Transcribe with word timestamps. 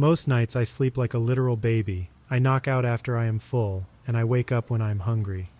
Most 0.00 0.26
nights 0.26 0.56
I 0.56 0.62
sleep 0.62 0.96
like 0.96 1.12
a 1.12 1.18
literal 1.18 1.56
baby. 1.56 2.08
I 2.30 2.38
knock 2.38 2.66
out 2.66 2.86
after 2.86 3.18
I 3.18 3.26
am 3.26 3.38
full, 3.38 3.84
and 4.06 4.16
I 4.16 4.24
wake 4.24 4.50
up 4.50 4.70
when 4.70 4.80
I 4.80 4.90
am 4.90 5.00
hungry. 5.00 5.50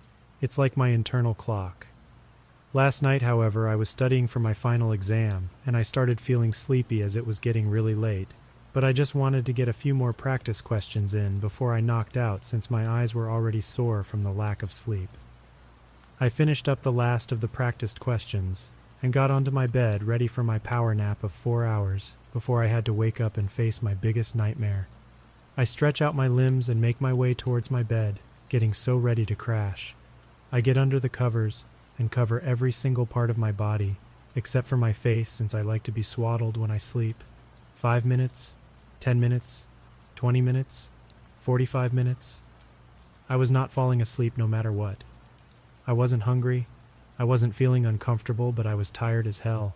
It's 0.41 0.57
like 0.57 0.79
my 0.79 0.89
internal 0.89 1.35
clock. 1.35 1.89
Last 2.73 3.03
night, 3.03 3.21
however, 3.21 3.69
I 3.69 3.77
was 3.77 3.91
studying 3.91 4.27
for 4.27 4.39
my 4.39 4.55
final 4.55 4.93
exam, 4.93 5.51
and 5.67 5.77
I 5.77 5.83
started 5.83 6.23
feeling 6.23 6.55
sleepy 6.55 7.03
as 7.03 7.17
it 7.17 7.27
was 7.27 7.39
getting 7.39 7.69
really 7.69 7.95
late. 7.95 8.29
But 8.73 8.83
I 8.83 8.95
just 8.95 9.15
wanted 9.15 9.45
to 9.45 9.53
get 9.53 9.69
a 9.69 9.75
few 9.75 9.95
more 9.95 10.15
practice 10.15 10.63
questions 10.63 11.15
in 11.15 11.37
before 11.37 11.75
I 11.75 11.83
knocked 11.83 12.17
out 12.17 12.47
since 12.47 12.71
my 12.71 12.89
eyes 12.89 13.15
were 13.15 13.29
already 13.29 13.61
sore 13.61 14.03
from 14.03 14.23
the 14.23 14.33
lack 14.33 14.63
of 14.63 14.73
sleep. 14.73 15.11
I 16.19 16.31
finished 16.31 16.67
up 16.67 16.81
the 16.81 16.91
last 16.91 17.31
of 17.31 17.43
the 17.43 17.47
practiced 17.47 18.01
questions 18.01 18.71
and 19.03 19.13
got 19.13 19.31
onto 19.31 19.51
my 19.51 19.67
bed 19.67 20.05
ready 20.05 20.27
for 20.27 20.43
my 20.43 20.59
power 20.59 20.95
nap 20.95 21.23
of 21.23 21.31
four 21.31 21.67
hours 21.67 22.15
before 22.33 22.63
I 22.63 22.69
had 22.69 22.85
to 22.87 22.93
wake 22.93 23.21
up 23.21 23.37
and 23.37 23.51
face 23.51 23.83
my 23.83 23.95
biggest 23.95 24.35
nightmare. 24.35 24.89
I 25.57 25.65
stretch 25.65 26.01
out 26.01 26.15
my 26.15 26.29
limbs 26.29 26.69
and 26.69 26.81
make 26.81 27.01
my 27.01 27.13
way 27.13 27.35
towards 27.35 27.71
my 27.71 27.83
bed, 27.83 28.19
getting 28.49 28.73
so 28.73 28.97
ready 28.97 29.27
to 29.27 29.35
crash. 29.35 29.95
I 30.53 30.61
get 30.61 30.79
under 30.79 30.99
the 30.99 31.09
covers 31.09 31.65
and 31.99 32.11
cover 32.11 32.41
every 32.41 32.73
single 32.73 33.07
part 33.07 33.31
of 33.31 33.39
my 33.39 33.53
body, 33.53 33.97
except 34.35 34.67
for 34.67 34.77
my 34.77 34.93
face 34.93 35.29
since 35.29 35.55
I 35.55 35.61
like 35.61 35.83
to 35.85 35.93
be 35.93 36.03
swaddled 36.03 36.57
when 36.57 36.71
I 36.71 36.79
sleep. 36.79 37.23
Five 37.75 38.05
minutes, 38.05 38.55
ten 39.01 39.21
minutes, 39.21 39.67
twenty 40.17 40.41
minutes, 40.41 40.89
forty-five 41.41 41.93
minutes. 41.93 42.41
I 43.29 43.37
was 43.37 43.51
not 43.51 43.71
falling 43.71 44.01
asleep 44.01 44.37
no 44.37 44.47
matter 44.47 44.73
what. 44.73 45.05
I 45.87 45.93
wasn't 45.93 46.25
hungry. 46.25 46.67
I 47.19 47.25
wasn't 47.25 47.55
feeling 47.55 47.85
uncomfortable, 47.85 48.51
but 48.51 48.67
I 48.67 48.75
was 48.75 48.91
tired 48.91 49.27
as 49.27 49.41
hell. 49.41 49.75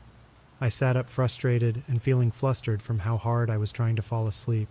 I 0.64 0.70
sat 0.70 0.96
up 0.96 1.10
frustrated 1.10 1.82
and 1.88 2.00
feeling 2.00 2.30
flustered 2.30 2.80
from 2.80 3.00
how 3.00 3.18
hard 3.18 3.50
I 3.50 3.58
was 3.58 3.70
trying 3.70 3.96
to 3.96 4.02
fall 4.02 4.26
asleep. 4.26 4.68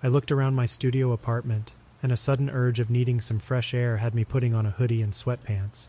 I 0.00 0.06
looked 0.06 0.30
around 0.30 0.54
my 0.54 0.66
studio 0.66 1.10
apartment, 1.10 1.72
and 2.00 2.12
a 2.12 2.16
sudden 2.16 2.48
urge 2.48 2.78
of 2.78 2.90
needing 2.90 3.20
some 3.20 3.40
fresh 3.40 3.74
air 3.74 3.96
had 3.96 4.14
me 4.14 4.22
putting 4.22 4.54
on 4.54 4.66
a 4.66 4.70
hoodie 4.70 5.02
and 5.02 5.12
sweatpants. 5.12 5.88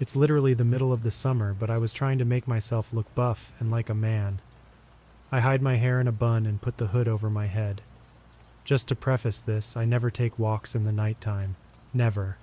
It's 0.00 0.16
literally 0.16 0.54
the 0.54 0.64
middle 0.64 0.92
of 0.92 1.04
the 1.04 1.12
summer, 1.12 1.54
but 1.54 1.70
I 1.70 1.78
was 1.78 1.92
trying 1.92 2.18
to 2.18 2.24
make 2.24 2.48
myself 2.48 2.92
look 2.92 3.06
buff 3.14 3.52
and 3.60 3.70
like 3.70 3.88
a 3.88 3.94
man. 3.94 4.40
I 5.30 5.38
hide 5.38 5.62
my 5.62 5.76
hair 5.76 6.00
in 6.00 6.08
a 6.08 6.12
bun 6.12 6.44
and 6.44 6.60
put 6.60 6.78
the 6.78 6.88
hood 6.88 7.06
over 7.06 7.30
my 7.30 7.46
head. 7.46 7.80
Just 8.64 8.88
to 8.88 8.96
preface 8.96 9.38
this, 9.38 9.76
I 9.76 9.84
never 9.84 10.10
take 10.10 10.36
walks 10.36 10.74
in 10.74 10.82
the 10.82 10.90
nighttime. 10.90 11.54
Never. 11.92 12.38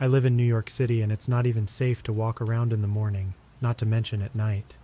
I 0.00 0.08
live 0.08 0.24
in 0.24 0.36
New 0.36 0.42
York 0.42 0.68
City 0.68 1.00
and 1.00 1.12
it's 1.12 1.28
not 1.28 1.46
even 1.46 1.68
safe 1.68 2.02
to 2.02 2.12
walk 2.12 2.40
around 2.40 2.72
in 2.72 2.82
the 2.82 2.88
morning, 2.88 3.34
not 3.60 3.78
to 3.78 3.86
mention 3.86 4.20
at 4.20 4.34
night. 4.34 4.76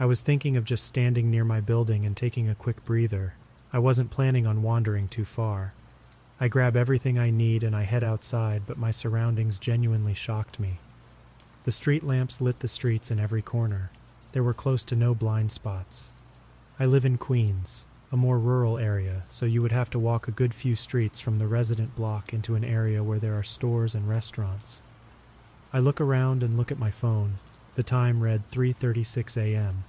I 0.00 0.04
was 0.04 0.20
thinking 0.20 0.56
of 0.56 0.64
just 0.64 0.86
standing 0.86 1.28
near 1.28 1.44
my 1.44 1.60
building 1.60 2.06
and 2.06 2.16
taking 2.16 2.48
a 2.48 2.54
quick 2.54 2.84
breather. 2.84 3.34
I 3.72 3.80
wasn't 3.80 4.12
planning 4.12 4.46
on 4.46 4.62
wandering 4.62 5.08
too 5.08 5.24
far. 5.24 5.74
I 6.40 6.46
grab 6.46 6.76
everything 6.76 7.18
I 7.18 7.30
need 7.30 7.64
and 7.64 7.74
I 7.74 7.82
head 7.82 8.04
outside, 8.04 8.62
but 8.64 8.78
my 8.78 8.92
surroundings 8.92 9.58
genuinely 9.58 10.14
shocked 10.14 10.60
me. 10.60 10.78
The 11.64 11.72
street 11.72 12.04
lamps 12.04 12.40
lit 12.40 12.60
the 12.60 12.68
streets 12.68 13.10
in 13.10 13.18
every 13.18 13.42
corner. 13.42 13.90
There 14.32 14.44
were 14.44 14.54
close 14.54 14.84
to 14.84 14.96
no 14.96 15.16
blind 15.16 15.50
spots. 15.50 16.12
I 16.78 16.86
live 16.86 17.04
in 17.04 17.18
Queens, 17.18 17.84
a 18.12 18.16
more 18.16 18.38
rural 18.38 18.78
area, 18.78 19.24
so 19.30 19.46
you 19.46 19.62
would 19.62 19.72
have 19.72 19.90
to 19.90 19.98
walk 19.98 20.28
a 20.28 20.32
good 20.32 20.54
few 20.54 20.76
streets 20.76 21.18
from 21.18 21.38
the 21.38 21.48
resident 21.48 21.96
block 21.96 22.32
into 22.32 22.54
an 22.54 22.64
area 22.64 23.02
where 23.02 23.18
there 23.18 23.36
are 23.36 23.42
stores 23.42 23.96
and 23.96 24.08
restaurants. 24.08 24.80
I 25.72 25.80
look 25.80 26.00
around 26.00 26.44
and 26.44 26.56
look 26.56 26.70
at 26.70 26.78
my 26.78 26.92
phone. 26.92 27.40
The 27.78 27.84
time 27.84 28.24
read 28.24 28.50
3:36 28.50 29.36
a.m. 29.36 29.84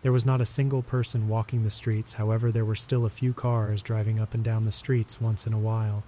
There 0.00 0.12
was 0.12 0.24
not 0.24 0.40
a 0.40 0.46
single 0.46 0.80
person 0.80 1.28
walking 1.28 1.62
the 1.62 1.70
streets, 1.70 2.14
however 2.14 2.50
there 2.50 2.64
were 2.64 2.74
still 2.74 3.04
a 3.04 3.10
few 3.10 3.34
cars 3.34 3.82
driving 3.82 4.18
up 4.18 4.32
and 4.32 4.42
down 4.42 4.64
the 4.64 4.72
streets 4.72 5.20
once 5.20 5.46
in 5.46 5.52
a 5.52 5.58
while. 5.58 6.04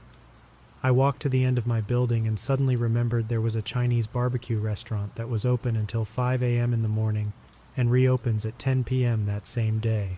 I 0.82 0.92
walked 0.92 1.20
to 1.20 1.28
the 1.28 1.44
end 1.44 1.58
of 1.58 1.66
my 1.66 1.82
building 1.82 2.26
and 2.26 2.38
suddenly 2.38 2.74
remembered 2.74 3.28
there 3.28 3.42
was 3.42 3.54
a 3.54 3.60
Chinese 3.60 4.06
barbecue 4.06 4.58
restaurant 4.58 5.16
that 5.16 5.28
was 5.28 5.44
open 5.44 5.76
until 5.76 6.06
5 6.06 6.42
a.m. 6.42 6.72
in 6.72 6.80
the 6.80 6.88
morning 6.88 7.34
and 7.76 7.90
reopens 7.90 8.46
at 8.46 8.58
10 8.58 8.84
p.m. 8.84 9.26
that 9.26 9.46
same 9.46 9.80
day. 9.80 10.16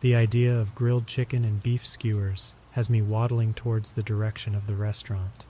The 0.00 0.16
idea 0.16 0.58
of 0.58 0.74
grilled 0.74 1.06
chicken 1.06 1.44
and 1.44 1.62
beef 1.62 1.86
skewers 1.86 2.54
has 2.72 2.90
me 2.90 3.02
waddling 3.02 3.54
towards 3.54 3.92
the 3.92 4.02
direction 4.02 4.56
of 4.56 4.66
the 4.66 4.74
restaurant. 4.74 5.44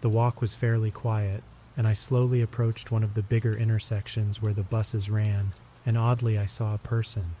The 0.00 0.08
walk 0.08 0.40
was 0.40 0.56
fairly 0.56 0.90
quiet, 0.90 1.44
and 1.78 1.86
I 1.86 1.92
slowly 1.92 2.42
approached 2.42 2.90
one 2.90 3.04
of 3.04 3.14
the 3.14 3.22
bigger 3.22 3.56
intersections 3.56 4.42
where 4.42 4.52
the 4.52 4.64
buses 4.64 5.08
ran, 5.08 5.52
and 5.86 5.96
oddly 5.96 6.36
I 6.36 6.44
saw 6.44 6.74
a 6.74 6.78
person. 6.78 7.36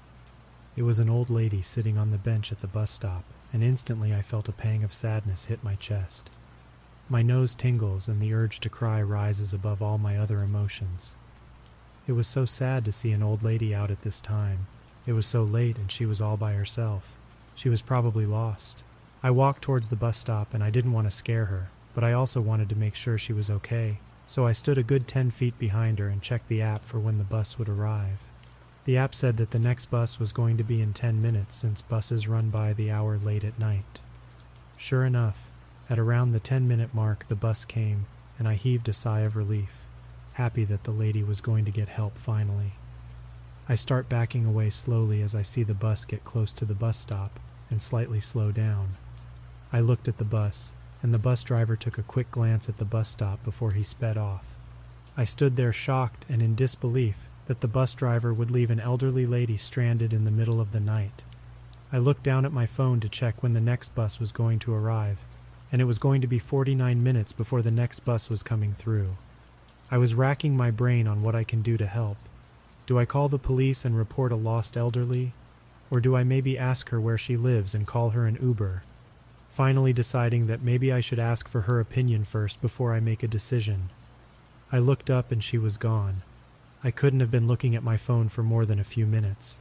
It 0.76 0.82
was 0.82 1.00
an 1.00 1.10
old 1.10 1.28
lady 1.28 1.60
sitting 1.60 1.98
on 1.98 2.12
the 2.12 2.18
bench 2.18 2.52
at 2.52 2.60
the 2.60 2.68
bus 2.68 2.92
stop, 2.92 3.24
and 3.52 3.64
instantly 3.64 4.14
I 4.14 4.22
felt 4.22 4.48
a 4.48 4.52
pang 4.52 4.84
of 4.84 4.94
sadness 4.94 5.46
hit 5.46 5.64
my 5.64 5.74
chest. 5.74 6.30
My 7.08 7.20
nose 7.20 7.56
tingles, 7.56 8.06
and 8.06 8.22
the 8.22 8.32
urge 8.32 8.60
to 8.60 8.68
cry 8.68 9.02
rises 9.02 9.52
above 9.52 9.82
all 9.82 9.98
my 9.98 10.16
other 10.16 10.38
emotions. 10.38 11.16
It 12.06 12.12
was 12.12 12.28
so 12.28 12.44
sad 12.44 12.84
to 12.84 12.92
see 12.92 13.10
an 13.10 13.24
old 13.24 13.42
lady 13.42 13.74
out 13.74 13.90
at 13.90 14.02
this 14.02 14.20
time. 14.20 14.68
It 15.04 15.14
was 15.14 15.26
so 15.26 15.42
late, 15.42 15.78
and 15.78 15.90
she 15.90 16.06
was 16.06 16.20
all 16.20 16.36
by 16.36 16.52
herself. 16.52 17.16
She 17.56 17.68
was 17.68 17.82
probably 17.82 18.24
lost. 18.24 18.84
I 19.20 19.32
walked 19.32 19.62
towards 19.62 19.88
the 19.88 19.96
bus 19.96 20.16
stop, 20.16 20.54
and 20.54 20.62
I 20.62 20.70
didn't 20.70 20.92
want 20.92 21.08
to 21.08 21.10
scare 21.10 21.46
her, 21.46 21.70
but 21.92 22.04
I 22.04 22.12
also 22.12 22.40
wanted 22.40 22.68
to 22.68 22.76
make 22.76 22.94
sure 22.94 23.18
she 23.18 23.32
was 23.32 23.50
okay, 23.50 23.98
so 24.28 24.46
I 24.46 24.52
stood 24.52 24.76
a 24.76 24.82
good 24.82 25.08
10 25.08 25.30
feet 25.30 25.58
behind 25.58 25.98
her 25.98 26.08
and 26.08 26.20
checked 26.20 26.48
the 26.48 26.60
app 26.60 26.84
for 26.84 27.00
when 27.00 27.16
the 27.16 27.24
bus 27.24 27.58
would 27.58 27.68
arrive. 27.68 28.18
The 28.84 28.98
app 28.98 29.14
said 29.14 29.38
that 29.38 29.52
the 29.52 29.58
next 29.58 29.86
bus 29.86 30.20
was 30.20 30.32
going 30.32 30.58
to 30.58 30.62
be 30.62 30.82
in 30.82 30.92
10 30.92 31.22
minutes 31.22 31.54
since 31.54 31.80
buses 31.80 32.28
run 32.28 32.50
by 32.50 32.74
the 32.74 32.90
hour 32.90 33.16
late 33.16 33.42
at 33.42 33.58
night. 33.58 34.02
Sure 34.76 35.06
enough, 35.06 35.50
at 35.88 35.98
around 35.98 36.32
the 36.32 36.40
10 36.40 36.68
minute 36.68 36.92
mark, 36.92 37.28
the 37.28 37.34
bus 37.34 37.64
came, 37.64 38.04
and 38.38 38.46
I 38.46 38.54
heaved 38.54 38.90
a 38.90 38.92
sigh 38.92 39.20
of 39.20 39.34
relief, 39.34 39.86
happy 40.34 40.64
that 40.64 40.84
the 40.84 40.90
lady 40.90 41.22
was 41.22 41.40
going 41.40 41.64
to 41.64 41.70
get 41.70 41.88
help 41.88 42.18
finally. 42.18 42.74
I 43.66 43.76
start 43.76 44.10
backing 44.10 44.44
away 44.44 44.68
slowly 44.68 45.22
as 45.22 45.34
I 45.34 45.42
see 45.42 45.62
the 45.62 45.72
bus 45.72 46.04
get 46.04 46.24
close 46.24 46.52
to 46.54 46.66
the 46.66 46.74
bus 46.74 46.98
stop 46.98 47.40
and 47.70 47.80
slightly 47.80 48.20
slow 48.20 48.52
down. 48.52 48.90
I 49.72 49.80
looked 49.80 50.06
at 50.06 50.18
the 50.18 50.24
bus, 50.24 50.72
and 51.02 51.14
the 51.14 51.18
bus 51.18 51.42
driver 51.42 51.76
took 51.76 51.98
a 51.98 52.02
quick 52.02 52.30
glance 52.30 52.68
at 52.68 52.76
the 52.76 52.84
bus 52.84 53.08
stop 53.08 53.42
before 53.44 53.72
he 53.72 53.82
sped 53.82 54.16
off. 54.16 54.56
I 55.16 55.24
stood 55.24 55.56
there 55.56 55.72
shocked 55.72 56.24
and 56.28 56.40
in 56.40 56.54
disbelief 56.54 57.28
that 57.46 57.60
the 57.60 57.68
bus 57.68 57.94
driver 57.94 58.32
would 58.32 58.50
leave 58.50 58.70
an 58.70 58.80
elderly 58.80 59.26
lady 59.26 59.56
stranded 59.56 60.12
in 60.12 60.24
the 60.24 60.30
middle 60.30 60.60
of 60.60 60.72
the 60.72 60.80
night. 60.80 61.24
I 61.92 61.98
looked 61.98 62.22
down 62.22 62.44
at 62.44 62.52
my 62.52 62.66
phone 62.66 63.00
to 63.00 63.08
check 63.08 63.42
when 63.42 63.54
the 63.54 63.60
next 63.60 63.94
bus 63.94 64.20
was 64.20 64.32
going 64.32 64.58
to 64.60 64.74
arrive, 64.74 65.24
and 65.72 65.80
it 65.80 65.86
was 65.86 65.98
going 65.98 66.20
to 66.20 66.26
be 66.26 66.38
49 66.38 67.02
minutes 67.02 67.32
before 67.32 67.62
the 67.62 67.70
next 67.70 68.04
bus 68.04 68.28
was 68.28 68.42
coming 68.42 68.74
through. 68.74 69.16
I 69.90 69.96
was 69.96 70.14
racking 70.14 70.56
my 70.56 70.70
brain 70.70 71.08
on 71.08 71.22
what 71.22 71.34
I 71.34 71.44
can 71.44 71.62
do 71.62 71.78
to 71.78 71.86
help. 71.86 72.18
Do 72.86 72.98
I 72.98 73.06
call 73.06 73.28
the 73.28 73.38
police 73.38 73.84
and 73.84 73.96
report 73.96 74.32
a 74.32 74.36
lost 74.36 74.76
elderly? 74.76 75.32
Or 75.90 76.00
do 76.00 76.14
I 76.14 76.24
maybe 76.24 76.58
ask 76.58 76.90
her 76.90 77.00
where 77.00 77.16
she 77.16 77.36
lives 77.38 77.74
and 77.74 77.86
call 77.86 78.10
her 78.10 78.26
an 78.26 78.38
Uber? 78.40 78.82
Finally, 79.48 79.92
deciding 79.92 80.46
that 80.46 80.62
maybe 80.62 80.92
I 80.92 81.00
should 81.00 81.18
ask 81.18 81.48
for 81.48 81.62
her 81.62 81.80
opinion 81.80 82.24
first 82.24 82.60
before 82.60 82.94
I 82.94 83.00
make 83.00 83.22
a 83.22 83.28
decision. 83.28 83.90
I 84.70 84.78
looked 84.78 85.10
up 85.10 85.32
and 85.32 85.42
she 85.42 85.58
was 85.58 85.76
gone. 85.76 86.22
I 86.84 86.90
couldn't 86.90 87.20
have 87.20 87.30
been 87.30 87.48
looking 87.48 87.74
at 87.74 87.82
my 87.82 87.96
phone 87.96 88.28
for 88.28 88.42
more 88.42 88.64
than 88.64 88.78
a 88.78 88.84
few 88.84 89.06
minutes. 89.06 89.58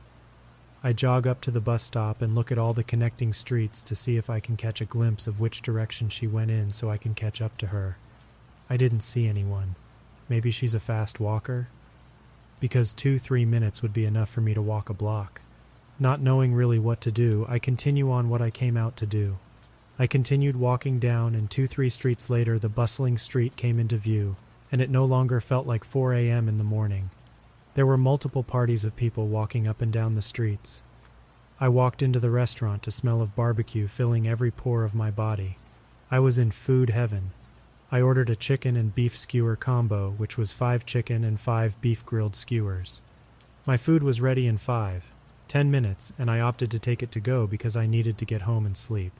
I 0.84 0.94
jog 0.94 1.26
up 1.26 1.42
to 1.42 1.52
the 1.52 1.60
bus 1.60 1.82
stop 1.82 2.22
and 2.22 2.36
look 2.36 2.52
at 2.52 2.58
all 2.60 2.74
the 2.74 2.84
connecting 2.84 3.34
streets 3.34 3.82
to 3.84 3.96
see 3.96 4.18
if 4.18 4.30
I 4.30 4.40
can 4.40 4.56
catch 4.58 4.80
a 4.80 4.86
glimpse 4.86 5.26
of 5.26 5.40
which 5.40 5.64
direction 5.64 6.10
she 6.10 6.28
went 6.28 6.52
in 6.52 6.72
so 6.72 6.92
I 6.92 6.98
can 6.98 7.16
catch 7.16 7.42
up 7.42 7.58
to 7.58 7.68
her. 7.68 7.98
I 8.70 8.78
didn't 8.78 9.00
see 9.00 9.28
anyone. 9.28 9.76
Maybe 10.30 10.52
she's 10.52 10.76
a 10.76 10.80
fast 10.80 11.20
walker? 11.20 11.70
Because 12.60 12.94
two, 12.94 13.18
three 13.18 13.46
minutes 13.46 13.82
would 13.82 13.94
be 13.94 14.06
enough 14.06 14.30
for 14.30 14.42
me 14.42 14.54
to 14.54 14.62
walk 14.62 14.90
a 14.90 14.94
block. 14.94 15.42
Not 16.00 16.22
knowing 16.22 16.54
really 16.54 16.78
what 16.78 17.02
to 17.02 17.12
do, 17.12 17.46
I 17.50 17.58
continue 17.58 18.12
on 18.12 18.30
what 18.30 18.42
I 18.42 18.52
came 18.52 18.78
out 18.78 18.96
to 18.98 19.06
do. 19.08 19.38
I 20.00 20.06
continued 20.06 20.56
walking 20.56 21.00
down, 21.00 21.34
and 21.34 21.50
two, 21.50 21.66
three 21.66 21.90
streets 21.90 22.30
later, 22.30 22.60
the 22.60 22.70
bustling 22.70 23.18
street 23.18 23.56
came 23.56 23.80
into 23.80 23.98
view, 23.98 24.36
and 24.72 24.80
it 24.80 24.92
no 24.92 25.06
longer 25.06 25.42
felt 25.42 25.66
like 25.66 25.84
4 25.84 26.14
a.m. 26.14 26.48
in 26.48 26.60
the 26.60 26.64
morning. 26.64 27.10
There 27.74 27.86
were 27.86 27.98
multiple 27.98 28.44
parties 28.44 28.86
of 28.86 28.96
people 28.96 29.28
walking 29.28 29.68
up 29.68 29.82
and 29.82 29.92
down 29.92 30.14
the 30.14 30.22
streets. 30.22 30.84
I 31.60 31.70
walked 31.70 32.04
into 32.04 32.20
the 32.20 32.30
restaurant 32.30 32.84
to 32.84 32.92
smell 32.92 33.22
of 33.22 33.36
barbecue 33.36 33.88
filling 33.88 34.28
every 34.28 34.52
pore 34.52 34.84
of 34.84 34.94
my 34.94 35.10
body. 35.10 35.58
I 36.12 36.20
was 36.20 36.38
in 36.38 36.52
food 36.52 36.92
heaven. 36.92 37.32
I 37.92 38.00
ordered 38.00 38.30
a 38.30 38.36
chicken 38.36 38.76
and 38.76 38.94
beef 38.94 39.18
skewer 39.18 39.56
combo, 39.56 40.12
which 40.12 40.38
was 40.38 40.54
five 40.54 40.86
chicken 40.86 41.24
and 41.24 41.40
five 41.40 41.80
beef 41.82 42.06
grilled 42.06 42.36
skewers. 42.36 43.02
My 43.66 43.78
food 43.78 44.04
was 44.04 44.22
ready 44.22 44.46
in 44.46 44.58
five, 44.58 45.12
ten 45.48 45.72
minutes, 45.72 46.14
and 46.20 46.30
I 46.30 46.40
opted 46.40 46.70
to 46.72 46.80
take 46.80 47.02
it 47.02 47.12
to 47.14 47.20
go 47.20 47.48
because 47.48 47.76
I 47.76 47.88
needed 47.88 48.20
to 48.20 48.26
get 48.26 48.44
home 48.44 48.66
and 48.66 48.78
sleep. 48.78 49.14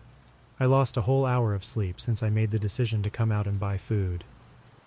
I 0.60 0.66
lost 0.66 0.98
a 0.98 1.02
whole 1.02 1.26
hour 1.26 1.54
of 1.54 1.64
sleep 1.64 2.00
since 2.02 2.24
I 2.24 2.30
made 2.30 2.52
the 2.52 2.60
decision 2.60 3.04
to 3.04 3.10
come 3.10 3.32
out 3.32 3.46
and 3.46 3.60
buy 3.60 3.78
food. 3.78 4.24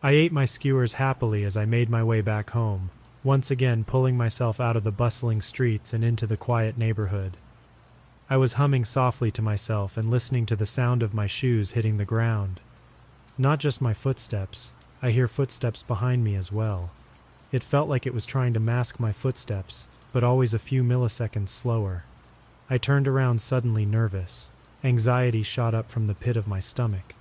I 0.02 0.12
ate 0.12 0.32
my 0.32 0.44
skewers 0.44 0.94
happily 0.94 1.44
as 1.44 1.56
I 1.56 1.64
made 1.64 1.88
my 1.88 2.02
way 2.02 2.22
back 2.22 2.50
home, 2.50 2.90
once 3.22 3.50
again 3.50 3.84
pulling 3.84 4.16
myself 4.16 4.58
out 4.58 4.76
of 4.76 4.82
the 4.82 4.90
bustling 4.90 5.40
streets 5.40 5.92
and 5.92 6.02
into 6.02 6.26
the 6.26 6.36
quiet 6.36 6.76
neighborhood. 6.76 7.36
I 8.28 8.36
was 8.36 8.54
humming 8.54 8.84
softly 8.84 9.30
to 9.32 9.42
myself 9.42 9.96
and 9.96 10.10
listening 10.10 10.46
to 10.46 10.56
the 10.56 10.66
sound 10.66 11.02
of 11.02 11.14
my 11.14 11.26
shoes 11.26 11.72
hitting 11.72 11.98
the 11.98 12.04
ground. 12.04 12.60
Not 13.36 13.60
just 13.60 13.80
my 13.80 13.92
footsteps, 13.94 14.72
I 15.02 15.10
hear 15.10 15.28
footsteps 15.28 15.82
behind 15.82 16.24
me 16.24 16.34
as 16.34 16.50
well. 16.50 16.90
It 17.52 17.64
felt 17.64 17.88
like 17.88 18.06
it 18.06 18.14
was 18.14 18.26
trying 18.26 18.54
to 18.54 18.60
mask 18.60 19.00
my 19.00 19.12
footsteps, 19.12 19.86
but 20.12 20.24
always 20.24 20.54
a 20.54 20.58
few 20.58 20.82
milliseconds 20.82 21.48
slower. 21.48 22.04
I 22.68 22.78
turned 22.78 23.08
around 23.08 23.42
suddenly 23.42 23.84
nervous. 23.84 24.50
Anxiety 24.82 25.42
shot 25.42 25.74
up 25.74 25.90
from 25.90 26.06
the 26.06 26.14
pit 26.14 26.38
of 26.38 26.48
my 26.48 26.58
stomach. 26.58 27.14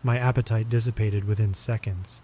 My 0.00 0.16
appetite 0.16 0.70
dissipated 0.70 1.24
within 1.24 1.54
seconds, 1.54 2.22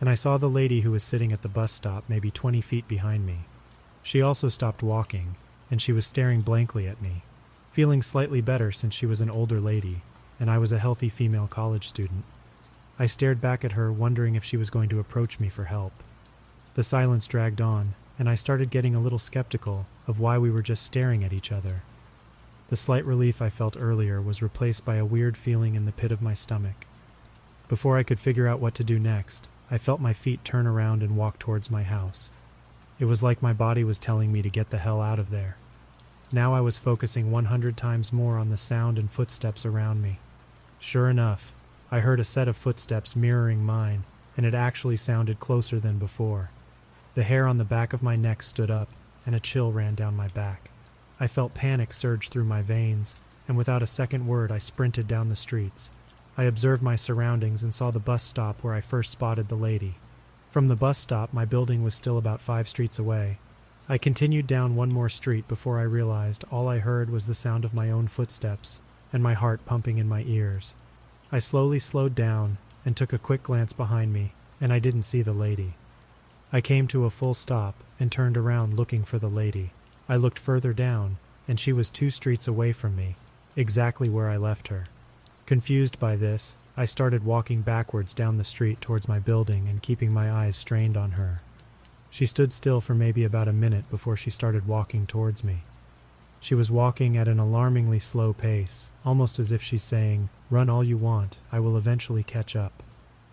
and 0.00 0.08
I 0.08 0.14
saw 0.14 0.36
the 0.36 0.48
lady 0.48 0.82
who 0.82 0.92
was 0.92 1.02
sitting 1.02 1.32
at 1.32 1.42
the 1.42 1.48
bus 1.48 1.72
stop 1.72 2.04
maybe 2.06 2.30
20 2.30 2.60
feet 2.60 2.86
behind 2.86 3.26
me. 3.26 3.40
She 4.00 4.22
also 4.22 4.48
stopped 4.48 4.80
walking, 4.80 5.34
and 5.72 5.82
she 5.82 5.90
was 5.90 6.06
staring 6.06 6.42
blankly 6.42 6.86
at 6.86 7.02
me, 7.02 7.22
feeling 7.72 8.00
slightly 8.00 8.40
better 8.40 8.70
since 8.70 8.94
she 8.94 9.06
was 9.06 9.20
an 9.20 9.28
older 9.28 9.60
lady, 9.60 10.02
and 10.38 10.48
I 10.48 10.58
was 10.58 10.70
a 10.70 10.78
healthy 10.78 11.08
female 11.08 11.48
college 11.48 11.88
student. 11.88 12.24
I 12.96 13.06
stared 13.06 13.40
back 13.40 13.64
at 13.64 13.72
her, 13.72 13.92
wondering 13.92 14.36
if 14.36 14.44
she 14.44 14.56
was 14.56 14.70
going 14.70 14.88
to 14.90 15.00
approach 15.00 15.40
me 15.40 15.48
for 15.48 15.64
help. 15.64 15.94
The 16.74 16.84
silence 16.84 17.26
dragged 17.26 17.60
on, 17.60 17.94
and 18.20 18.28
I 18.28 18.36
started 18.36 18.70
getting 18.70 18.94
a 18.94 19.00
little 19.00 19.18
skeptical 19.18 19.86
of 20.06 20.20
why 20.20 20.38
we 20.38 20.50
were 20.50 20.62
just 20.62 20.84
staring 20.84 21.24
at 21.24 21.32
each 21.32 21.50
other. 21.50 21.82
The 22.68 22.76
slight 22.76 23.06
relief 23.06 23.40
I 23.40 23.48
felt 23.48 23.78
earlier 23.80 24.20
was 24.20 24.42
replaced 24.42 24.84
by 24.84 24.96
a 24.96 25.04
weird 25.04 25.38
feeling 25.38 25.74
in 25.74 25.86
the 25.86 25.92
pit 25.92 26.12
of 26.12 26.20
my 26.20 26.34
stomach. 26.34 26.86
Before 27.66 27.96
I 27.96 28.02
could 28.02 28.20
figure 28.20 28.46
out 28.46 28.60
what 28.60 28.74
to 28.74 28.84
do 28.84 28.98
next, 28.98 29.48
I 29.70 29.78
felt 29.78 30.00
my 30.00 30.12
feet 30.12 30.44
turn 30.44 30.66
around 30.66 31.02
and 31.02 31.16
walk 31.16 31.38
towards 31.38 31.70
my 31.70 31.82
house. 31.82 32.30
It 32.98 33.06
was 33.06 33.22
like 33.22 33.40
my 33.40 33.54
body 33.54 33.84
was 33.84 33.98
telling 33.98 34.32
me 34.32 34.42
to 34.42 34.50
get 34.50 34.68
the 34.68 34.78
hell 34.78 35.00
out 35.00 35.18
of 35.18 35.30
there. 35.30 35.56
Now 36.30 36.52
I 36.52 36.60
was 36.60 36.76
focusing 36.76 37.30
100 37.30 37.74
times 37.74 38.12
more 38.12 38.36
on 38.36 38.50
the 38.50 38.58
sound 38.58 38.98
and 38.98 39.10
footsteps 39.10 39.64
around 39.64 40.02
me. 40.02 40.18
Sure 40.78 41.08
enough, 41.08 41.54
I 41.90 42.00
heard 42.00 42.20
a 42.20 42.24
set 42.24 42.48
of 42.48 42.56
footsteps 42.56 43.16
mirroring 43.16 43.64
mine, 43.64 44.04
and 44.36 44.44
it 44.44 44.54
actually 44.54 44.98
sounded 44.98 45.40
closer 45.40 45.80
than 45.80 45.98
before. 45.98 46.50
The 47.14 47.22
hair 47.22 47.46
on 47.46 47.56
the 47.56 47.64
back 47.64 47.94
of 47.94 48.02
my 48.02 48.14
neck 48.14 48.42
stood 48.42 48.70
up, 48.70 48.90
and 49.24 49.34
a 49.34 49.40
chill 49.40 49.72
ran 49.72 49.94
down 49.94 50.14
my 50.14 50.28
back. 50.28 50.67
I 51.20 51.26
felt 51.26 51.54
panic 51.54 51.92
surge 51.92 52.28
through 52.28 52.44
my 52.44 52.62
veins, 52.62 53.16
and 53.48 53.56
without 53.56 53.82
a 53.82 53.86
second 53.86 54.26
word, 54.26 54.52
I 54.52 54.58
sprinted 54.58 55.08
down 55.08 55.28
the 55.28 55.36
streets. 55.36 55.90
I 56.36 56.44
observed 56.44 56.82
my 56.82 56.94
surroundings 56.94 57.64
and 57.64 57.74
saw 57.74 57.90
the 57.90 57.98
bus 57.98 58.22
stop 58.22 58.62
where 58.62 58.74
I 58.74 58.80
first 58.80 59.10
spotted 59.10 59.48
the 59.48 59.56
lady. 59.56 59.96
From 60.50 60.68
the 60.68 60.76
bus 60.76 60.98
stop, 60.98 61.32
my 61.32 61.44
building 61.44 61.82
was 61.82 61.94
still 61.94 62.16
about 62.16 62.40
five 62.40 62.68
streets 62.68 62.98
away. 62.98 63.38
I 63.88 63.98
continued 63.98 64.46
down 64.46 64.76
one 64.76 64.90
more 64.90 65.08
street 65.08 65.48
before 65.48 65.78
I 65.78 65.82
realized 65.82 66.44
all 66.50 66.68
I 66.68 66.78
heard 66.78 67.10
was 67.10 67.26
the 67.26 67.34
sound 67.34 67.64
of 67.64 67.74
my 67.74 67.90
own 67.90 68.06
footsteps 68.06 68.80
and 69.12 69.22
my 69.22 69.34
heart 69.34 69.64
pumping 69.66 69.98
in 69.98 70.08
my 70.08 70.22
ears. 70.26 70.74
I 71.32 71.38
slowly 71.38 71.78
slowed 71.78 72.14
down 72.14 72.58
and 72.84 72.96
took 72.96 73.12
a 73.12 73.18
quick 73.18 73.42
glance 73.42 73.72
behind 73.72 74.12
me, 74.12 74.32
and 74.60 74.72
I 74.72 74.78
didn't 74.78 75.02
see 75.02 75.22
the 75.22 75.32
lady. 75.32 75.74
I 76.52 76.60
came 76.60 76.86
to 76.88 77.04
a 77.04 77.10
full 77.10 77.34
stop 77.34 77.74
and 77.98 78.12
turned 78.12 78.36
around 78.36 78.74
looking 78.74 79.04
for 79.04 79.18
the 79.18 79.28
lady. 79.28 79.72
I 80.08 80.16
looked 80.16 80.38
further 80.38 80.72
down, 80.72 81.18
and 81.46 81.60
she 81.60 81.72
was 81.72 81.90
two 81.90 82.10
streets 82.10 82.48
away 82.48 82.72
from 82.72 82.96
me, 82.96 83.16
exactly 83.56 84.08
where 84.08 84.28
I 84.28 84.36
left 84.36 84.68
her. 84.68 84.84
Confused 85.46 85.98
by 85.98 86.16
this, 86.16 86.56
I 86.76 86.84
started 86.84 87.24
walking 87.24 87.62
backwards 87.62 88.14
down 88.14 88.36
the 88.36 88.44
street 88.44 88.80
towards 88.80 89.08
my 89.08 89.18
building 89.18 89.66
and 89.68 89.82
keeping 89.82 90.14
my 90.14 90.30
eyes 90.30 90.56
strained 90.56 90.96
on 90.96 91.12
her. 91.12 91.42
She 92.10 92.24
stood 92.24 92.52
still 92.52 92.80
for 92.80 92.94
maybe 92.94 93.24
about 93.24 93.48
a 93.48 93.52
minute 93.52 93.90
before 93.90 94.16
she 94.16 94.30
started 94.30 94.66
walking 94.66 95.06
towards 95.06 95.42
me. 95.42 95.62
She 96.40 96.54
was 96.54 96.70
walking 96.70 97.16
at 97.16 97.28
an 97.28 97.38
alarmingly 97.38 97.98
slow 97.98 98.32
pace, 98.32 98.88
almost 99.04 99.38
as 99.38 99.52
if 99.52 99.62
she's 99.62 99.82
saying, 99.82 100.28
Run 100.50 100.70
all 100.70 100.84
you 100.84 100.96
want, 100.96 101.38
I 101.50 101.60
will 101.60 101.76
eventually 101.76 102.22
catch 102.22 102.54
up. 102.54 102.82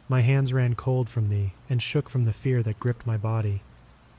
My 0.10 0.22
hands 0.22 0.54
ran 0.54 0.75
cold 0.75 1.10
from 1.10 1.30
thee 1.30 1.54
and 1.69 1.81
shook 1.81 2.10
from 2.10 2.25
the 2.25 2.33
fear 2.33 2.62
that 2.63 2.80
gripped 2.80 3.07
my 3.07 3.18
body. 3.18 3.62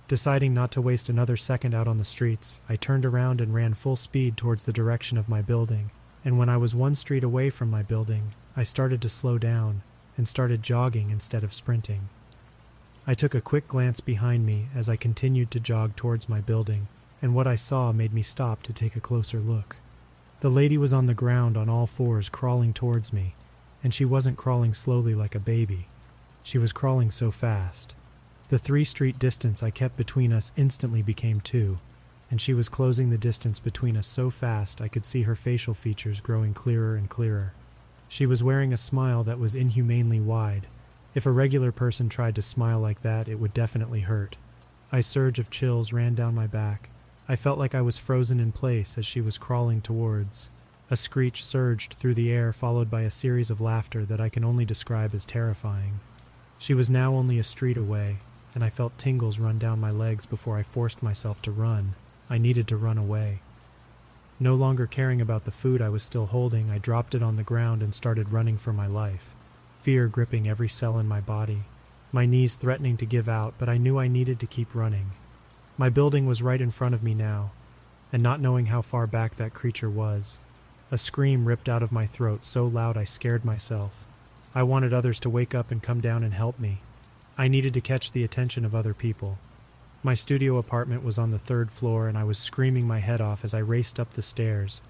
Deciding 0.09 0.55
not 0.55 0.71
to 0.71 0.81
waste 0.81 1.09
another 1.09 1.37
second 1.37 1.75
out 1.75 1.89
on 1.89 1.97
the 1.97 2.05
streets, 2.05 2.61
I 2.69 2.77
turned 2.77 3.05
around 3.05 3.41
and 3.41 3.53
ran 3.53 3.75
full 3.75 3.97
speed 3.97 4.37
towards 4.37 4.63
the 4.63 4.73
direction 4.73 5.19
of 5.19 5.29
my 5.29 5.43
building. 5.43 5.91
And 6.25 6.39
when 6.39 6.49
I 6.49 6.57
was 6.57 6.75
one 6.75 6.95
street 6.95 7.25
away 7.25 7.51
from 7.51 7.71
my 7.71 7.83
building, 7.83 8.35
I 8.57 8.63
started 8.63 9.03
to 9.03 9.09
slow 9.09 9.37
down 9.37 9.83
and 10.17 10.29
started 10.29 10.63
jogging 10.63 11.11
instead 11.11 11.43
of 11.43 11.53
sprinting. 11.53 12.09
I 13.05 13.15
took 13.15 13.35
a 13.35 13.41
quick 13.41 13.67
glance 13.67 14.01
behind 14.01 14.47
me 14.47 14.67
as 14.75 14.89
I 14.89 14.95
continued 14.95 15.51
to 15.51 15.61
jog 15.61 15.97
towards 15.97 16.29
my 16.29 16.41
building 16.41 16.87
and 17.21 17.35
what 17.35 17.49
I 17.49 17.57
saw 17.57 17.91
made 17.91 18.15
me 18.15 18.23
stop 18.23 18.63
to 18.63 18.73
take 18.73 18.95
a 18.95 19.01
closer 19.01 19.41
look. 19.41 19.79
The 20.41 20.51
lady 20.51 20.79
was 20.79 20.93
on 20.93 21.07
the 21.07 21.15
ground 21.15 21.57
on 21.57 21.69
all 21.69 21.89
fours, 21.89 22.29
crawling 22.29 22.73
towards 22.73 23.13
me, 23.13 23.35
and 23.83 23.93
she 23.93 24.05
wasn't 24.05 24.37
crawling 24.37 24.73
slowly 24.73 25.17
like 25.17 25.35
a 25.35 25.41
baby. 25.41 25.89
She 26.45 26.59
was 26.59 26.73
crawling 26.73 27.11
so 27.11 27.33
fast. 27.33 27.96
The 28.49 28.59
three 28.59 28.85
street 28.85 29.19
distance 29.19 29.63
I 29.63 29.71
kept 29.71 29.97
between 29.97 30.33
us 30.33 30.53
instantly 30.57 31.03
became 31.03 31.41
two, 31.41 31.79
and 32.31 32.41
she 32.41 32.55
was 32.55 32.69
closing 32.69 33.11
the 33.11 33.19
distance 33.19 33.59
between 33.59 33.97
us 33.97 34.07
so 34.07 34.31
fast 34.31 34.81
I 34.81 34.89
could 34.89 35.05
see 35.05 35.23
her 35.23 35.35
facial 35.35 35.75
features 35.75 36.21
growing 36.21 36.55
clearer 36.55 36.95
and 36.95 37.09
clearer. 37.09 37.55
She 38.09 38.25
was 38.25 38.45
wearing 38.45 38.73
a 38.73 38.77
smile 38.77 39.25
that 39.25 39.41
was 39.41 39.57
inhumanely 39.57 40.21
wide. 40.21 40.69
If 41.15 41.27
a 41.27 41.33
regular 41.33 41.73
person 41.73 42.09
tried 42.09 42.37
to 42.37 42.43
smile 42.43 42.79
like 42.79 43.03
that, 43.03 43.27
it 43.29 43.41
would 43.41 43.53
definitely 43.53 44.01
hurt. 44.01 44.37
A 44.93 45.03
surge 45.03 45.41
of 45.41 45.51
chills 45.51 45.93
ran 45.93 46.15
down 46.15 46.35
my 46.35 46.47
back, 46.47 46.91
I 47.29 47.35
felt 47.35 47.59
like 47.59 47.75
I 47.75 47.81
was 47.81 47.99
frozen 47.99 48.39
in 48.39 48.53
place 48.53 48.97
as 48.97 49.05
she 49.05 49.21
was 49.21 49.39
crawling 49.39 49.81
towards. 49.81 50.51
A 50.89 50.97
screech 50.97 51.45
surged 51.45 51.95
through 51.95 52.15
the 52.15 52.31
air, 52.31 52.53
followed 52.53 52.89
by 52.89 53.03
a 53.03 53.11
series 53.11 53.51
of 53.51 53.61
laughter 53.61 54.05
that 54.05 54.21
I 54.21 54.29
can 54.29 54.45
only 54.45 54.65
describe 54.65 55.13
as 55.13 55.27
terrifying. 55.27 55.99
She 56.59 56.73
was 56.73 56.89
now 56.89 57.15
only 57.15 57.41
a 57.41 57.45
street 57.45 57.77
away, 57.77 58.19
and 58.57 58.65
I 58.65 58.71
felt 58.71 58.97
tingles 58.97 59.39
run 59.39 59.59
down 59.59 59.81
my 59.81 59.91
legs 59.91 60.25
before 60.25 60.57
I 60.57 60.63
forced 60.63 61.03
myself 61.03 61.43
to 61.43 61.51
run. 61.51 61.95
I 62.31 62.39
needed 62.39 62.67
to 62.69 62.77
run 62.79 62.97
away. 62.97 63.41
No 64.41 64.55
longer 64.55 64.87
caring 64.87 65.21
about 65.21 65.45
the 65.45 65.51
food 65.51 65.83
I 65.83 65.91
was 65.91 66.03
still 66.03 66.25
holding, 66.25 66.71
I 66.71 66.79
dropped 66.79 67.15
it 67.15 67.23
on 67.23 67.37
the 67.37 67.43
ground 67.43 67.83
and 67.83 67.95
started 67.95 68.33
running 68.33 68.57
for 68.57 68.73
my 68.73 68.87
life, 68.87 69.35
fear 69.83 70.09
gripping 70.09 70.49
every 70.49 70.71
cell 70.71 70.99
in 70.99 71.07
my 71.07 71.21
body, 71.21 71.65
my 72.13 72.25
knees 72.25 72.55
threatening 72.55 72.97
to 72.97 73.05
give 73.05 73.29
out, 73.29 73.53
but 73.59 73.69
I 73.69 73.77
knew 73.77 73.99
I 73.99 74.09
needed 74.09 74.41
to 74.41 74.47
keep 74.47 74.75
running. 74.75 75.11
My 75.77 75.91
building 75.91 76.25
was 76.25 76.41
right 76.41 76.61
in 76.63 76.71
front 76.71 76.95
of 76.95 77.03
me 77.03 77.13
now, 77.13 77.51
and 78.11 78.23
not 78.23 78.41
knowing 78.41 78.67
how 78.67 78.81
far 78.81 79.07
back 79.07 79.37
that 79.37 79.53
creature 79.53 79.91
was, 79.91 80.39
a 80.91 80.97
scream 80.97 81.45
ripped 81.45 81.69
out 81.69 81.83
of 81.83 81.93
my 81.93 82.07
throat 82.07 82.43
so 82.47 82.65
loud 82.67 82.97
I 82.97 83.05
scared 83.05 83.45
myself. 83.45 84.07
I 84.55 84.63
wanted 84.63 84.95
others 84.95 85.21
to 85.21 85.29
wake 85.29 85.55
up 85.55 85.71
and 85.71 85.83
come 85.83 86.01
down 86.01 86.25
and 86.25 86.33
help 86.33 86.59
me. 86.59 86.81
I 87.39 87.49
needed 87.49 87.75
to 87.75 87.81
catch 87.81 88.13
the 88.13 88.25
attention 88.25 88.65
of 88.65 88.75
other 88.75 88.95
people. 88.95 89.39
My 90.03 90.15
studio 90.15 90.57
apartment 90.57 91.03
was 91.05 91.19
on 91.19 91.33
the 91.33 91.39
third 91.39 91.71
floor, 91.71 92.09
and 92.09 92.17
I 92.17 92.25
was 92.25 92.39
screaming 92.39 92.87
my 92.87 93.01
head 93.01 93.21
off 93.21 93.45
as 93.45 93.53
I 93.53 93.59
raced 93.59 94.01
up 94.01 94.13
the 94.13 94.23
stairs, 94.23 94.81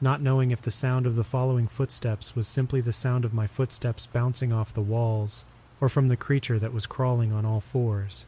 not 0.00 0.20
knowing 0.20 0.50
if 0.50 0.60
the 0.60 0.70
sound 0.70 1.06
of 1.06 1.16
the 1.16 1.24
following 1.24 1.66
footsteps 1.68 2.34
was 2.36 2.46
simply 2.46 2.80
the 2.80 2.92
sound 2.92 3.24
of 3.24 3.32
my 3.32 3.46
footsteps 3.46 4.06
bouncing 4.06 4.52
off 4.52 4.74
the 4.74 4.82
walls, 4.82 5.44
or 5.80 5.88
from 5.88 6.08
the 6.08 6.16
creature 6.16 6.58
that 6.58 6.72
was 6.74 6.86
crawling 6.86 7.32
on 7.32 7.46
all 7.46 7.60
fours. 7.60 8.26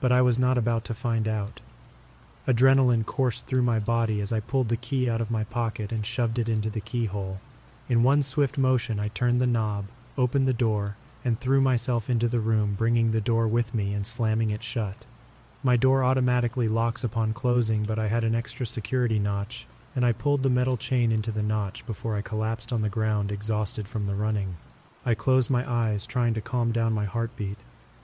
but 0.00 0.10
I 0.10 0.20
was 0.20 0.36
not 0.36 0.58
about 0.58 0.84
to 0.86 0.94
find 0.94 1.28
out. 1.28 1.60
Adrenaline 2.48 3.06
coursed 3.06 3.46
through 3.46 3.62
my 3.62 3.78
body 3.78 4.20
as 4.20 4.32
I 4.32 4.40
pulled 4.40 4.68
the 4.68 4.76
key 4.76 5.08
out 5.08 5.20
of 5.20 5.30
my 5.30 5.44
pocket 5.44 5.92
and 5.92 6.04
shoved 6.04 6.40
it 6.40 6.48
into 6.48 6.68
the 6.68 6.80
keyhole. 6.80 7.40
In 7.88 8.02
one 8.02 8.22
swift 8.22 8.58
motion, 8.58 8.98
I 8.98 9.08
turned 9.08 9.40
the 9.40 9.46
knob, 9.46 9.84
opened 10.18 10.48
the 10.48 10.52
door, 10.52 10.96
and 11.24 11.38
threw 11.38 11.60
myself 11.60 12.10
into 12.10 12.28
the 12.28 12.40
room, 12.40 12.74
bringing 12.74 13.10
the 13.10 13.20
door 13.20 13.46
with 13.46 13.74
me 13.74 13.94
and 13.94 14.06
slamming 14.06 14.50
it 14.50 14.62
shut. 14.62 15.04
My 15.62 15.76
door 15.76 16.02
automatically 16.02 16.66
locks 16.66 17.04
upon 17.04 17.32
closing, 17.32 17.84
but 17.84 17.98
I 17.98 18.08
had 18.08 18.24
an 18.24 18.34
extra 18.34 18.66
security 18.66 19.18
notch, 19.18 19.66
and 19.94 20.04
I 20.04 20.12
pulled 20.12 20.42
the 20.42 20.50
metal 20.50 20.76
chain 20.76 21.12
into 21.12 21.30
the 21.30 21.42
notch 21.42 21.86
before 21.86 22.16
I 22.16 22.22
collapsed 22.22 22.72
on 22.72 22.82
the 22.82 22.88
ground, 22.88 23.30
exhausted 23.30 23.86
from 23.86 24.06
the 24.06 24.14
running. 24.14 24.56
I 25.04 25.14
closed 25.14 25.50
my 25.50 25.68
eyes, 25.70 26.06
trying 26.06 26.34
to 26.34 26.40
calm 26.40 26.72
down 26.72 26.92
my 26.92 27.04
heartbeat, 27.04 27.58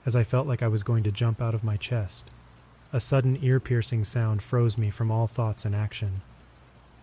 as 0.05 0.15
I 0.15 0.23
felt 0.23 0.47
like 0.47 0.63
I 0.63 0.67
was 0.67 0.83
going 0.83 1.03
to 1.03 1.11
jump 1.11 1.41
out 1.41 1.53
of 1.53 1.63
my 1.63 1.75
chest. 1.77 2.31
A 2.93 2.99
sudden 2.99 3.37
ear 3.41 3.59
piercing 3.59 4.05
sound 4.05 4.41
froze 4.41 4.77
me 4.77 4.89
from 4.89 5.11
all 5.11 5.27
thoughts 5.27 5.65
and 5.65 5.75
action. 5.75 6.21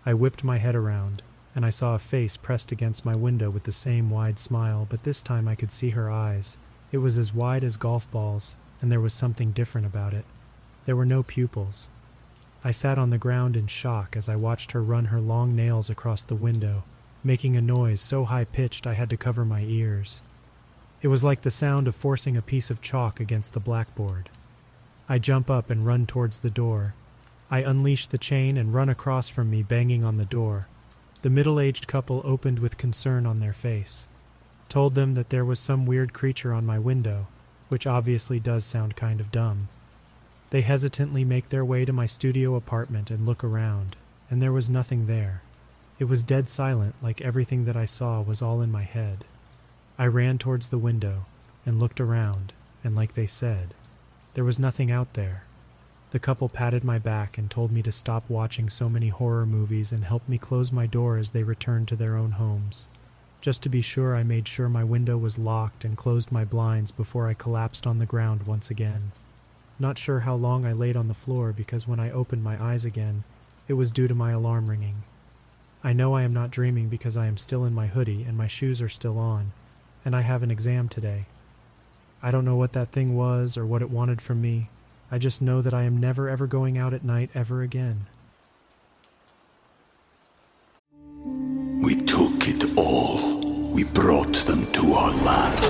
I 0.04 0.14
whipped 0.14 0.42
my 0.42 0.58
head 0.58 0.75
around, 0.75 1.23
and 1.56 1.64
I 1.64 1.70
saw 1.70 1.94
a 1.94 1.98
face 1.98 2.36
pressed 2.36 2.70
against 2.70 3.06
my 3.06 3.16
window 3.16 3.48
with 3.48 3.62
the 3.62 3.72
same 3.72 4.10
wide 4.10 4.38
smile, 4.38 4.86
but 4.90 5.04
this 5.04 5.22
time 5.22 5.48
I 5.48 5.54
could 5.54 5.70
see 5.70 5.90
her 5.90 6.10
eyes. 6.10 6.58
It 6.92 6.98
was 6.98 7.16
as 7.16 7.32
wide 7.32 7.64
as 7.64 7.78
golf 7.78 8.08
balls, 8.10 8.56
and 8.82 8.92
there 8.92 9.00
was 9.00 9.14
something 9.14 9.52
different 9.52 9.86
about 9.86 10.12
it. 10.12 10.26
There 10.84 10.94
were 10.94 11.06
no 11.06 11.22
pupils. 11.22 11.88
I 12.62 12.72
sat 12.72 12.98
on 12.98 13.08
the 13.08 13.16
ground 13.16 13.56
in 13.56 13.68
shock 13.68 14.16
as 14.16 14.28
I 14.28 14.36
watched 14.36 14.72
her 14.72 14.82
run 14.82 15.06
her 15.06 15.18
long 15.18 15.56
nails 15.56 15.88
across 15.88 16.22
the 16.22 16.34
window, 16.34 16.84
making 17.25 17.56
a 17.56 17.62
noise 17.62 18.02
so 18.02 18.26
high 18.26 18.44
pitched 18.44 18.86
I 18.86 18.92
had 18.92 19.08
to 19.08 19.16
cover 19.16 19.46
my 19.46 19.62
ears. 19.62 20.20
It 21.00 21.08
was 21.08 21.25
like 21.25 21.40
the 21.40 21.50
sound 21.50 21.88
of 21.88 21.94
forcing 21.94 22.36
a 22.36 22.42
piece 22.42 22.68
of 22.68 22.82
chalk 22.82 23.18
against 23.18 23.54
the 23.54 23.60
blackboard. 23.60 24.28
I 25.08 25.18
jump 25.18 25.50
up 25.50 25.70
and 25.70 25.86
run 25.86 26.04
towards 26.04 26.40
the 26.40 26.50
door. 26.50 26.94
I 27.50 27.60
unleash 27.60 28.08
the 28.08 28.18
chain 28.18 28.58
and 28.58 28.75
run 28.75 28.90
across 28.90 29.30
from 29.30 29.50
me, 29.50 29.62
banging 29.62 30.04
on 30.04 30.18
the 30.18 30.25
door. 30.26 30.68
The 31.23 31.30
middle 31.30 31.58
aged 31.58 31.87
couple 31.87 32.20
opened 32.25 32.58
with 32.58 32.78
concern 32.78 33.26
on 33.26 33.40
their 33.40 33.52
face. 33.52 34.06
Told 34.68 34.94
them 34.94 35.14
that 35.14 35.30
there 35.30 35.44
was 35.44 35.58
some 35.58 35.87
weird 35.87 36.12
creature 36.12 36.52
on 36.52 36.66
my 36.66 36.78
window, 36.78 37.26
which 37.68 37.87
obviously 37.87 38.38
does 38.38 38.64
sound 38.64 38.96
kind 38.96 39.20
of 39.20 39.32
dumb. 39.32 39.68
They 40.50 40.61
hesitantly 40.61 41.25
make 41.25 41.49
their 41.49 41.64
way 41.64 41.85
to 41.85 41.92
my 41.92 42.06
studio 42.06 42.54
apartment 42.54 43.11
and 43.11 43.26
look 43.26 43.42
around, 43.42 43.96
and 44.30 44.40
there 44.40 44.52
was 44.52 44.70
nothing 44.70 45.06
there. 45.06 45.42
It 45.99 46.04
was 46.04 46.25
dead 46.25 46.49
silent, 46.49 46.94
like 47.02 47.20
everything 47.20 47.64
that 47.64 47.76
I 47.76 47.87
saw 47.87 48.20
was 48.20 48.42
all 48.42 48.61
in 48.61 48.70
my 48.70 48.82
head. 48.82 49.25
I 49.99 50.06
ran 50.06 50.38
towards 50.38 50.68
the 50.68 50.78
window 50.78 51.25
and 51.64 51.80
looked 51.80 52.00
around, 52.00 52.52
and 52.85 52.94
like 52.94 53.14
they 53.14 53.26
said, 53.26 53.73
there 54.35 54.44
was 54.44 54.58
nothing 54.58 54.90
out 54.90 55.14
there. 55.14 55.45
The 56.10 56.18
couple 56.20 56.48
patted 56.48 56.84
my 56.84 56.98
back 56.98 57.36
and 57.36 57.50
told 57.50 57.72
me 57.72 57.82
to 57.82 57.90
stop 57.90 58.25
watching 58.28 58.70
so 58.70 58.88
many 58.88 59.08
horror 59.08 59.44
movies 59.44 59.90
and 59.90 60.04
helped 60.04 60.28
me 60.28 60.38
close 60.38 60.70
my 60.70 60.86
door 60.86 61.18
as 61.18 61.32
they 61.32 61.42
returned 61.42 61.88
to 61.88 61.96
their 61.96 62.16
own 62.16 62.32
homes. 62.32 62.86
Just 63.40 63.62
to 63.64 63.68
be 63.68 63.80
sure, 63.80 64.14
I 64.14 64.22
made 64.22 64.48
sure 64.48 64.68
my 64.68 64.84
window 64.84 65.16
was 65.18 65.38
locked 65.38 65.84
and 65.84 65.96
closed 65.96 66.32
my 66.32 66.44
blinds 66.44 66.92
before 66.92 67.28
I 67.28 67.34
collapsed 67.34 67.86
on 67.86 67.98
the 67.98 68.06
ground 68.06 68.44
once 68.46 68.70
again. 68.70 69.12
Not 69.78 69.98
sure 69.98 70.20
how 70.20 70.34
long 70.34 70.64
I 70.64 70.72
laid 70.72 70.96
on 70.96 71.08
the 71.08 71.14
floor 71.14 71.52
because 71.52 71.86
when 71.86 72.00
I 72.00 72.10
opened 72.10 72.42
my 72.42 72.62
eyes 72.62 72.84
again, 72.84 73.25
it 73.68 73.75
was 73.75 73.90
due 73.90 74.08
to 74.08 74.14
my 74.14 74.30
alarm 74.30 74.70
ringing. 74.70 75.02
I 75.84 75.92
know 75.92 76.14
I 76.14 76.22
am 76.22 76.32
not 76.32 76.50
dreaming 76.50 76.88
because 76.88 77.16
I 77.16 77.26
am 77.26 77.36
still 77.36 77.64
in 77.64 77.75
my 77.75 77.88
hoodie 77.88 78.25
and 78.25 78.36
my 78.36 78.46
shoes 78.46 78.80
are 78.80 78.88
still 78.88 79.18
on, 79.18 79.52
and 80.04 80.16
I 80.16 80.22
have 80.22 80.42
an 80.42 80.50
exam 80.50 80.88
today. 80.88 81.26
I 82.22 82.30
don't 82.30 82.44
know 82.44 82.56
what 82.56 82.72
that 82.72 82.90
thing 82.90 83.16
was 83.16 83.56
or 83.56 83.66
what 83.66 83.82
it 83.82 83.90
wanted 83.90 84.20
from 84.20 84.40
me. 84.40 84.70
I 85.10 85.18
just 85.18 85.40
know 85.40 85.62
that 85.62 85.72
I 85.72 85.84
am 85.84 86.00
never 86.00 86.28
ever 86.28 86.46
going 86.46 86.76
out 86.76 86.92
at 86.92 87.04
night 87.04 87.30
ever 87.34 87.62
again. 87.62 88.06
We 91.82 91.94
took 91.96 92.48
it 92.48 92.76
all. 92.76 93.38
We 93.70 93.84
brought 93.84 94.34
them 94.46 94.70
to 94.72 94.94
our 94.94 95.12
land. 95.12 95.64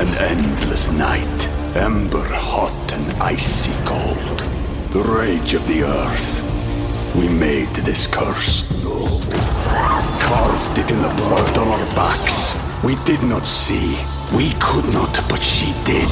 An 0.00 0.14
endless 0.16 0.90
night, 0.90 1.48
ember 1.76 2.24
hot 2.24 2.92
and 2.92 3.22
icy 3.22 3.72
cold. 3.84 4.38
The 4.92 5.02
rage 5.02 5.54
of 5.54 5.66
the 5.66 5.82
earth. 5.82 6.42
We 7.14 7.28
made 7.28 7.74
this 7.74 8.06
curse. 8.06 8.64
Carved 10.20 10.78
it 10.78 10.90
in 10.90 11.02
the 11.02 11.14
blood 11.16 11.58
on 11.58 11.68
our 11.68 11.86
backs. 11.94 12.54
We 12.82 12.96
did 13.04 13.22
not 13.22 13.46
see. 13.46 13.98
We 14.34 14.52
could 14.60 14.86
not, 14.92 15.12
but 15.28 15.42
she 15.42 15.72
did. 15.84 16.08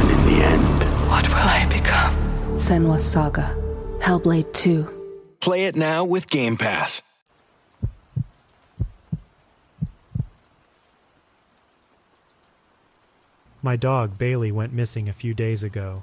And 0.00 0.10
in 0.10 0.24
the 0.26 0.44
end, 0.44 0.75
What 1.08 1.28
will 1.28 1.36
I 1.36 1.66
become? 1.70 2.14
Senua's 2.54 3.04
Saga. 3.04 3.56
Hellblade 4.00 4.52
2. 4.52 5.36
Play 5.40 5.66
it 5.66 5.76
now 5.76 6.04
with 6.04 6.28
Game 6.28 6.56
Pass. 6.56 7.00
My 13.62 13.76
dog, 13.76 14.18
Bailey, 14.18 14.50
went 14.50 14.72
missing 14.72 15.08
a 15.08 15.12
few 15.12 15.32
days 15.32 15.62
ago. 15.62 16.02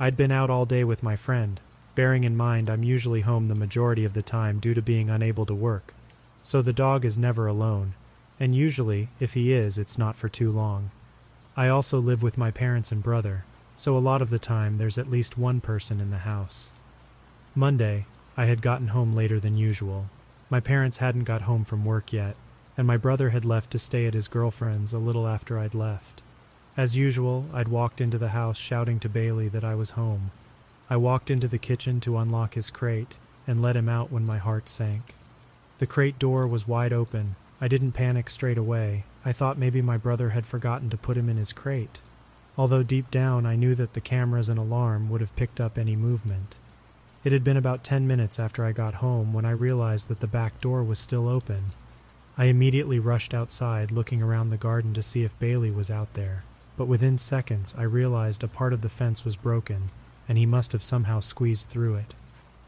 I'd 0.00 0.16
been 0.16 0.32
out 0.32 0.50
all 0.50 0.64
day 0.64 0.82
with 0.82 1.02
my 1.02 1.14
friend, 1.14 1.60
bearing 1.94 2.24
in 2.24 2.36
mind 2.36 2.68
I'm 2.68 2.82
usually 2.82 3.20
home 3.20 3.46
the 3.46 3.54
majority 3.54 4.04
of 4.04 4.14
the 4.14 4.22
time 4.22 4.58
due 4.58 4.74
to 4.74 4.82
being 4.82 5.10
unable 5.10 5.46
to 5.46 5.54
work. 5.54 5.94
So 6.42 6.60
the 6.60 6.72
dog 6.72 7.04
is 7.04 7.16
never 7.16 7.46
alone, 7.46 7.94
and 8.40 8.54
usually, 8.54 9.10
if 9.20 9.34
he 9.34 9.52
is, 9.52 9.78
it's 9.78 9.98
not 9.98 10.16
for 10.16 10.28
too 10.28 10.50
long. 10.50 10.90
I 11.56 11.68
also 11.68 12.00
live 12.00 12.22
with 12.22 12.38
my 12.38 12.50
parents 12.50 12.90
and 12.90 13.02
brother, 13.02 13.44
so 13.80 13.96
a 13.96 13.98
lot 13.98 14.20
of 14.20 14.28
the 14.28 14.38
time 14.38 14.76
there's 14.76 14.98
at 14.98 15.08
least 15.08 15.38
one 15.38 15.58
person 15.58 16.02
in 16.02 16.10
the 16.10 16.18
house. 16.18 16.70
Monday, 17.54 18.04
I 18.36 18.44
had 18.44 18.60
gotten 18.60 18.88
home 18.88 19.14
later 19.14 19.40
than 19.40 19.56
usual. 19.56 20.10
My 20.50 20.60
parents 20.60 20.98
hadn't 20.98 21.24
got 21.24 21.48
home 21.48 21.64
from 21.64 21.86
work 21.86 22.12
yet, 22.12 22.36
and 22.76 22.86
my 22.86 22.98
brother 22.98 23.30
had 23.30 23.46
left 23.46 23.70
to 23.70 23.78
stay 23.78 24.04
at 24.04 24.12
his 24.12 24.28
girlfriend's 24.28 24.92
a 24.92 24.98
little 24.98 25.26
after 25.26 25.58
I'd 25.58 25.74
left. 25.74 26.22
As 26.76 26.94
usual, 26.94 27.46
I'd 27.54 27.68
walked 27.68 28.02
into 28.02 28.18
the 28.18 28.28
house 28.28 28.58
shouting 28.58 29.00
to 29.00 29.08
Bailey 29.08 29.48
that 29.48 29.64
I 29.64 29.74
was 29.74 29.92
home. 29.92 30.30
I 30.90 30.98
walked 30.98 31.30
into 31.30 31.48
the 31.48 31.56
kitchen 31.56 32.00
to 32.00 32.18
unlock 32.18 32.56
his 32.56 32.68
crate 32.68 33.16
and 33.46 33.62
let 33.62 33.76
him 33.76 33.88
out 33.88 34.12
when 34.12 34.26
my 34.26 34.36
heart 34.36 34.68
sank. 34.68 35.14
The 35.78 35.86
crate 35.86 36.18
door 36.18 36.46
was 36.46 36.68
wide 36.68 36.92
open. 36.92 37.36
I 37.62 37.68
didn't 37.68 37.92
panic 37.92 38.28
straight 38.28 38.58
away. 38.58 39.04
I 39.24 39.32
thought 39.32 39.56
maybe 39.56 39.80
my 39.80 39.96
brother 39.96 40.30
had 40.30 40.44
forgotten 40.44 40.90
to 40.90 40.98
put 40.98 41.16
him 41.16 41.30
in 41.30 41.38
his 41.38 41.54
crate. 41.54 42.02
Although 42.60 42.82
deep 42.82 43.10
down 43.10 43.46
I 43.46 43.56
knew 43.56 43.74
that 43.76 43.94
the 43.94 44.02
cameras 44.02 44.50
and 44.50 44.58
alarm 44.58 45.08
would 45.08 45.22
have 45.22 45.34
picked 45.34 45.62
up 45.62 45.78
any 45.78 45.96
movement. 45.96 46.58
It 47.24 47.32
had 47.32 47.42
been 47.42 47.56
about 47.56 47.82
ten 47.82 48.06
minutes 48.06 48.38
after 48.38 48.66
I 48.66 48.72
got 48.72 48.96
home 48.96 49.32
when 49.32 49.46
I 49.46 49.52
realized 49.52 50.08
that 50.08 50.20
the 50.20 50.26
back 50.26 50.60
door 50.60 50.84
was 50.84 50.98
still 50.98 51.26
open. 51.26 51.72
I 52.36 52.44
immediately 52.44 52.98
rushed 52.98 53.32
outside, 53.32 53.90
looking 53.90 54.20
around 54.20 54.50
the 54.50 54.58
garden 54.58 54.92
to 54.92 55.02
see 55.02 55.24
if 55.24 55.38
Bailey 55.38 55.70
was 55.70 55.90
out 55.90 56.12
there. 56.12 56.44
But 56.76 56.84
within 56.84 57.16
seconds, 57.16 57.74
I 57.78 57.84
realized 57.84 58.44
a 58.44 58.46
part 58.46 58.74
of 58.74 58.82
the 58.82 58.90
fence 58.90 59.24
was 59.24 59.36
broken, 59.36 59.84
and 60.28 60.36
he 60.36 60.44
must 60.44 60.72
have 60.72 60.82
somehow 60.82 61.20
squeezed 61.20 61.70
through 61.70 61.94
it. 61.94 62.12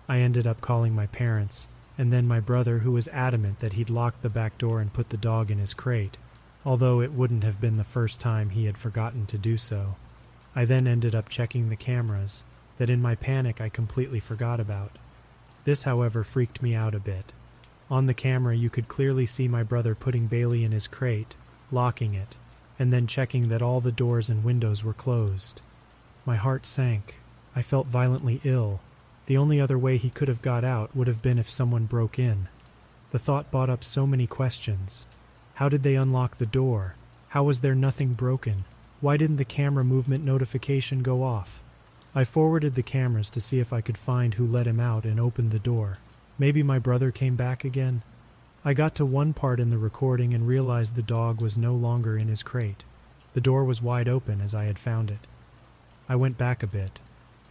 I 0.08 0.20
ended 0.20 0.46
up 0.46 0.62
calling 0.62 0.94
my 0.94 1.04
parents, 1.08 1.68
and 1.99 2.11
then 2.11 2.26
my 2.26 2.40
brother, 2.40 2.78
who 2.78 2.92
was 2.92 3.08
adamant 3.08 3.58
that 3.58 3.75
he'd 3.75 3.90
locked 3.90 4.22
the 4.22 4.30
back 4.30 4.56
door 4.56 4.80
and 4.80 4.90
put 4.90 5.11
the 5.11 5.18
dog 5.18 5.50
in 5.50 5.58
his 5.58 5.75
crate, 5.75 6.16
although 6.64 7.00
it 7.00 7.12
wouldn't 7.12 7.45
have 7.45 7.61
been 7.61 7.76
the 7.76 7.85
first 7.85 8.21
time 8.21 8.50
he 8.50 8.66
had 8.66 8.78
forgotten 8.78 9.26
to 9.26 9.38
do 9.38 9.57
so. 9.57 9.97
I 10.54 10.64
then 10.64 10.87
ended 10.87 11.14
up 11.14 11.28
checking 11.28 11.69
the 11.69 11.76
cameras, 11.76 12.45
that 12.78 12.90
in 12.90 13.00
my 13.02 13.14
panic 13.14 13.61
I 13.61 13.69
completely 13.69 14.21
forgot 14.21 14.61
about. 14.61 14.99
This, 15.64 15.85
however, 15.85 16.25
freaked 16.25 16.62
me 16.62 16.75
out 16.75 16.95
a 16.95 17.00
bit. 17.00 17.33
On 17.90 18.07
the 18.07 18.14
camera, 18.14 18.57
you 18.57 18.71
could 18.71 18.88
clearly 18.88 19.26
see 19.26 19.49
my 19.49 19.62
brother 19.62 19.95
putting 19.95 20.26
Bailey 20.26 20.64
in 20.64 20.73
his 20.73 20.88
crate, 20.88 21.37
locking 21.71 22.14
it, 22.14 22.37
and 22.78 22.92
then 22.92 23.07
checking 23.07 23.49
that 23.49 23.62
all 23.62 23.81
the 23.81 23.92
doors 23.92 24.28
and 24.28 24.45
windows 24.45 24.83
were 24.83 24.92
closed. 24.92 25.61
My 26.25 26.37
heart 26.37 26.66
sank. 26.66 27.19
I 27.54 27.62
felt 27.62 27.87
violently 27.87 28.40
ill. 28.45 28.81
The 29.26 29.37
only 29.37 29.61
other 29.61 29.78
way 29.78 29.99
he 29.99 30.11
could 30.11 30.28
have 30.28 30.42
got 30.42 30.64
out 30.64 30.97
would 30.97 31.07
have 31.07 31.23
been 31.23 31.38
if 31.38 31.50
someone 31.50 31.85
broke 31.85 32.19
in. 32.19 32.49
The 33.11 33.19
thought 33.19 33.50
brought 33.50 33.71
up 33.71 33.85
so 33.85 34.07
many 34.07 34.26
questions. 34.26 35.07
How 35.54 35.68
did 35.68 35.82
they 35.82 35.94
unlock 35.94 36.37
the 36.37 36.47
door? 36.47 36.94
How 37.28 37.44
was 37.44 37.61
there 37.61 37.75
nothing 37.75 38.12
broken? 38.12 38.64
Why 39.00 39.16
didn't 39.16 39.37
the 39.37 39.44
camera 39.44 39.85
movement 39.85 40.25
notification 40.25 41.02
go 41.02 41.23
off? 41.23 41.62
I 42.14 42.25
forwarded 42.25 42.75
the 42.75 42.82
cameras 42.82 43.30
to 43.30 43.40
see 43.40 43.59
if 43.59 43.73
I 43.73 43.80
could 43.80 43.99
find 43.99 44.35
who 44.35 44.47
let 44.47 44.66
him 44.66 44.80
out 44.80 45.04
and 45.04 45.18
opened 45.18 45.50
the 45.50 45.59
door. 45.59 45.99
Maybe 46.38 46.62
my 46.62 46.78
brother 46.78 47.11
came 47.11 47.37
back 47.37 47.64
again? 47.64 48.02
I 48.64 48.75
got 48.75 48.94
to 48.97 49.06
one 49.06 49.32
part 49.32 49.61
in 49.61 49.71
the 49.71 49.78
recording 49.78 50.35
and 50.35 50.47
realized 50.47 50.94
the 50.94 51.02
dog 51.02 51.40
was 51.40 51.59
no 51.59 51.75
longer 51.75 52.16
in 52.16 52.28
his 52.28 52.42
crate. 52.42 52.85
The 53.32 53.40
door 53.40 53.64
was 53.64 53.82
wide 53.82 54.09
open 54.09 54.40
as 54.40 54.54
I 54.54 54.64
had 54.64 54.78
found 54.78 55.11
it. 55.11 55.26
I 56.09 56.16
went 56.16 56.38
back 56.38 56.62
a 56.62 56.66
bit, 56.66 57.00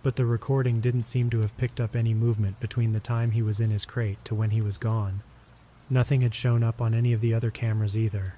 but 0.04 0.16
the 0.16 0.26
recording 0.26 0.80
didn't 0.80 1.04
seem 1.04 1.30
to 1.32 1.42
have 1.42 1.58
picked 1.58 1.82
up 1.82 1.96
any 1.96 2.14
movement 2.14 2.60
between 2.60 2.94
the 2.94 3.00
time 3.00 3.32
he 3.32 3.42
was 3.42 3.60
in 3.60 3.72
his 3.72 3.86
crate 3.86 4.24
to 4.26 4.36
when 4.36 4.52
he 4.52 4.62
was 4.62 4.78
gone. 4.78 5.22
Nothing 5.92 6.22
had 6.22 6.34
shown 6.34 6.64
up 6.64 6.82
on 6.82 6.94
any 6.94 7.12
of 7.12 7.20
the 7.20 7.34
other 7.34 7.52
cameras 7.52 7.98
either. 7.98 8.36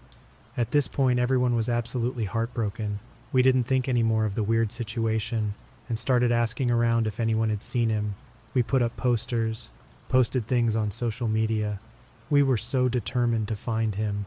At 0.58 0.72
this 0.72 0.88
point, 0.88 1.20
everyone 1.20 1.56
was 1.56 1.70
absolutely 1.70 2.26
heartbroken. 2.26 2.98
We 3.32 3.44
didn't 3.44 3.66
think 3.66 3.88
any 3.88 4.02
more 4.02 4.26
of 4.26 4.34
the 4.34 4.42
weird 4.42 4.72
situation, 4.72 5.54
and 5.88 6.00
started 6.00 6.32
asking 6.32 6.72
around 6.72 7.06
if 7.06 7.20
anyone 7.20 7.52
had 7.52 7.62
seen 7.62 7.90
him. 7.90 8.16
We 8.56 8.64
put 8.64 8.82
up 8.82 8.98
posters, 8.98 9.70
posted 10.10 10.48
things 10.48 10.76
on 10.76 10.90
social 10.90 11.28
media. 11.28 11.80
We 12.28 12.42
were 12.42 12.58
so 12.58 12.90
determined 12.90 13.48
to 13.50 13.56
find 13.56 13.94
him. 13.94 14.26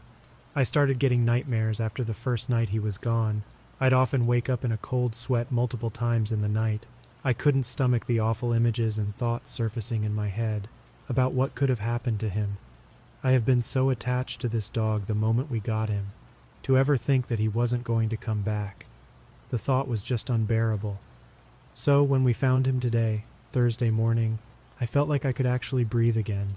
I 0.55 0.63
started 0.63 0.97
getting 0.97 1.25
nightmares 1.25 1.81
after 1.81 2.05
the 2.05 2.13
first 2.13 2.49
night 2.49 2.69
he 2.69 2.79
was 2.79 2.97
gone. 2.97 3.43
I'd 3.81 3.91
often 3.91 4.25
wake 4.25 4.49
up 4.49 4.63
in 4.63 4.71
a 4.71 4.77
cold 4.77 5.15
sweat 5.15 5.51
multiple 5.51 5.89
times 5.89 6.31
in 6.31 6.41
the 6.41 6.47
night. 6.47 6.85
I 7.25 7.33
couldn't 7.33 7.63
stomach 7.63 8.05
the 8.05 8.19
awful 8.19 8.53
images 8.53 8.97
and 8.97 9.13
thoughts 9.17 9.51
surfacing 9.51 10.05
in 10.05 10.15
my 10.15 10.29
head 10.29 10.69
about 11.09 11.33
what 11.33 11.55
could 11.55 11.67
have 11.67 11.79
happened 11.79 12.21
to 12.21 12.29
him. 12.29 12.57
I 13.27 13.31
have 13.31 13.43
been 13.43 13.61
so 13.61 13.89
attached 13.89 14.39
to 14.39 14.47
this 14.47 14.69
dog 14.69 15.07
the 15.07 15.13
moment 15.13 15.51
we 15.51 15.59
got 15.59 15.89
him. 15.89 16.13
To 16.63 16.77
ever 16.77 16.95
think 16.95 17.27
that 17.27 17.39
he 17.39 17.49
wasn't 17.49 17.83
going 17.83 18.07
to 18.07 18.15
come 18.15 18.41
back, 18.41 18.85
the 19.49 19.57
thought 19.57 19.89
was 19.89 20.01
just 20.01 20.29
unbearable. 20.29 20.97
So, 21.73 22.03
when 22.03 22.23
we 22.23 22.31
found 22.31 22.65
him 22.65 22.79
today, 22.79 23.25
Thursday 23.51 23.89
morning, 23.89 24.39
I 24.79 24.85
felt 24.85 25.09
like 25.09 25.25
I 25.25 25.33
could 25.33 25.45
actually 25.45 25.83
breathe 25.83 26.15
again. 26.15 26.55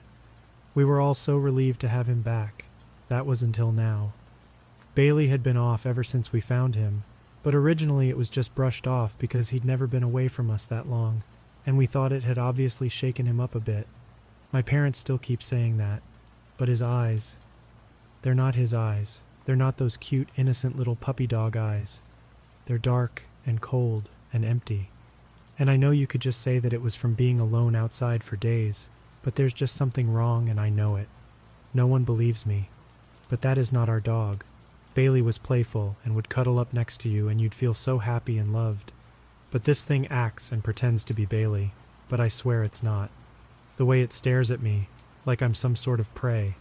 We 0.73 0.85
were 0.85 1.01
all 1.01 1.13
so 1.15 1.37
relieved 1.37 1.81
to 1.81 1.89
have 1.89 2.09
him 2.09 2.23
back. 2.23 2.67
That 3.09 3.27
was 3.27 3.43
until 3.43 3.73
now. 3.73 4.13
Bailey 4.95 5.27
had 5.27 5.43
been 5.43 5.57
off 5.57 5.85
ever 5.85 6.05
since 6.05 6.33
we 6.33 6.41
found 6.41 6.77
him, 6.77 7.03
but 7.43 7.53
originally 7.53 8.11
it 8.11 8.17
was 8.17 8.31
just 8.31 8.55
brushed 8.55 8.87
off 8.87 9.19
because 9.19 9.49
he'd 9.49 9.65
never 9.65 9.89
been 9.89 10.05
away 10.05 10.29
from 10.29 10.53
us 10.53 10.67
that 10.67 10.87
long, 10.87 11.25
and 11.67 11.77
we 11.77 11.87
thought 11.87 12.13
it 12.13 12.23
had 12.23 12.39
obviously 12.39 12.89
shaken 12.89 13.27
him 13.27 13.41
up 13.41 13.57
a 13.57 13.61
bit. 13.61 13.89
My 14.53 14.63
parents 14.63 15.01
still 15.01 15.19
keep 15.19 15.43
saying 15.43 15.77
that, 15.79 16.01
but 16.61 16.69
his 16.69 16.83
eyes, 16.83 17.39
they're 18.21 18.35
not 18.35 18.55
his 18.55 18.75
eyes. 18.75 19.23
They're 19.47 19.57
not 19.57 19.79
those 19.79 19.97
cute, 19.97 20.29
innocent 20.37 20.77
little 20.77 20.95
puppy 20.95 21.27
dog 21.27 21.57
eyes. 21.57 22.03
They're 22.67 22.77
dark 22.77 23.23
and 23.47 23.63
cold 23.63 24.11
and 24.31 24.45
empty. 24.45 24.91
And 25.59 25.71
I 25.71 25.77
know 25.77 25.91
you 25.91 26.07
could 26.07 26.21
just 26.21 26.43
say 26.43 26.59
that 26.59 26.75
it 26.75 26.83
was 26.83 26.95
from 26.95 27.15
being 27.15 27.41
alone 27.41 27.75
outside 27.75 28.23
for 28.23 28.37
days, 28.37 28.91
but 29.23 29.37
there's 29.37 29.55
just 29.55 29.75
something 29.75 30.13
wrong 30.13 30.51
and 30.51 30.61
I 30.61 30.69
know 30.69 30.97
it. 30.97 31.09
No 31.73 31.87
one 31.87 32.05
believes 32.05 32.45
me. 32.45 32.69
But 33.31 33.41
that 33.41 33.57
is 33.57 33.73
not 33.73 33.89
our 33.89 34.01
dog. 34.01 34.45
Bailey 34.93 35.23
was 35.23 35.39
playful 35.39 35.97
and 36.05 36.15
would 36.15 36.29
cuddle 36.29 36.59
up 36.59 36.75
next 36.75 37.01
to 37.01 37.09
you, 37.09 37.27
and 37.27 37.41
you'd 37.41 37.55
feel 37.55 37.73
so 37.73 38.01
happy 38.01 38.37
and 38.37 38.53
loved. 38.53 38.93
But 39.51 39.65
this 39.65 39.81
thing 39.81 40.07
acts 40.09 40.53
and 40.53 40.63
pretends 40.63 41.05
to 41.05 41.15
be 41.15 41.25
Bailey, 41.25 41.73
but 42.11 42.21
I 42.21 42.29
swear 42.29 42.63
it's 42.63 42.83
not. 42.83 43.09
The 43.79 43.87
way 43.87 44.03
it 44.03 44.13
stares 44.13 44.51
at 44.51 44.61
me, 44.61 44.89
like 45.27 45.43
I'm 45.43 45.55
some 45.55 45.77
sort 45.77 46.01
of 46.01 46.13
prey. 46.15 46.57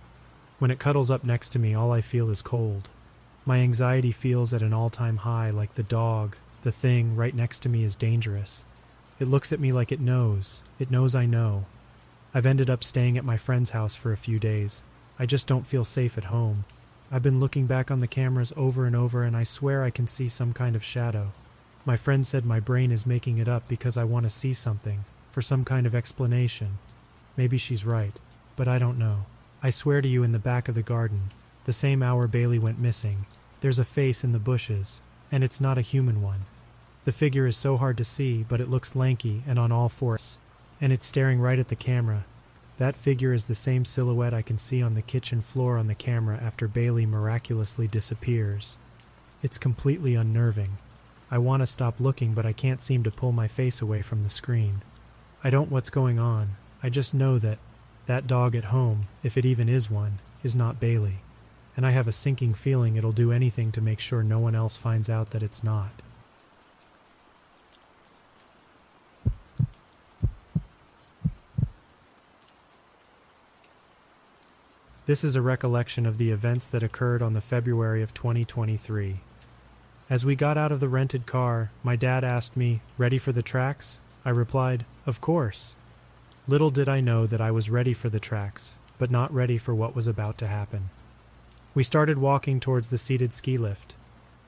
When 0.60 0.72
it 0.72 0.80
cuddles 0.80 1.10
up 1.10 1.26
next 1.26 1.52
to 1.52 1.60
me, 1.60 1.74
all 1.74 1.92
I 1.92 2.02
feel 2.02 2.30
is 2.30 2.42
cold. 2.42 2.90
My 3.46 3.60
anxiety 3.60 4.12
feels 4.12 4.54
at 4.54 4.62
an 4.62 4.74
all 4.74 4.90
time 4.90 5.18
high, 5.18 5.50
like 5.50 5.76
the 5.76 5.84
dog, 5.84 6.36
the 6.62 6.72
thing 6.72 7.16
right 7.16 7.34
next 7.34 7.60
to 7.60 7.70
me, 7.70 7.84
is 7.84 7.96
dangerous. 7.96 8.66
It 9.20 9.28
looks 9.28 9.54
at 9.54 9.60
me 9.60 9.72
like 9.72 9.92
it 9.92 10.02
knows. 10.02 10.62
It 10.78 10.92
knows 10.92 11.16
I 11.16 11.26
know. 11.26 11.66
I've 12.34 12.46
ended 12.46 12.70
up 12.70 12.84
staying 12.84 13.18
at 13.18 13.26
my 13.26 13.38
friend's 13.38 13.72
house 13.72 13.96
for 13.96 14.12
a 14.12 14.18
few 14.18 14.38
days. 14.38 14.84
I 15.18 15.26
just 15.26 15.48
don't 15.48 15.66
feel 15.66 15.84
safe 15.84 16.18
at 16.18 16.26
home. 16.26 16.66
I've 17.12 17.24
been 17.24 17.40
looking 17.40 17.66
back 17.66 17.90
on 17.90 18.02
the 18.02 18.08
cameras 18.08 18.54
over 18.56 18.86
and 18.86 18.96
over, 18.96 19.24
and 19.24 19.36
I 19.36 19.44
swear 19.44 19.84
I 19.84 19.90
can 19.90 20.06
see 20.06 20.28
some 20.28 20.54
kind 20.54 20.76
of 20.76 20.84
shadow. 20.84 21.32
My 21.86 21.96
friend 21.96 22.28
said 22.28 22.46
my 22.46 22.60
brain 22.60 22.92
is 22.92 23.06
making 23.06 23.40
it 23.40 23.48
up 23.48 23.68
because 23.68 23.98
I 23.98 24.04
want 24.04 24.26
to 24.26 24.30
see 24.30 24.54
something, 24.54 25.06
for 25.32 25.42
some 25.42 25.66
kind 25.66 25.88
of 25.88 25.96
explanation. 25.96 26.78
Maybe 27.36 27.58
she's 27.58 27.86
right 27.86 28.14
but 28.60 28.68
I 28.68 28.78
don't 28.78 29.00
know. 29.00 29.20
I 29.64 29.70
swear 29.70 30.02
to 30.02 30.08
you, 30.10 30.22
in 30.22 30.34
the 30.34 30.38
back 30.38 30.68
of 30.68 30.76
the 30.76 30.82
garden, 30.82 31.32
the 31.64 31.72
same 31.72 32.04
hour 32.04 32.28
Bailey 32.28 32.60
went 32.60 32.78
missing, 32.78 33.26
there's 33.62 33.80
a 33.80 33.86
face 33.86 34.22
in 34.22 34.34
the 34.34 34.38
bushes, 34.38 35.00
and 35.32 35.46
it's 35.46 35.62
not 35.62 35.78
a 35.78 35.82
human 35.82 36.22
one. 36.22 36.42
The 37.06 37.14
figure 37.14 37.48
is 37.48 37.56
so 37.56 37.78
hard 37.78 37.96
to 38.00 38.04
see, 38.04 38.44
but 38.44 38.60
it 38.60 38.70
looks 38.70 38.98
lanky 38.98 39.44
and 39.48 39.58
on 39.58 39.72
all 39.72 39.88
fours, 39.88 40.40
and 40.82 40.92
it's 40.92 41.06
staring 41.06 41.40
right 41.40 41.58
at 41.58 41.70
the 41.70 41.76
camera. 41.78 42.26
That 42.80 42.98
figure 42.98 43.32
is 43.32 43.46
the 43.46 43.56
same 43.56 43.86
silhouette 43.86 44.34
I 44.34 44.42
can 44.42 44.58
see 44.58 44.82
on 44.82 44.94
the 44.94 45.02
kitchen 45.02 45.40
floor 45.40 45.78
on 45.78 45.88
the 45.88 45.96
camera 45.96 46.38
after 46.44 46.68
Bailey 46.68 47.06
miraculously 47.06 47.88
disappears. 47.88 48.76
It's 49.42 49.58
completely 49.58 50.16
unnerving. 50.16 50.80
I 51.32 51.38
want 51.38 51.62
to 51.62 51.66
stop 51.66 51.98
looking, 51.98 52.34
but 52.34 52.46
I 52.46 52.52
can't 52.52 52.82
seem 52.82 53.04
to 53.04 53.12
pull 53.12 53.32
my 53.32 53.48
face 53.48 53.82
away 53.82 54.02
from 54.02 54.24
the 54.24 54.30
screen. 54.30 54.82
I 55.46 55.50
don't 55.50 55.72
what's 55.72 55.90
going 55.90 56.20
on. 56.20 56.58
I 56.84 56.90
just 56.90 57.14
know 57.14 57.40
that 57.40 57.58
that 58.10 58.26
dog 58.26 58.56
at 58.56 58.66
home, 58.66 59.06
if 59.22 59.38
it 59.38 59.46
even 59.46 59.70
is 59.70 59.88
one, 59.88 60.18
is 60.42 60.56
not 60.56 60.80
Bailey, 60.80 61.20
and 61.78 61.86
I 61.86 61.92
have 61.92 62.08
a 62.08 62.12
sinking 62.12 62.56
feeling 62.56 62.96
it'll 62.96 63.12
do 63.12 63.32
anything 63.32 63.70
to 63.70 63.82
make 63.82 64.00
sure 64.00 64.24
no 64.24 64.40
one 64.40 64.56
else 64.56 64.76
finds 64.78 65.12
out 65.12 65.30
that 65.30 65.44
it's 65.44 65.64
not. 65.64 65.92
This 75.06 75.24
is 75.24 75.36
a 75.36 75.42
recollection 75.44 76.08
of 76.08 76.18
the 76.18 76.32
events 76.32 76.66
that 76.66 76.82
occurred 76.82 77.22
on 77.22 77.34
the 77.34 77.42
February 77.42 78.02
of 78.02 78.16
2023. 78.16 79.18
As 80.10 80.26
we 80.26 80.36
got 80.36 80.58
out 80.58 80.72
of 80.72 80.80
the 80.80 80.90
rented 80.90 81.28
car, 81.28 81.70
my 81.84 81.96
dad 81.96 82.24
asked 82.24 82.58
me, 82.58 82.82
Ready 82.98 83.20
for 83.20 83.32
the 83.32 83.44
tracks? 83.44 84.00
I 84.26 84.32
replied, 84.32 84.86
Of 85.06 85.22
course. 85.22 85.76
Little 86.50 86.72
did 86.72 86.90
I 86.90 87.00
know 87.00 87.28
that 87.28 87.42
I 87.42 87.52
was 87.52 87.70
ready 87.70 87.94
for 87.94 88.10
the 88.10 88.20
tracks, 88.20 88.74
but 88.98 89.12
not 89.12 89.32
ready 89.32 89.60
for 89.60 89.76
what 89.76 89.96
was 89.96 90.08
about 90.08 90.40
to 90.40 90.48
happen. 90.48 90.90
We 91.76 91.84
started 91.84 92.18
walking 92.18 92.60
towards 92.60 92.90
the 92.90 92.98
seated 92.98 93.34
ski 93.34 93.56
lift. 93.56 93.94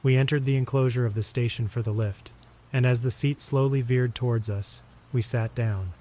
We 0.01 0.17
entered 0.17 0.45
the 0.45 0.57
enclosure 0.57 1.05
of 1.05 1.13
the 1.13 1.21
station 1.21 1.67
for 1.67 1.83
the 1.83 1.91
lift, 1.91 2.31
and 2.73 2.87
as 2.87 3.03
the 3.03 3.11
seat 3.11 3.39
slowly 3.39 3.81
veered 3.81 4.15
towards 4.15 4.49
us, 4.49 4.81
we 5.13 5.21
sat 5.21 5.53
down. 5.53 5.93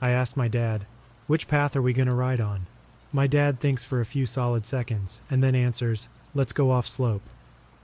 I 0.00 0.08
asked 0.08 0.38
my 0.38 0.48
dad, 0.48 0.86
Which 1.26 1.48
path 1.48 1.76
are 1.76 1.82
we 1.82 1.92
going 1.92 2.08
to 2.08 2.14
ride 2.14 2.40
on? 2.40 2.64
My 3.12 3.26
dad 3.26 3.60
thinks 3.60 3.84
for 3.84 4.00
a 4.00 4.06
few 4.06 4.24
solid 4.24 4.64
seconds, 4.64 5.20
and 5.28 5.42
then 5.42 5.54
answers, 5.54 6.08
Let's 6.34 6.54
go 6.54 6.70
off 6.70 6.86
slope. 6.86 7.20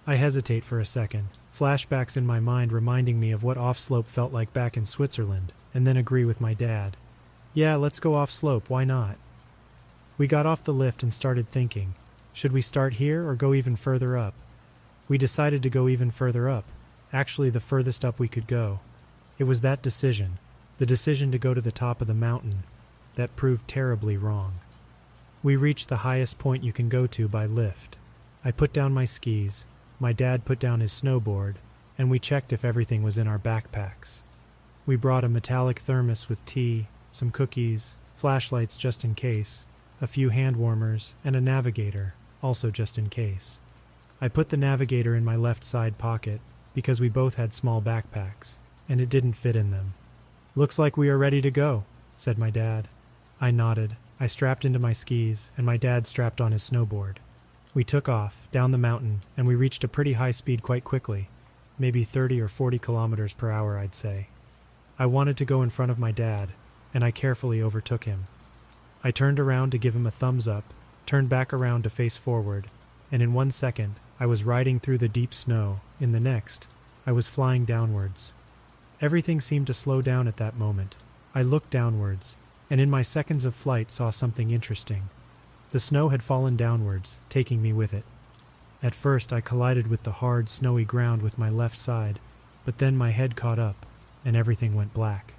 I 0.07 0.15
hesitate 0.15 0.65
for 0.65 0.81
a 0.81 0.87
second, 0.87 1.29
flashbacks 1.55 2.17
in 2.17 2.25
my 2.25 2.41
mind 2.41 2.73
reminding 2.73 3.21
me 3.21 3.31
of 3.31 3.45
what 3.45 3.59
off 3.59 3.79
slope 3.79 4.07
felt 4.07 4.33
like 4.33 4.55
back 4.55 4.75
in 4.75 4.87
Switzerland, 4.87 5.53
and 5.75 5.87
then 5.87 5.99
agree 5.99 6.25
with 6.25 6.41
my 6.41 6.55
dad. 6.55 6.97
Yeah, 7.55 7.77
let's 7.77 8.01
go 8.01 8.15
off 8.15 8.31
slope, 8.31 8.71
why 8.71 8.85
not? 8.85 9.17
We 10.17 10.27
got 10.27 10.47
off 10.47 10.65
the 10.65 10.73
lift 10.73 11.03
and 11.03 11.13
started 11.13 11.49
thinking 11.49 11.95
should 12.33 12.53
we 12.53 12.63
start 12.63 12.95
here 12.95 13.29
or 13.29 13.35
go 13.35 13.53
even 13.53 13.77
further 13.77 14.17
up? 14.17 14.33
We 15.07 15.19
decided 15.19 15.63
to 15.63 15.71
go 15.71 15.87
even 15.87 16.11
further 16.11 16.49
up, 16.49 16.65
actually, 17.13 17.51
the 17.51 17.61
furthest 17.61 18.07
up 18.07 18.19
we 18.19 18.29
could 18.29 18.47
go. 18.47 18.81
It 19.39 19.45
was 19.45 19.61
that 19.61 19.83
decision, 19.83 20.39
the 20.79 20.87
decision 20.87 21.31
to 21.33 21.39
go 21.39 21.53
to 21.53 21.61
the 21.61 21.71
top 21.71 22.01
of 22.01 22.07
the 22.07 22.15
mountain, 22.15 22.63
that 23.17 23.37
proved 23.37 23.69
terribly 23.69 24.17
wrong. 24.17 24.55
We 25.43 25.57
reached 25.57 25.91
the 25.91 25.99
highest 25.99 26.39
point 26.39 26.65
you 26.65 26.73
can 26.73 26.89
go 26.89 27.07
to 27.09 27.29
by 27.29 27.45
lift. 27.45 27.99
I 28.43 28.51
put 28.51 28.73
down 28.73 28.95
my 28.95 29.05
skis, 29.05 29.67
my 30.01 30.15
dad 30.15 30.47
put 30.47 30.59
down 30.59 30.81
his 30.81 30.93
snowboard, 30.93 31.57
and 31.99 32.11
we 32.11 32.19
checked 32.19 32.53
if 32.53 32.65
everything 32.65 33.03
was 33.03 33.19
in 33.19 33.29
our 33.29 33.39
backpacks. 33.39 34.23
We 34.87 34.97
brought 34.97 35.25
a 35.25 35.29
metallic 35.29 35.81
thermos 35.81 36.31
with 36.31 36.43
tea, 36.47 36.87
some 37.13 37.31
cookies, 37.31 37.97
flashlights 38.17 38.77
just 38.77 39.05
in 39.05 39.15
case, 39.15 39.67
a 40.01 40.07
few 40.07 40.31
hand 40.31 40.57
warmers, 40.57 41.15
and 41.25 41.37
a 41.37 41.41
navigator, 41.41 42.15
also 42.43 42.71
just 42.71 42.99
in 42.99 43.09
case. 43.09 43.61
I 44.21 44.29
put 44.29 44.49
the 44.49 44.57
navigator 44.57 45.15
in 45.15 45.25
my 45.25 45.37
left 45.37 45.63
side 45.63 45.99
pocket 45.99 46.41
because 46.75 47.01
we 47.01 47.09
both 47.09 47.37
had 47.37 47.53
small 47.53 47.81
backpacks, 47.81 48.57
and 48.89 49.01
it 49.01 49.09
didn't 49.09 49.35
fit 49.35 49.55
in 49.55 49.71
them. 49.71 49.95
Looks 50.55 50.79
like 50.79 50.97
we 50.97 51.09
are 51.09 51.19
ready 51.19 51.41
to 51.41 51.51
go, 51.51 51.85
said 52.17 52.39
my 52.39 52.51
dad. 52.51 52.89
I 53.41 53.51
nodded. 53.51 53.97
I 54.19 54.27
strapped 54.27 54.65
into 54.65 54.79
my 54.79 54.93
skis, 54.93 55.51
and 55.57 55.67
my 55.67 55.77
dad 55.77 56.07
strapped 56.07 56.41
on 56.41 56.53
his 56.53 56.69
snowboard. 56.69 57.17
We 57.75 57.85
took 57.85 58.09
off, 58.09 58.47
down 58.53 58.71
the 58.71 58.79
mountain, 58.79 59.23
and 59.37 59.47
we 59.47 59.55
reached 59.55 59.85
a 59.85 59.89
pretty 59.89 60.15
high 60.15 60.31
speed 60.31 60.63
quite 60.63 60.85
quickly, 60.85 61.29
maybe 61.79 62.05
30 62.05 62.41
or 62.41 62.49
40 62.49 62.79
kilometers 62.79 63.33
per 63.35 63.51
hour, 63.51 63.79
I'd 63.79 63.95
say. 63.95 64.29
I 64.99 65.07
wanted 65.07 65.37
to 65.39 65.45
go 65.45 65.63
in 65.63 65.71
front 65.71 65.91
of 65.91 65.99
my 65.99 66.13
dad, 66.13 66.51
and 66.95 67.05
I 67.05 67.11
carefully 67.11 67.63
overtook 67.63 68.05
him. 68.05 68.25
I 69.05 69.11
turned 69.11 69.41
around 69.41 69.71
to 69.73 69.79
give 69.79 69.97
him 69.97 70.07
a 70.07 70.11
thumbs 70.11 70.47
up, 70.47 70.65
turned 71.07 71.29
back 71.29 71.53
around 71.53 71.83
to 71.83 71.91
face 71.91 72.17
forward, 72.17 72.67
and 73.11 73.23
in 73.23 73.35
one 73.35 73.51
second 73.51 73.97
I 74.21 74.27
was 74.27 74.45
riding 74.45 74.79
through 74.79 74.99
the 74.99 75.09
deep 75.09 75.35
snow. 75.35 75.81
In 75.99 76.13
the 76.13 76.21
next, 76.21 76.69
I 77.07 77.13
was 77.13 77.29
flying 77.29 77.65
downwards. 77.65 78.33
Everything 79.01 79.41
seemed 79.41 79.67
to 79.67 79.75
slow 79.75 80.01
down 80.01 80.29
at 80.29 80.37
that 80.37 80.57
moment. 80.57 80.97
I 81.35 81.43
looked 81.43 81.71
downwards, 81.71 82.37
and 82.71 82.81
in 82.81 82.89
my 82.89 83.03
seconds 83.03 83.45
of 83.45 83.55
flight 83.55 83.91
saw 83.91 84.11
something 84.11 84.51
interesting. 84.51 85.09
The 85.73 85.81
snow 85.81 86.11
had 86.11 86.23
fallen 86.23 86.57
downwards, 86.57 87.19
taking 87.29 87.61
me 87.61 87.73
with 87.73 87.93
it. 87.93 88.05
At 88.83 88.95
first, 88.95 89.33
I 89.33 89.41
collided 89.41 89.89
with 89.89 90.05
the 90.05 90.13
hard, 90.13 90.49
snowy 90.49 90.85
ground 90.85 91.23
with 91.23 91.39
my 91.39 91.49
left 91.49 91.77
side, 91.77 92.21
but 92.65 92.79
then 92.79 92.97
my 92.97 93.11
head 93.11 93.35
caught 93.35 93.59
up, 93.59 93.87
and 94.25 94.37
everything 94.37 94.75
went 94.75 94.95
black. 94.95 95.35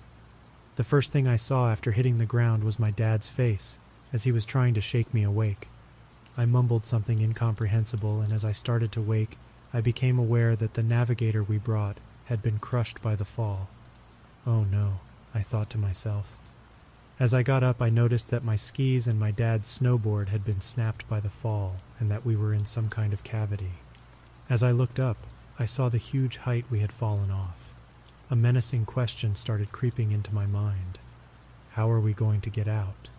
The 0.75 0.83
first 0.83 1.11
thing 1.11 1.27
I 1.27 1.35
saw 1.35 1.69
after 1.69 1.91
hitting 1.91 2.17
the 2.17 2.25
ground 2.25 2.63
was 2.63 2.79
my 2.79 2.89
dad's 2.89 3.29
face, 3.29 3.77
as 4.11 4.23
he 4.23 4.31
was 4.31 4.45
trying 4.45 4.73
to 4.73 4.81
shake 4.81 5.13
me 5.13 5.23
awake. 5.23 5.67
I 6.35 6.45
mumbled 6.45 6.85
something 6.85 7.19
incomprehensible, 7.19 8.21
and 8.21 8.33
as 8.33 8.43
I 8.43 8.53
started 8.53 8.91
to 8.93 9.01
wake, 9.01 9.37
I 9.71 9.81
became 9.81 10.17
aware 10.17 10.55
that 10.55 10.73
the 10.73 10.81
navigator 10.81 11.43
we 11.43 11.57
brought 11.57 11.97
had 12.25 12.41
been 12.41 12.57
crushed 12.57 13.01
by 13.01 13.15
the 13.15 13.25
fall. 13.25 13.69
Oh 14.47 14.63
no, 14.63 14.99
I 15.33 15.41
thought 15.41 15.69
to 15.71 15.77
myself. 15.77 16.37
As 17.19 17.33
I 17.33 17.43
got 17.43 17.63
up, 17.63 17.81
I 17.81 17.89
noticed 17.89 18.31
that 18.31 18.43
my 18.43 18.55
skis 18.55 19.07
and 19.07 19.19
my 19.19 19.29
dad's 19.29 19.79
snowboard 19.79 20.29
had 20.29 20.43
been 20.43 20.61
snapped 20.61 21.07
by 21.07 21.19
the 21.19 21.29
fall 21.29 21.75
and 21.99 22.09
that 22.09 22.25
we 22.25 22.35
were 22.35 22.53
in 22.53 22.65
some 22.65 22.87
kind 22.87 23.13
of 23.13 23.23
cavity. 23.23 23.73
As 24.49 24.63
I 24.63 24.71
looked 24.71 24.99
up, 24.99 25.17
I 25.59 25.65
saw 25.65 25.89
the 25.89 25.99
huge 25.99 26.37
height 26.37 26.65
we 26.71 26.79
had 26.79 26.91
fallen 26.91 27.29
off. 27.29 27.72
A 28.33 28.35
menacing 28.35 28.85
question 28.85 29.35
started 29.35 29.71
creeping 29.71 30.11
into 30.11 30.33
my 30.33 30.47
mind. 30.47 30.97
How 31.73 31.87
are 31.91 31.99
we 31.99 32.13
going 32.13 32.41
to 32.41 32.49
get 32.49 32.67
out? 32.67 33.09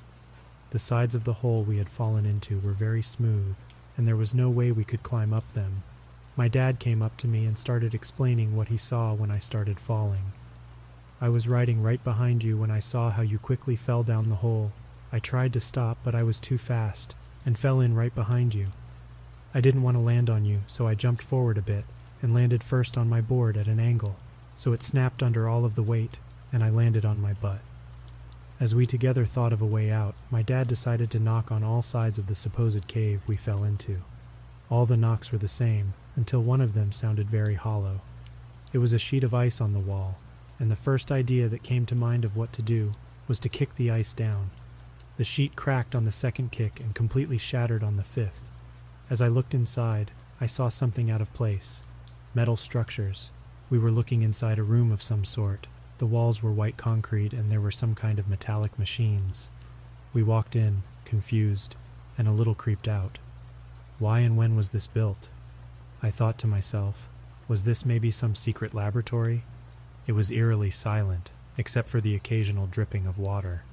The 0.70 0.80
sides 0.80 1.14
of 1.14 1.22
the 1.22 1.34
hole 1.34 1.62
we 1.62 1.78
had 1.78 1.88
fallen 1.88 2.26
into 2.26 2.58
were 2.58 2.72
very 2.72 3.00
smooth, 3.00 3.56
and 3.96 4.08
there 4.08 4.16
was 4.16 4.34
no 4.34 4.50
way 4.50 4.72
we 4.72 4.82
could 4.82 5.04
climb 5.04 5.32
up 5.32 5.46
them. 5.50 5.84
My 6.34 6.48
dad 6.48 6.80
came 6.80 7.00
up 7.00 7.16
to 7.18 7.28
me 7.28 7.44
and 7.44 7.56
started 7.56 7.94
explaining 7.94 8.56
what 8.56 8.66
he 8.66 8.76
saw 8.76 9.14
when 9.14 9.30
I 9.30 9.38
started 9.38 9.78
falling. 9.78 10.32
I 11.20 11.28
was 11.28 11.46
riding 11.46 11.80
right 11.80 12.02
behind 12.02 12.42
you 12.42 12.56
when 12.56 12.72
I 12.72 12.80
saw 12.80 13.10
how 13.10 13.22
you 13.22 13.38
quickly 13.38 13.76
fell 13.76 14.02
down 14.02 14.30
the 14.30 14.42
hole. 14.42 14.72
I 15.12 15.20
tried 15.20 15.52
to 15.52 15.60
stop, 15.60 15.96
but 16.02 16.16
I 16.16 16.24
was 16.24 16.40
too 16.40 16.58
fast 16.58 17.14
and 17.46 17.56
fell 17.56 17.78
in 17.78 17.94
right 17.94 18.16
behind 18.16 18.52
you. 18.52 18.66
I 19.54 19.60
didn't 19.60 19.84
want 19.84 19.96
to 19.96 20.02
land 20.02 20.28
on 20.28 20.44
you, 20.44 20.62
so 20.66 20.88
I 20.88 20.96
jumped 20.96 21.22
forward 21.22 21.56
a 21.56 21.62
bit 21.62 21.84
and 22.20 22.34
landed 22.34 22.64
first 22.64 22.98
on 22.98 23.08
my 23.08 23.20
board 23.20 23.56
at 23.56 23.68
an 23.68 23.78
angle, 23.78 24.16
so 24.56 24.72
it 24.72 24.82
snapped 24.82 25.22
under 25.22 25.48
all 25.48 25.64
of 25.64 25.74
the 25.74 25.82
weight, 25.82 26.18
and 26.52 26.62
I 26.62 26.70
landed 26.70 27.04
on 27.04 27.20
my 27.20 27.32
butt. 27.32 27.60
As 28.60 28.74
we 28.74 28.86
together 28.86 29.26
thought 29.26 29.52
of 29.52 29.60
a 29.60 29.66
way 29.66 29.90
out, 29.90 30.14
my 30.30 30.42
dad 30.42 30.68
decided 30.68 31.10
to 31.10 31.18
knock 31.18 31.50
on 31.50 31.64
all 31.64 31.82
sides 31.82 32.18
of 32.18 32.28
the 32.28 32.34
supposed 32.34 32.86
cave 32.86 33.22
we 33.26 33.36
fell 33.36 33.64
into. 33.64 34.02
All 34.70 34.86
the 34.86 34.96
knocks 34.96 35.32
were 35.32 35.38
the 35.38 35.48
same, 35.48 35.94
until 36.16 36.42
one 36.42 36.60
of 36.60 36.74
them 36.74 36.92
sounded 36.92 37.28
very 37.28 37.54
hollow. 37.54 38.00
It 38.72 38.78
was 38.78 38.92
a 38.92 38.98
sheet 38.98 39.24
of 39.24 39.34
ice 39.34 39.60
on 39.60 39.72
the 39.72 39.80
wall, 39.80 40.16
and 40.58 40.70
the 40.70 40.76
first 40.76 41.10
idea 41.10 41.48
that 41.48 41.62
came 41.62 41.84
to 41.86 41.94
mind 41.94 42.24
of 42.24 42.36
what 42.36 42.52
to 42.54 42.62
do 42.62 42.92
was 43.26 43.38
to 43.40 43.48
kick 43.48 43.74
the 43.74 43.90
ice 43.90 44.12
down. 44.12 44.50
The 45.16 45.24
sheet 45.24 45.56
cracked 45.56 45.94
on 45.94 46.04
the 46.04 46.12
second 46.12 46.52
kick 46.52 46.80
and 46.80 46.94
completely 46.94 47.38
shattered 47.38 47.82
on 47.82 47.96
the 47.96 48.02
fifth. 48.02 48.48
As 49.10 49.20
I 49.20 49.28
looked 49.28 49.54
inside, 49.54 50.10
I 50.40 50.46
saw 50.46 50.68
something 50.68 51.10
out 51.10 51.20
of 51.20 51.32
place 51.34 51.82
metal 52.34 52.56
structures. 52.56 53.30
We 53.74 53.80
were 53.80 53.90
looking 53.90 54.22
inside 54.22 54.60
a 54.60 54.62
room 54.62 54.92
of 54.92 55.02
some 55.02 55.24
sort. 55.24 55.66
The 55.98 56.06
walls 56.06 56.40
were 56.40 56.52
white 56.52 56.76
concrete 56.76 57.32
and 57.32 57.50
there 57.50 57.60
were 57.60 57.72
some 57.72 57.96
kind 57.96 58.20
of 58.20 58.28
metallic 58.28 58.78
machines. 58.78 59.50
We 60.12 60.22
walked 60.22 60.54
in, 60.54 60.84
confused, 61.04 61.74
and 62.16 62.28
a 62.28 62.30
little 62.30 62.54
creeped 62.54 62.86
out. 62.86 63.18
Why 63.98 64.20
and 64.20 64.36
when 64.36 64.54
was 64.54 64.70
this 64.70 64.86
built? 64.86 65.28
I 66.04 66.12
thought 66.12 66.38
to 66.38 66.46
myself, 66.46 67.08
was 67.48 67.64
this 67.64 67.84
maybe 67.84 68.12
some 68.12 68.36
secret 68.36 68.74
laboratory? 68.74 69.42
It 70.06 70.12
was 70.12 70.30
eerily 70.30 70.70
silent, 70.70 71.32
except 71.58 71.88
for 71.88 72.00
the 72.00 72.14
occasional 72.14 72.68
dripping 72.68 73.08
of 73.08 73.18
water. 73.18 73.64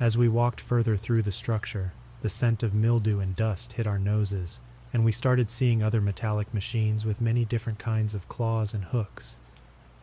As 0.00 0.16
we 0.16 0.26
walked 0.26 0.62
further 0.62 0.96
through 0.96 1.20
the 1.20 1.32
structure, 1.32 1.92
the 2.22 2.30
scent 2.30 2.62
of 2.62 2.72
mildew 2.72 3.20
and 3.20 3.36
dust 3.36 3.74
hit 3.74 3.86
our 3.86 3.98
noses, 3.98 4.58
and 4.94 5.04
we 5.04 5.12
started 5.12 5.50
seeing 5.50 5.82
other 5.82 6.00
metallic 6.00 6.54
machines 6.54 7.04
with 7.04 7.20
many 7.20 7.44
different 7.44 7.80
kinds 7.80 8.14
of 8.14 8.28
claws 8.28 8.72
and 8.72 8.84
hooks. 8.84 9.36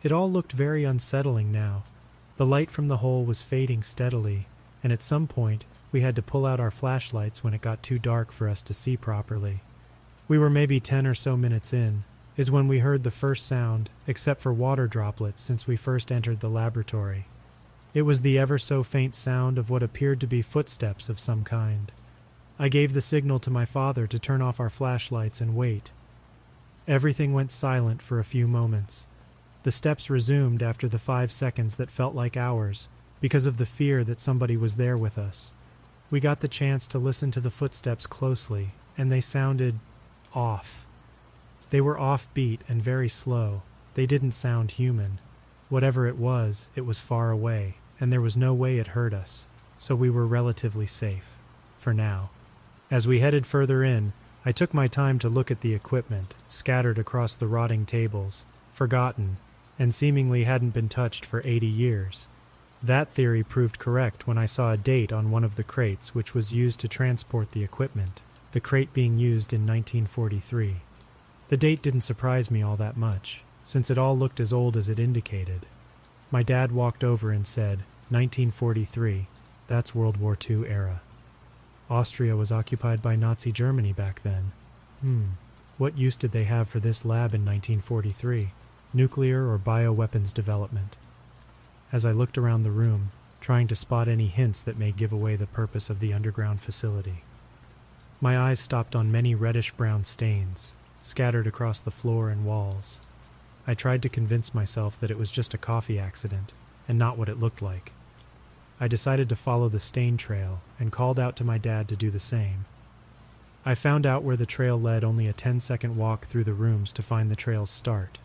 It 0.02 0.12
all 0.12 0.30
looked 0.30 0.52
very 0.52 0.84
unsettling 0.84 1.50
now. 1.50 1.82
The 2.36 2.46
light 2.46 2.70
from 2.70 2.88
the 2.88 2.98
hole 2.98 3.24
was 3.24 3.40
fading 3.40 3.82
steadily, 3.82 4.46
and 4.84 4.92
at 4.92 5.02
some 5.02 5.26
point 5.26 5.64
we 5.90 6.02
had 6.02 6.14
to 6.16 6.22
pull 6.22 6.44
out 6.44 6.60
our 6.60 6.70
flashlights 6.70 7.42
when 7.42 7.54
it 7.54 7.62
got 7.62 7.82
too 7.82 7.98
dark 7.98 8.30
for 8.30 8.48
us 8.48 8.60
to 8.62 8.74
see 8.74 8.96
properly. 8.96 9.62
We 10.28 10.38
were 10.38 10.50
maybe 10.50 10.78
ten 10.78 11.06
or 11.06 11.14
so 11.14 11.36
minutes 11.38 11.72
in, 11.72 12.04
is 12.36 12.50
when 12.50 12.68
we 12.68 12.80
heard 12.80 13.02
the 13.02 13.10
first 13.10 13.46
sound, 13.46 13.88
except 14.06 14.40
for 14.40 14.52
water 14.52 14.86
droplets 14.86 15.40
since 15.40 15.66
we 15.66 15.76
first 15.76 16.12
entered 16.12 16.40
the 16.40 16.50
laboratory. 16.50 17.26
It 17.94 18.02
was 18.02 18.20
the 18.20 18.38
ever 18.38 18.58
so 18.58 18.82
faint 18.82 19.14
sound 19.14 19.56
of 19.56 19.70
what 19.70 19.82
appeared 19.82 20.20
to 20.20 20.26
be 20.26 20.42
footsteps 20.42 21.08
of 21.08 21.20
some 21.20 21.44
kind. 21.44 21.92
I 22.58 22.68
gave 22.68 22.92
the 22.92 23.00
signal 23.00 23.38
to 23.40 23.50
my 23.50 23.64
father 23.64 24.06
to 24.06 24.18
turn 24.18 24.42
off 24.42 24.60
our 24.60 24.70
flashlights 24.70 25.40
and 25.40 25.56
wait. 25.56 25.92
Everything 26.86 27.32
went 27.32 27.50
silent 27.50 28.02
for 28.02 28.18
a 28.18 28.24
few 28.24 28.46
moments. 28.46 29.06
The 29.62 29.70
steps 29.70 30.10
resumed 30.10 30.62
after 30.62 30.88
the 30.88 30.98
five 30.98 31.32
seconds 31.32 31.76
that 31.76 31.90
felt 31.90 32.14
like 32.14 32.36
hours 32.36 32.88
because 33.20 33.46
of 33.46 33.56
the 33.56 33.66
fear 33.66 34.02
that 34.04 34.20
somebody 34.20 34.56
was 34.56 34.76
there 34.76 34.96
with 34.96 35.16
us. 35.16 35.54
We 36.10 36.20
got 36.20 36.40
the 36.40 36.48
chance 36.48 36.86
to 36.88 36.98
listen 36.98 37.30
to 37.30 37.40
the 37.40 37.50
footsteps 37.50 38.06
closely, 38.06 38.72
and 38.98 39.10
they 39.10 39.20
sounded 39.20 39.78
off. 40.34 40.86
They 41.70 41.80
were 41.80 41.96
offbeat 41.96 42.60
and 42.68 42.82
very 42.82 43.08
slow. 43.08 43.62
They 43.94 44.06
didn't 44.06 44.32
sound 44.32 44.72
human. 44.72 45.20
Whatever 45.68 46.06
it 46.06 46.18
was, 46.18 46.68
it 46.74 46.84
was 46.84 47.00
far 47.00 47.30
away, 47.30 47.76
and 47.98 48.12
there 48.12 48.20
was 48.20 48.36
no 48.36 48.52
way 48.52 48.78
it 48.78 48.88
hurt 48.88 49.14
us, 49.14 49.46
so 49.78 49.94
we 49.94 50.10
were 50.10 50.26
relatively 50.26 50.86
safe. 50.86 51.38
For 51.78 51.94
now. 51.94 52.30
As 52.92 53.08
we 53.08 53.20
headed 53.20 53.46
further 53.46 53.82
in, 53.82 54.12
I 54.44 54.52
took 54.52 54.74
my 54.74 54.86
time 54.86 55.18
to 55.20 55.30
look 55.30 55.50
at 55.50 55.62
the 55.62 55.72
equipment, 55.72 56.36
scattered 56.50 56.98
across 56.98 57.34
the 57.34 57.46
rotting 57.46 57.86
tables, 57.86 58.44
forgotten, 58.70 59.38
and 59.78 59.94
seemingly 59.94 60.44
hadn't 60.44 60.74
been 60.74 60.90
touched 60.90 61.24
for 61.24 61.40
80 61.42 61.66
years. 61.66 62.28
That 62.82 63.08
theory 63.08 63.42
proved 63.42 63.78
correct 63.78 64.26
when 64.26 64.36
I 64.36 64.44
saw 64.44 64.72
a 64.72 64.76
date 64.76 65.10
on 65.10 65.30
one 65.30 65.42
of 65.42 65.54
the 65.56 65.64
crates 65.64 66.14
which 66.14 66.34
was 66.34 66.52
used 66.52 66.80
to 66.80 66.86
transport 66.88 67.52
the 67.52 67.64
equipment, 67.64 68.20
the 68.50 68.60
crate 68.60 68.92
being 68.92 69.16
used 69.16 69.54
in 69.54 69.62
1943. 69.62 70.82
The 71.48 71.56
date 71.56 71.80
didn't 71.80 72.02
surprise 72.02 72.50
me 72.50 72.60
all 72.60 72.76
that 72.76 72.98
much, 72.98 73.42
since 73.64 73.90
it 73.90 73.96
all 73.96 74.18
looked 74.18 74.38
as 74.38 74.52
old 74.52 74.76
as 74.76 74.90
it 74.90 74.98
indicated. 74.98 75.64
My 76.30 76.42
dad 76.42 76.72
walked 76.72 77.02
over 77.02 77.30
and 77.30 77.46
said, 77.46 77.84
1943, 78.10 79.28
that's 79.66 79.94
World 79.94 80.18
War 80.18 80.36
II 80.38 80.66
era. 80.68 81.00
Austria 81.92 82.34
was 82.34 82.50
occupied 82.50 83.02
by 83.02 83.16
Nazi 83.16 83.52
Germany 83.52 83.92
back 83.92 84.22
then. 84.22 84.52
Hmm, 85.02 85.24
what 85.76 85.98
use 85.98 86.16
did 86.16 86.32
they 86.32 86.44
have 86.44 86.66
for 86.66 86.80
this 86.80 87.04
lab 87.04 87.34
in 87.34 87.44
1943? 87.44 88.52
Nuclear 88.94 89.46
or 89.46 89.58
bioweapons 89.58 90.32
development? 90.32 90.96
As 91.92 92.06
I 92.06 92.12
looked 92.12 92.38
around 92.38 92.62
the 92.62 92.70
room, 92.70 93.10
trying 93.42 93.68
to 93.68 93.76
spot 93.76 94.08
any 94.08 94.28
hints 94.28 94.62
that 94.62 94.78
may 94.78 94.90
give 94.90 95.12
away 95.12 95.36
the 95.36 95.46
purpose 95.46 95.90
of 95.90 96.00
the 96.00 96.14
underground 96.14 96.62
facility. 96.62 97.24
My 98.22 98.38
eyes 98.38 98.58
stopped 98.58 98.96
on 98.96 99.12
many 99.12 99.34
reddish 99.34 99.70
brown 99.72 100.04
stains, 100.04 100.74
scattered 101.02 101.46
across 101.46 101.78
the 101.78 101.90
floor 101.90 102.30
and 102.30 102.46
walls. 102.46 103.02
I 103.66 103.74
tried 103.74 104.00
to 104.00 104.08
convince 104.08 104.54
myself 104.54 104.98
that 104.98 105.10
it 105.10 105.18
was 105.18 105.30
just 105.30 105.52
a 105.52 105.58
coffee 105.58 105.98
accident 105.98 106.54
and 106.88 106.98
not 106.98 107.18
what 107.18 107.28
it 107.28 107.38
looked 107.38 107.60
like. 107.60 107.92
I 108.80 108.88
decided 108.88 109.28
to 109.28 109.36
follow 109.36 109.68
the 109.68 109.80
stain 109.80 110.16
trail 110.16 110.60
and 110.78 110.90
called 110.90 111.20
out 111.20 111.36
to 111.36 111.44
my 111.44 111.58
dad 111.58 111.88
to 111.88 111.96
do 111.96 112.10
the 112.10 112.18
same. 112.18 112.64
I 113.64 113.74
found 113.74 114.06
out 114.06 114.24
where 114.24 114.36
the 114.36 114.46
trail 114.46 114.80
led 114.80 115.04
only 115.04 115.28
a 115.28 115.32
10 115.32 115.60
second 115.60 115.96
walk 115.96 116.26
through 116.26 116.44
the 116.44 116.52
rooms 116.52 116.92
to 116.94 117.02
find 117.02 117.30
the 117.30 117.36
trail's 117.36 117.70
start. 117.70 118.18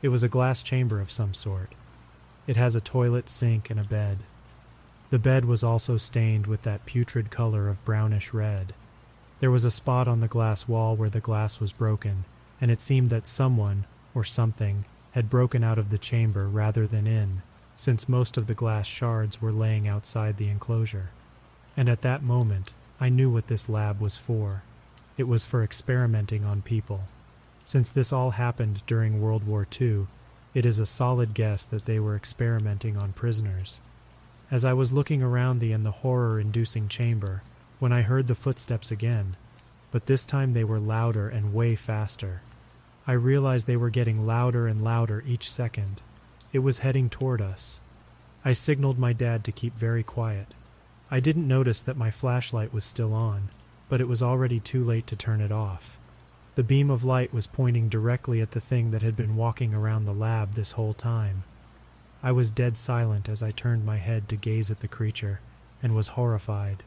It 0.00 0.08
was 0.08 0.22
a 0.22 0.28
glass 0.28 0.62
chamber 0.62 1.00
of 1.00 1.10
some 1.10 1.34
sort. 1.34 1.72
It 2.46 2.56
has 2.56 2.74
a 2.74 2.80
toilet, 2.80 3.28
sink, 3.28 3.70
and 3.70 3.78
a 3.78 3.84
bed. 3.84 4.18
The 5.10 5.18
bed 5.18 5.44
was 5.44 5.62
also 5.62 5.96
stained 5.96 6.46
with 6.46 6.62
that 6.62 6.86
putrid 6.86 7.30
color 7.30 7.68
of 7.68 7.84
brownish 7.84 8.32
red. 8.32 8.74
There 9.40 9.50
was 9.50 9.64
a 9.64 9.70
spot 9.70 10.08
on 10.08 10.20
the 10.20 10.28
glass 10.28 10.66
wall 10.66 10.96
where 10.96 11.10
the 11.10 11.20
glass 11.20 11.60
was 11.60 11.72
broken, 11.72 12.24
and 12.60 12.70
it 12.70 12.80
seemed 12.80 13.10
that 13.10 13.26
someone, 13.26 13.84
or 14.14 14.24
something, 14.24 14.86
had 15.12 15.30
broken 15.30 15.62
out 15.62 15.78
of 15.78 15.90
the 15.90 15.98
chamber 15.98 16.48
rather 16.48 16.86
than 16.86 17.06
in, 17.06 17.42
since 17.76 18.08
most 18.08 18.36
of 18.36 18.46
the 18.46 18.54
glass 18.54 18.86
shards 18.86 19.40
were 19.40 19.52
laying 19.52 19.88
outside 19.88 20.36
the 20.36 20.48
enclosure. 20.48 21.10
And 21.76 21.88
at 21.88 22.02
that 22.02 22.22
moment, 22.22 22.72
I 23.00 23.08
knew 23.08 23.30
what 23.30 23.48
this 23.48 23.68
lab 23.68 24.00
was 24.00 24.16
for. 24.16 24.62
It 25.16 25.28
was 25.28 25.44
for 25.44 25.62
experimenting 25.62 26.44
on 26.44 26.62
people. 26.62 27.04
Since 27.64 27.90
this 27.90 28.12
all 28.12 28.32
happened 28.32 28.82
during 28.86 29.20
World 29.20 29.46
War 29.46 29.66
II, 29.80 30.06
it 30.54 30.64
is 30.64 30.78
a 30.78 30.86
solid 30.86 31.34
guess 31.34 31.66
that 31.66 31.84
they 31.84 31.98
were 31.98 32.14
experimenting 32.14 32.96
on 32.96 33.12
prisoners. 33.12 33.80
As 34.50 34.64
I 34.64 34.72
was 34.72 34.92
looking 34.92 35.22
around 35.22 35.58
the 35.58 35.72
in 35.72 35.82
the 35.82 35.90
horror 35.90 36.38
inducing 36.38 36.88
chamber, 36.88 37.42
when 37.80 37.92
I 37.92 38.02
heard 38.02 38.28
the 38.28 38.34
footsteps 38.34 38.90
again, 38.90 39.36
but 39.90 40.06
this 40.06 40.24
time 40.24 40.52
they 40.52 40.64
were 40.64 40.78
louder 40.78 41.28
and 41.28 41.54
way 41.54 41.74
faster. 41.74 42.42
I 43.06 43.12
realized 43.12 43.66
they 43.66 43.76
were 43.76 43.90
getting 43.90 44.26
louder 44.26 44.66
and 44.66 44.82
louder 44.82 45.22
each 45.26 45.50
second. 45.50 46.02
It 46.54 46.62
was 46.62 46.78
heading 46.78 47.10
toward 47.10 47.42
us. 47.42 47.80
I 48.44 48.52
signaled 48.52 48.96
my 48.96 49.12
dad 49.12 49.42
to 49.42 49.50
keep 49.50 49.74
very 49.74 50.04
quiet. 50.04 50.54
I 51.10 51.18
didn't 51.18 51.48
notice 51.48 51.80
that 51.80 51.96
my 51.96 52.12
flashlight 52.12 52.72
was 52.72 52.84
still 52.84 53.12
on, 53.12 53.48
but 53.88 54.00
it 54.00 54.06
was 54.06 54.22
already 54.22 54.60
too 54.60 54.84
late 54.84 55.08
to 55.08 55.16
turn 55.16 55.40
it 55.40 55.50
off. 55.50 55.98
The 56.54 56.62
beam 56.62 56.90
of 56.90 57.04
light 57.04 57.34
was 57.34 57.48
pointing 57.48 57.88
directly 57.88 58.40
at 58.40 58.52
the 58.52 58.60
thing 58.60 58.92
that 58.92 59.02
had 59.02 59.16
been 59.16 59.34
walking 59.34 59.74
around 59.74 60.04
the 60.04 60.14
lab 60.14 60.52
this 60.52 60.72
whole 60.72 60.94
time. 60.94 61.42
I 62.22 62.30
was 62.30 62.50
dead 62.50 62.76
silent 62.76 63.28
as 63.28 63.42
I 63.42 63.50
turned 63.50 63.84
my 63.84 63.96
head 63.96 64.28
to 64.28 64.36
gaze 64.36 64.70
at 64.70 64.78
the 64.78 64.86
creature, 64.86 65.40
and 65.82 65.92
was 65.92 66.14
horrified. 66.14 66.84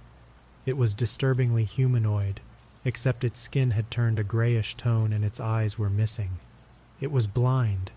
It 0.65 0.77
was 0.77 0.93
disturbingly 0.93 1.65
humanoid, 1.65 2.39
except 2.85 3.25
its 3.25 3.41
skin 3.41 3.71
had 3.71 3.91
turned 3.91 4.17
a 4.17 4.23
grayish 4.23 4.75
tone 4.75 5.11
and 5.11 5.25
its 5.25 5.41
eyes 5.41 5.77
were 5.77 5.89
missing. 5.89 6.37
It 7.01 7.11
was 7.11 7.27
blind. 7.27 7.91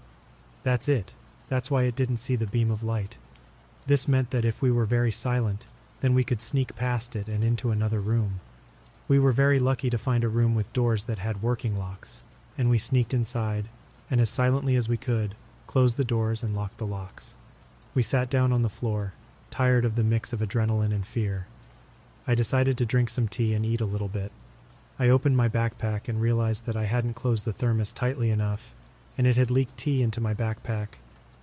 That's 0.65 0.89
it. 0.89 1.15
That's 1.51 1.71
why 1.71 1.83
it 1.83 1.97
didn't 1.97 2.19
see 2.19 2.37
the 2.37 2.47
beam 2.47 2.71
of 2.71 2.85
light. 2.85 3.19
This 3.87 4.07
meant 4.07 4.31
that 4.31 4.45
if 4.45 4.63
we 4.63 4.71
were 4.71 4.87
very 4.87 5.11
silent, 5.11 5.67
then 6.01 6.15
we 6.15 6.25
could 6.25 6.41
sneak 6.41 6.77
past 6.77 7.17
it 7.17 7.29
and 7.29 7.43
into 7.43 7.73
another 7.73 8.01
room. 8.01 8.41
We 9.09 9.19
were 9.19 9.33
very 9.33 9.59
lucky 9.59 9.91
to 9.91 9.99
find 9.99 10.23
a 10.23 10.29
room 10.29 10.55
with 10.55 10.73
doors 10.73 11.05
that 11.05 11.19
had 11.19 11.43
working 11.43 11.77
locks, 11.77 12.23
and 12.57 12.71
we 12.71 12.79
sneaked 12.79 13.13
inside, 13.13 13.69
and 14.09 14.21
as 14.21 14.31
silently 14.31 14.77
as 14.77 14.89
we 14.89 14.97
could, 14.97 15.35
closed 15.67 15.97
the 15.97 16.05
doors 16.05 16.45
and 16.45 16.55
locked 16.55 16.79
the 16.79 16.87
locks. 16.87 17.35
We 17.95 18.05
sat 18.05 18.31
down 18.31 18.53
on 18.53 18.63
the 18.63 18.69
floor, 18.69 19.15
tired 19.51 19.85
of 19.85 19.97
the 19.97 20.05
mix 20.05 20.33
of 20.33 20.39
adrenaline 20.39 20.95
and 20.95 21.05
fear. 21.05 21.49
I 22.29 22.37
decided 22.37 22.79
to 22.79 22.87
drink 22.87 23.11
some 23.11 23.27
tea 23.27 23.55
and 23.55 23.67
eat 23.67 23.81
a 23.81 23.87
little 23.87 24.07
bit. 24.07 24.31
I 25.01 25.09
opened 25.09 25.37
my 25.37 25.49
backpack 25.49 26.09
and 26.09 26.21
realized 26.21 26.67
that 26.67 26.77
I 26.77 26.85
hadn't 26.85 27.15
closed 27.15 27.45
the 27.45 27.53
thermos 27.53 27.93
tightly 27.93 28.31
enough, 28.31 28.73
and 29.19 29.27
it 29.27 29.37
had 29.37 29.51
leaked 29.51 29.77
tea 29.77 30.01
into 30.01 30.21
my 30.21 30.33
backpack, 30.33 31.01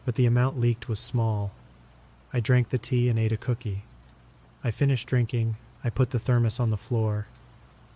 but 0.07 0.15
the 0.15 0.25
amount 0.25 0.57
leaked 0.57 0.87
was 0.87 1.01
small. 1.01 1.51
I 2.31 2.39
drank 2.39 2.69
the 2.69 2.77
tea 2.77 3.09
and 3.09 3.19
ate 3.19 3.33
a 3.33 3.37
cookie. 3.37 3.83
I 4.63 4.71
finished 4.71 5.05
drinking, 5.05 5.57
I 5.83 5.89
put 5.89 6.11
the 6.11 6.17
thermos 6.17 6.61
on 6.61 6.69
the 6.69 6.77
floor. 6.77 7.27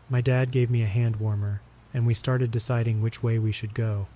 My 0.10 0.20
dad 0.20 0.52
gave 0.52 0.70
me 0.70 0.84
a 0.84 0.88
hand 0.88 1.16
warmer, 1.16 1.62
and 1.94 2.06
we 2.06 2.14
started 2.14 2.52
deciding 2.52 3.02
which 3.02 3.24
way 3.24 3.40
we 3.40 3.54
should 3.54 3.74
go. 3.74 4.08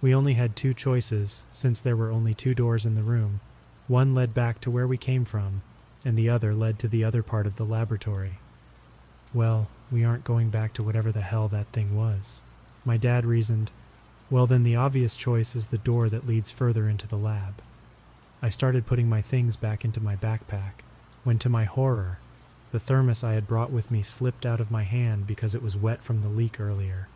We 0.00 0.12
only 0.12 0.34
had 0.34 0.56
two 0.56 0.74
choices, 0.74 1.44
since 1.52 1.80
there 1.80 1.94
were 1.94 2.10
only 2.10 2.34
two 2.34 2.56
doors 2.56 2.84
in 2.84 2.96
the 2.96 3.04
room. 3.04 3.38
One 3.86 4.16
led 4.16 4.34
back 4.34 4.60
to 4.62 4.70
where 4.70 4.88
we 4.88 4.98
came 4.98 5.24
from, 5.24 5.62
and 6.04 6.18
the 6.18 6.28
other 6.28 6.56
led 6.56 6.80
to 6.80 6.88
the 6.88 7.04
other 7.04 7.22
part 7.22 7.46
of 7.46 7.54
the 7.54 7.64
laboratory. 7.64 8.40
Well, 9.32 9.68
we 9.92 10.02
aren't 10.02 10.24
going 10.24 10.50
back 10.50 10.72
to 10.72 10.82
whatever 10.82 11.12
the 11.12 11.20
hell 11.20 11.46
that 11.46 11.68
thing 11.68 11.96
was. 11.96 12.42
My 12.84 12.96
dad 12.96 13.24
reasoned, 13.24 13.70
well, 14.30 14.46
then 14.46 14.62
the 14.62 14.76
obvious 14.76 15.16
choice 15.16 15.56
is 15.56 15.68
the 15.68 15.78
door 15.78 16.08
that 16.08 16.26
leads 16.26 16.50
further 16.50 16.88
into 16.88 17.06
the 17.06 17.16
lab. 17.16 17.62
I 18.42 18.50
started 18.50 18.86
putting 18.86 19.08
my 19.08 19.22
things 19.22 19.56
back 19.56 19.84
into 19.84 20.00
my 20.00 20.16
backpack, 20.16 20.82
when 21.24 21.38
to 21.40 21.48
my 21.48 21.64
horror, 21.64 22.18
the 22.70 22.78
thermos 22.78 23.24
I 23.24 23.32
had 23.32 23.48
brought 23.48 23.70
with 23.70 23.90
me 23.90 24.02
slipped 24.02 24.44
out 24.44 24.60
of 24.60 24.70
my 24.70 24.82
hand 24.82 25.26
because 25.26 25.54
it 25.54 25.62
was 25.62 25.76
wet 25.76 26.02
from 26.02 26.20
the 26.20 26.28
leak 26.28 26.60
earlier. 26.60 27.08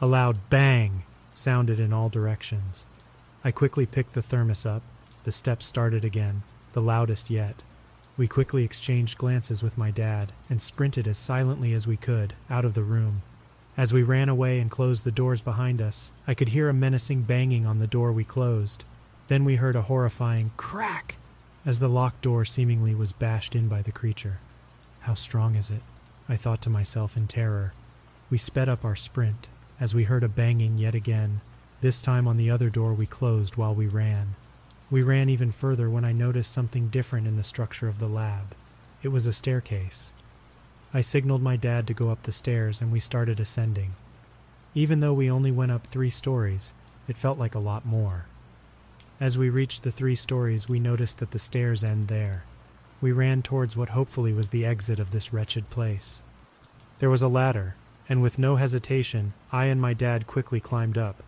A 0.00 0.06
loud 0.06 0.50
bang 0.50 1.04
sounded 1.34 1.78
in 1.78 1.92
all 1.92 2.08
directions. 2.08 2.84
I 3.44 3.52
quickly 3.52 3.86
picked 3.86 4.14
the 4.14 4.22
thermos 4.22 4.66
up. 4.66 4.82
The 5.22 5.32
steps 5.32 5.66
started 5.66 6.04
again, 6.04 6.42
the 6.72 6.82
loudest 6.82 7.30
yet. 7.30 7.62
We 8.16 8.26
quickly 8.26 8.64
exchanged 8.64 9.18
glances 9.18 9.62
with 9.62 9.78
my 9.78 9.92
dad 9.92 10.32
and 10.50 10.60
sprinted 10.60 11.06
as 11.06 11.16
silently 11.16 11.72
as 11.72 11.86
we 11.86 11.96
could 11.96 12.34
out 12.50 12.64
of 12.64 12.74
the 12.74 12.82
room. 12.82 13.22
As 13.78 13.92
we 13.92 14.02
ran 14.02 14.28
away 14.28 14.58
and 14.58 14.68
closed 14.68 15.04
the 15.04 15.12
doors 15.12 15.40
behind 15.40 15.80
us, 15.80 16.10
I 16.26 16.34
could 16.34 16.48
hear 16.48 16.68
a 16.68 16.74
menacing 16.74 17.22
banging 17.22 17.64
on 17.64 17.78
the 17.78 17.86
door 17.86 18.10
we 18.10 18.24
closed. 18.24 18.84
Then 19.28 19.44
we 19.44 19.54
heard 19.54 19.76
a 19.76 19.82
horrifying 19.82 20.50
crack 20.56 21.16
as 21.64 21.78
the 21.78 21.86
locked 21.86 22.22
door 22.22 22.44
seemingly 22.44 22.92
was 22.92 23.12
bashed 23.12 23.54
in 23.54 23.68
by 23.68 23.82
the 23.82 23.92
creature. 23.92 24.40
How 25.02 25.14
strong 25.14 25.54
is 25.54 25.70
it? 25.70 25.82
I 26.28 26.34
thought 26.34 26.60
to 26.62 26.70
myself 26.70 27.16
in 27.16 27.28
terror. 27.28 27.72
We 28.30 28.36
sped 28.36 28.68
up 28.68 28.84
our 28.84 28.96
sprint 28.96 29.46
as 29.78 29.94
we 29.94 30.04
heard 30.04 30.24
a 30.24 30.28
banging 30.28 30.78
yet 30.78 30.96
again, 30.96 31.40
this 31.80 32.02
time 32.02 32.26
on 32.26 32.36
the 32.36 32.50
other 32.50 32.70
door 32.70 32.92
we 32.94 33.06
closed 33.06 33.56
while 33.56 33.76
we 33.76 33.86
ran. 33.86 34.34
We 34.90 35.02
ran 35.02 35.28
even 35.28 35.52
further 35.52 35.88
when 35.88 36.04
I 36.04 36.10
noticed 36.10 36.50
something 36.50 36.88
different 36.88 37.28
in 37.28 37.36
the 37.36 37.44
structure 37.44 37.86
of 37.86 38.00
the 38.00 38.08
lab. 38.08 38.56
It 39.04 39.08
was 39.10 39.28
a 39.28 39.32
staircase. 39.32 40.12
I 40.92 41.02
signaled 41.02 41.42
my 41.42 41.56
dad 41.56 41.86
to 41.86 41.94
go 41.94 42.10
up 42.10 42.22
the 42.22 42.32
stairs 42.32 42.80
and 42.80 42.90
we 42.90 43.00
started 43.00 43.40
ascending. 43.40 43.92
Even 44.74 45.00
though 45.00 45.12
we 45.12 45.30
only 45.30 45.50
went 45.50 45.72
up 45.72 45.86
three 45.86 46.10
stories, 46.10 46.72
it 47.06 47.18
felt 47.18 47.38
like 47.38 47.54
a 47.54 47.60
lot 47.60 47.84
more. 47.84 48.26
As 49.20 49.36
we 49.36 49.50
reached 49.50 49.82
the 49.82 49.90
three 49.90 50.14
stories, 50.14 50.68
we 50.68 50.78
noticed 50.78 51.18
that 51.18 51.32
the 51.32 51.38
stairs 51.38 51.82
end 51.82 52.08
there. 52.08 52.44
We 53.00 53.12
ran 53.12 53.42
towards 53.42 53.76
what 53.76 53.90
hopefully 53.90 54.32
was 54.32 54.48
the 54.48 54.64
exit 54.64 54.98
of 54.98 55.10
this 55.10 55.32
wretched 55.32 55.70
place. 55.70 56.22
There 57.00 57.10
was 57.10 57.22
a 57.22 57.28
ladder, 57.28 57.74
and 58.08 58.22
with 58.22 58.38
no 58.38 58.56
hesitation, 58.56 59.34
I 59.52 59.66
and 59.66 59.80
my 59.80 59.92
dad 59.92 60.26
quickly 60.26 60.60
climbed 60.60 60.96
up. 60.96 61.22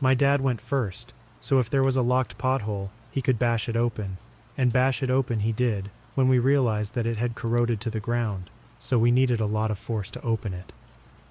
My 0.00 0.14
dad 0.14 0.40
went 0.40 0.60
first, 0.60 1.12
so 1.40 1.58
if 1.58 1.68
there 1.68 1.82
was 1.82 1.96
a 1.96 2.02
locked 2.02 2.38
pothole, 2.38 2.90
he 3.10 3.22
could 3.22 3.38
bash 3.38 3.68
it 3.68 3.76
open, 3.76 4.18
and 4.56 4.72
bash 4.72 5.02
it 5.02 5.10
open 5.10 5.40
he 5.40 5.52
did 5.52 5.90
when 6.14 6.28
we 6.28 6.38
realized 6.38 6.94
that 6.94 7.06
it 7.06 7.16
had 7.16 7.34
corroded 7.34 7.80
to 7.80 7.90
the 7.90 8.00
ground, 8.00 8.50
so 8.80 8.98
we 8.98 9.12
needed 9.12 9.40
a 9.40 9.46
lot 9.46 9.70
of 9.70 9.78
force 9.78 10.10
to 10.10 10.22
open 10.22 10.52
it. 10.52 10.72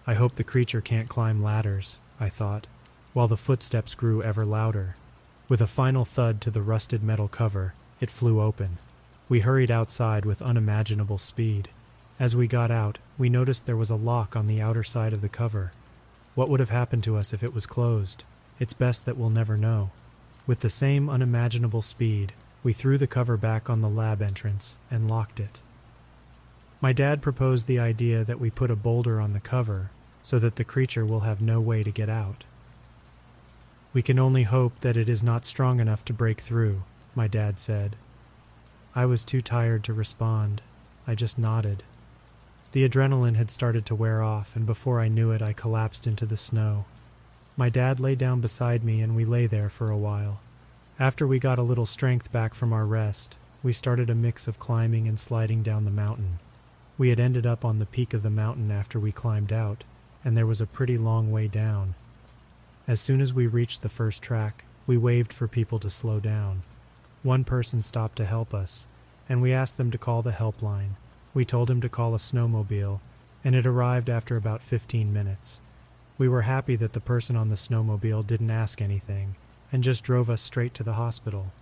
I 0.07 0.13
hope 0.13 0.35
the 0.35 0.43
creature 0.45 0.79
can't 0.79 1.09
climb 1.09 1.43
ladders, 1.43 1.99
I 2.19 2.29
thought, 2.29 2.67
while 3.13 3.27
the 3.27 3.35
footsteps 3.35 3.95
grew 3.95 4.23
ever 4.23 4.45
louder. 4.45 4.95
With 5.49 5.59
a 5.59 5.67
final 5.67 6.05
thud 6.05 6.39
to 6.41 6.51
the 6.51 6.61
rusted 6.61 7.03
metal 7.03 7.27
cover, 7.27 7.73
it 7.99 8.11
flew 8.11 8.39
open. 8.39 8.77
We 9.27 9.41
hurried 9.41 9.71
outside 9.71 10.25
with 10.25 10.41
unimaginable 10.41 11.17
speed. 11.17 11.69
As 12.19 12.35
we 12.35 12.47
got 12.47 12.69
out, 12.69 12.99
we 13.17 13.29
noticed 13.29 13.65
there 13.65 13.75
was 13.75 13.89
a 13.89 13.95
lock 13.95 14.35
on 14.35 14.47
the 14.47 14.61
outer 14.61 14.83
side 14.83 15.11
of 15.11 15.21
the 15.21 15.29
cover. 15.29 15.71
What 16.35 16.49
would 16.49 16.59
have 16.59 16.69
happened 16.69 17.03
to 17.05 17.17
us 17.17 17.33
if 17.33 17.43
it 17.43 17.53
was 17.53 17.65
closed? 17.65 18.23
It's 18.59 18.73
best 18.73 19.05
that 19.05 19.17
we'll 19.17 19.29
never 19.29 19.57
know. 19.57 19.89
With 20.45 20.59
the 20.59 20.69
same 20.69 21.09
unimaginable 21.09 21.81
speed, 21.81 22.33
we 22.63 22.73
threw 22.73 22.97
the 22.97 23.07
cover 23.07 23.37
back 23.37 23.69
on 23.69 23.81
the 23.81 23.89
lab 23.89 24.21
entrance 24.21 24.77
and 24.91 25.09
locked 25.09 25.39
it. 25.39 25.61
My 26.81 26.93
dad 26.93 27.21
proposed 27.21 27.67
the 27.67 27.79
idea 27.79 28.23
that 28.23 28.39
we 28.39 28.49
put 28.49 28.71
a 28.71 28.75
boulder 28.75 29.19
on 29.19 29.33
the 29.33 29.41
cover 29.41 29.91
so 30.23 30.39
that 30.39 30.55
the 30.55 30.63
creature 30.63 31.05
will 31.05 31.21
have 31.21 31.41
no 31.41 31.59
way 31.59 31.83
to 31.83 31.91
get 31.91 32.09
out. 32.09 32.45
We 33.91 34.01
can 34.01 34.19
only 34.19 34.43
hope 34.43 34.79
that 34.79 34.95
it 34.95 35.09
is 35.09 35.21
not 35.21 35.43
strong 35.45 35.79
enough 35.79 36.05
to 36.05 36.13
break 36.13 36.39
through, 36.39 36.83
my 37.15 37.27
dad 37.27 37.59
said. 37.59 37.95
I 38.95 39.05
was 39.05 39.25
too 39.25 39.41
tired 39.41 39.83
to 39.85 39.93
respond. 39.93 40.61
I 41.05 41.15
just 41.15 41.37
nodded. 41.37 41.83
The 42.71 42.87
adrenaline 42.87 43.35
had 43.35 43.49
started 43.49 43.85
to 43.87 43.95
wear 43.95 44.21
off, 44.21 44.55
and 44.55 44.65
before 44.65 45.01
I 45.01 45.07
knew 45.07 45.31
it, 45.31 45.41
I 45.41 45.53
collapsed 45.53 46.05
into 46.05 46.25
the 46.25 46.37
snow. 46.37 46.85
My 47.57 47.69
dad 47.69 47.99
lay 47.99 48.15
down 48.15 48.39
beside 48.39 48.83
me 48.83 49.01
and 49.01 49.15
we 49.15 49.25
lay 49.25 49.47
there 49.47 49.69
for 49.69 49.89
a 49.89 49.97
while. 49.97 50.39
After 50.99 51.27
we 51.27 51.39
got 51.39 51.59
a 51.59 51.63
little 51.63 51.85
strength 51.85 52.31
back 52.31 52.53
from 52.53 52.71
our 52.71 52.85
rest, 52.85 53.37
we 53.63 53.73
started 53.73 54.09
a 54.09 54.15
mix 54.15 54.47
of 54.47 54.59
climbing 54.59 55.07
and 55.07 55.19
sliding 55.19 55.63
down 55.63 55.83
the 55.83 55.91
mountain. 55.91 56.39
We 56.99 57.09
had 57.09 57.19
ended 57.21 57.45
up 57.45 57.63
on 57.63 57.79
the 57.79 57.85
peak 57.85 58.13
of 58.13 58.23
the 58.23 58.29
mountain 58.29 58.71
after 58.71 58.99
we 58.99 59.13
climbed 59.13 59.53
out, 59.53 59.85
and 60.25 60.35
there 60.35 60.45
was 60.45 60.59
a 60.59 60.67
pretty 60.67 60.97
long 60.97 61.31
way 61.31 61.47
down. 61.47 61.95
As 62.89 62.99
soon 62.99 63.21
as 63.21 63.33
we 63.33 63.47
reached 63.47 63.81
the 63.81 63.87
first 63.87 64.21
track, 64.21 64.65
we 64.85 64.97
waved 64.97 65.31
for 65.31 65.47
people 65.47 65.79
to 65.79 65.89
slow 65.89 66.19
down. 66.19 66.63
One 67.23 67.45
person 67.45 67.81
stopped 67.81 68.17
to 68.17 68.25
help 68.25 68.53
us, 68.53 68.85
and 69.29 69.41
we 69.41 69.53
asked 69.53 69.77
them 69.77 69.91
to 69.91 69.97
call 69.97 70.21
the 70.21 70.33
helpline. 70.33 70.97
We 71.33 71.45
told 71.45 71.71
him 71.71 71.79
to 71.79 71.87
call 71.87 72.13
a 72.13 72.17
snowmobile, 72.17 72.99
and 73.45 73.55
it 73.55 73.65
arrived 73.65 74.09
after 74.09 74.35
about 74.35 74.61
15 74.61 75.13
minutes. 75.13 75.61
We 76.17 76.27
were 76.27 76.41
happy 76.41 76.75
that 76.75 76.91
the 76.91 76.99
person 76.99 77.37
on 77.37 77.47
the 77.47 77.55
snowmobile 77.55 78.27
didn't 78.27 78.51
ask 78.51 78.81
anything 78.81 79.37
and 79.71 79.85
just 79.85 80.03
drove 80.03 80.29
us 80.29 80.41
straight 80.41 80.73
to 80.73 80.83
the 80.83 80.93
hospital. 80.93 81.53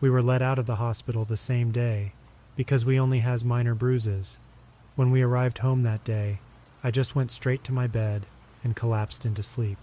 We 0.00 0.10
were 0.10 0.22
let 0.22 0.42
out 0.42 0.60
of 0.60 0.66
the 0.66 0.76
hospital 0.76 1.24
the 1.24 1.36
same 1.36 1.72
day 1.72 2.12
because 2.54 2.84
we 2.84 3.00
only 3.00 3.18
has 3.18 3.44
minor 3.44 3.74
bruises. 3.74 4.38
When 4.96 5.10
we 5.10 5.22
arrived 5.22 5.58
home 5.58 5.82
that 5.82 6.04
day, 6.04 6.40
I 6.82 6.90
just 6.90 7.14
went 7.14 7.30
straight 7.30 7.62
to 7.64 7.72
my 7.72 7.86
bed 7.86 8.26
and 8.64 8.74
collapsed 8.74 9.24
into 9.24 9.42
sleep. 9.42 9.78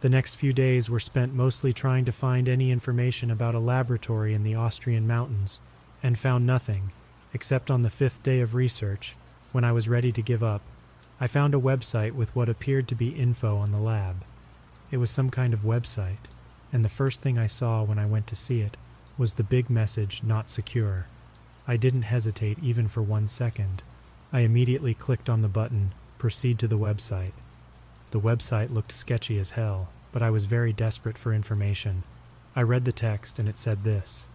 The 0.00 0.08
next 0.08 0.34
few 0.34 0.52
days 0.52 0.90
were 0.90 1.00
spent 1.00 1.34
mostly 1.34 1.72
trying 1.72 2.04
to 2.04 2.12
find 2.12 2.48
any 2.48 2.70
information 2.70 3.30
about 3.30 3.54
a 3.54 3.60
laboratory 3.60 4.34
in 4.34 4.42
the 4.42 4.54
Austrian 4.54 5.06
mountains 5.06 5.60
and 6.02 6.18
found 6.18 6.46
nothing, 6.46 6.92
except 7.32 7.70
on 7.70 7.82
the 7.82 7.90
fifth 7.90 8.22
day 8.22 8.40
of 8.40 8.54
research, 8.54 9.16
when 9.52 9.64
I 9.64 9.72
was 9.72 9.88
ready 9.88 10.12
to 10.12 10.22
give 10.22 10.42
up 10.42 10.60
I 11.20 11.26
found 11.26 11.52
a 11.52 11.58
website 11.58 12.12
with 12.12 12.34
what 12.36 12.48
appeared 12.48 12.86
to 12.88 12.94
be 12.94 13.08
info 13.08 13.56
on 13.56 13.72
the 13.72 13.78
lab. 13.78 14.24
It 14.92 14.98
was 14.98 15.10
some 15.10 15.30
kind 15.30 15.52
of 15.52 15.60
website, 15.60 16.28
and 16.72 16.84
the 16.84 16.88
first 16.88 17.22
thing 17.22 17.36
I 17.36 17.48
saw 17.48 17.82
when 17.82 17.98
I 17.98 18.06
went 18.06 18.28
to 18.28 18.36
see 18.36 18.60
it 18.60 18.76
was 19.16 19.32
the 19.32 19.42
big 19.42 19.68
message 19.68 20.22
not 20.22 20.48
secure. 20.48 21.06
I 21.66 21.76
didn't 21.76 22.02
hesitate 22.02 22.58
even 22.62 22.86
for 22.86 23.02
one 23.02 23.26
second. 23.26 23.82
I 24.32 24.40
immediately 24.40 24.92
clicked 24.92 25.30
on 25.30 25.40
the 25.40 25.48
button, 25.48 25.92
proceed 26.18 26.58
to 26.58 26.68
the 26.68 26.78
website. 26.78 27.32
The 28.10 28.20
website 28.20 28.72
looked 28.72 28.92
sketchy 28.92 29.38
as 29.38 29.50
hell, 29.50 29.88
but 30.12 30.22
I 30.22 30.30
was 30.30 30.44
very 30.44 30.72
desperate 30.72 31.16
for 31.16 31.32
information. 31.32 32.02
I 32.54 32.62
read 32.62 32.84
the 32.84 32.92
text 32.92 33.38
and 33.38 33.48
it 33.48 33.58
said 33.58 33.84
this 33.84 34.26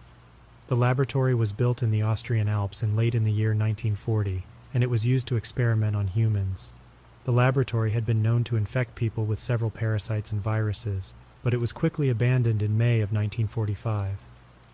The 0.66 0.76
laboratory 0.76 1.34
was 1.34 1.52
built 1.52 1.82
in 1.82 1.90
the 1.90 2.02
Austrian 2.02 2.48
Alps 2.48 2.82
in 2.82 2.96
late 2.96 3.14
in 3.14 3.24
the 3.24 3.32
year 3.32 3.50
1940 3.50 4.44
and 4.74 4.82
it 4.82 4.90
was 4.90 5.06
used 5.06 5.28
to 5.28 5.36
experiment 5.36 5.94
on 5.94 6.08
humans. 6.08 6.72
The 7.24 7.32
laboratory 7.32 7.92
had 7.92 8.04
been 8.04 8.20
known 8.20 8.42
to 8.44 8.56
infect 8.56 8.96
people 8.96 9.24
with 9.24 9.38
several 9.38 9.70
parasites 9.70 10.32
and 10.32 10.42
viruses, 10.42 11.14
but 11.44 11.54
it 11.54 11.60
was 11.60 11.72
quickly 11.72 12.10
abandoned 12.10 12.62
in 12.62 12.76
May 12.76 12.96
of 12.96 13.12
1945. 13.12 14.16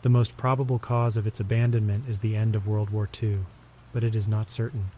The 0.00 0.08
most 0.08 0.38
probable 0.38 0.78
cause 0.78 1.18
of 1.18 1.26
its 1.26 1.38
abandonment 1.38 2.08
is 2.08 2.20
the 2.20 2.34
end 2.34 2.56
of 2.56 2.66
World 2.66 2.88
War 2.88 3.06
II, 3.22 3.40
but 3.92 4.02
it 4.02 4.16
is 4.16 4.26
not 4.26 4.48
certain. 4.48 4.90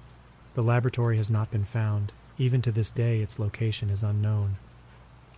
The 0.54 0.62
laboratory 0.62 1.16
has 1.16 1.30
not 1.30 1.50
been 1.50 1.64
found. 1.64 2.12
Even 2.36 2.60
to 2.62 2.72
this 2.72 2.90
day, 2.90 3.20
its 3.20 3.38
location 3.38 3.88
is 3.88 4.02
unknown. 4.02 4.56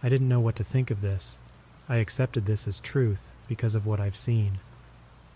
I 0.03 0.09
didn't 0.09 0.29
know 0.29 0.41
what 0.41 0.57
to 0.57 0.65
think 0.65 0.91
of 0.91 1.01
this. 1.01 1.39
I 1.89 1.97
accepted 1.97 2.47
this 2.47 2.67
as 2.67 2.81
truth 2.81 3.31
because 3.47 3.75
of 3.75 3.87
what 3.87 4.01
I've 4.01 4.17
seen. 4.17 4.59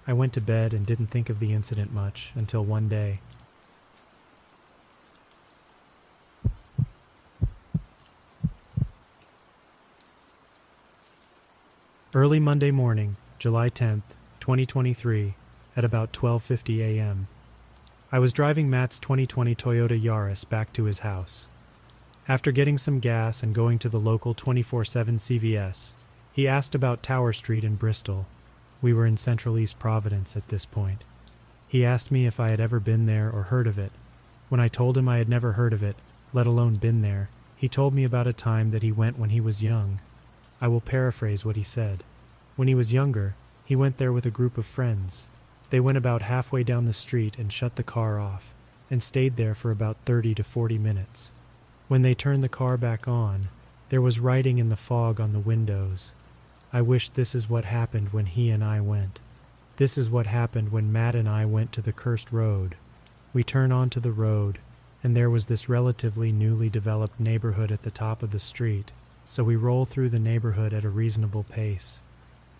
I 0.06 0.12
went 0.14 0.32
to 0.32 0.40
bed 0.40 0.72
and 0.72 0.84
didn't 0.84 1.08
think 1.08 1.30
of 1.30 1.38
the 1.38 1.52
incident 1.52 1.92
much 1.92 2.32
until 2.34 2.64
one 2.64 2.88
day. 2.88 3.20
Early 12.14 12.40
Monday 12.40 12.70
morning, 12.70 13.16
July 13.38 13.68
10th, 13.68 14.02
2023, 14.40 15.34
at 15.76 15.84
about 15.84 16.12
12:50 16.12 16.80
a.m. 16.80 17.28
I 18.10 18.18
was 18.18 18.32
driving 18.32 18.70
Matt's 18.70 18.98
2020 18.98 19.54
Toyota 19.54 20.00
Yaris 20.00 20.48
back 20.48 20.72
to 20.72 20.84
his 20.84 21.00
house. 21.00 21.48
After 22.26 22.52
getting 22.52 22.78
some 22.78 23.00
gas 23.00 23.42
and 23.42 23.54
going 23.54 23.78
to 23.80 23.88
the 23.88 24.00
local 24.00 24.34
24/7 24.34 25.18
CVS, 25.18 25.94
he 26.32 26.48
asked 26.48 26.74
about 26.74 27.02
Tower 27.02 27.32
Street 27.32 27.64
in 27.64 27.76
Bristol. 27.76 28.26
We 28.80 28.92
were 28.92 29.06
in 29.06 29.16
Central 29.16 29.58
East 29.58 29.78
Providence 29.78 30.36
at 30.36 30.48
this 30.48 30.64
point. 30.64 31.04
He 31.68 31.84
asked 31.84 32.10
me 32.10 32.26
if 32.26 32.40
I 32.40 32.48
had 32.48 32.60
ever 32.60 32.80
been 32.80 33.06
there 33.06 33.30
or 33.30 33.44
heard 33.44 33.66
of 33.66 33.78
it. 33.78 33.92
When 34.48 34.60
I 34.60 34.68
told 34.68 34.96
him 34.96 35.08
I 35.08 35.18
had 35.18 35.28
never 35.28 35.52
heard 35.52 35.74
of 35.74 35.82
it, 35.82 35.96
let 36.32 36.46
alone 36.46 36.76
been 36.76 37.02
there, 37.02 37.28
he 37.56 37.68
told 37.68 37.92
me 37.92 38.04
about 38.04 38.26
a 38.26 38.32
time 38.32 38.70
that 38.70 38.82
he 38.82 38.92
went 38.92 39.18
when 39.18 39.30
he 39.30 39.40
was 39.40 39.62
young 39.62 40.00
I 40.60 40.66
will 40.66 40.80
paraphrase 40.80 41.44
what 41.44 41.56
he 41.56 41.62
said. 41.62 42.02
When 42.56 42.66
he 42.66 42.74
was 42.74 42.92
younger, 42.92 43.36
he 43.64 43.76
went 43.76 43.98
there 43.98 44.12
with 44.12 44.26
a 44.26 44.30
group 44.30 44.58
of 44.58 44.66
friends. 44.66 45.26
They 45.70 45.80
went 45.80 45.98
about 45.98 46.22
halfway 46.22 46.62
down 46.62 46.84
the 46.84 46.92
street 46.92 47.38
and 47.38 47.52
shut 47.52 47.76
the 47.76 47.82
car 47.82 48.18
off, 48.18 48.54
and 48.90 49.02
stayed 49.02 49.36
there 49.36 49.54
for 49.54 49.70
about 49.70 49.96
30 50.04 50.34
to 50.36 50.44
40 50.44 50.78
minutes. 50.78 51.30
When 51.88 52.02
they 52.02 52.14
turned 52.14 52.42
the 52.42 52.48
car 52.48 52.76
back 52.76 53.06
on, 53.06 53.48
there 53.88 54.00
was 54.00 54.20
writing 54.20 54.58
in 54.58 54.68
the 54.68 54.76
fog 54.76 55.20
on 55.20 55.32
the 55.32 55.38
windows. 55.38 56.14
I 56.72 56.82
wish 56.82 57.08
this 57.08 57.34
is 57.34 57.48
what 57.48 57.64
happened 57.64 58.12
when 58.12 58.26
he 58.26 58.50
and 58.50 58.62
I 58.62 58.80
went. 58.80 59.20
This 59.76 59.96
is 59.96 60.10
what 60.10 60.26
happened 60.26 60.72
when 60.72 60.92
Matt 60.92 61.14
and 61.14 61.28
I 61.28 61.44
went 61.44 61.72
to 61.72 61.80
the 61.80 61.92
cursed 61.92 62.32
road. 62.32 62.76
We 63.32 63.44
turn 63.44 63.72
onto 63.72 64.00
the 64.00 64.12
road, 64.12 64.58
and 65.02 65.16
there 65.16 65.30
was 65.30 65.46
this 65.46 65.68
relatively 65.68 66.32
newly 66.32 66.68
developed 66.68 67.20
neighborhood 67.20 67.70
at 67.70 67.82
the 67.82 67.90
top 67.90 68.22
of 68.22 68.32
the 68.32 68.38
street 68.38 68.92
so 69.28 69.44
we 69.44 69.54
roll 69.54 69.84
through 69.84 70.08
the 70.08 70.18
neighborhood 70.18 70.72
at 70.72 70.84
a 70.84 70.88
reasonable 70.88 71.44
pace. 71.44 72.00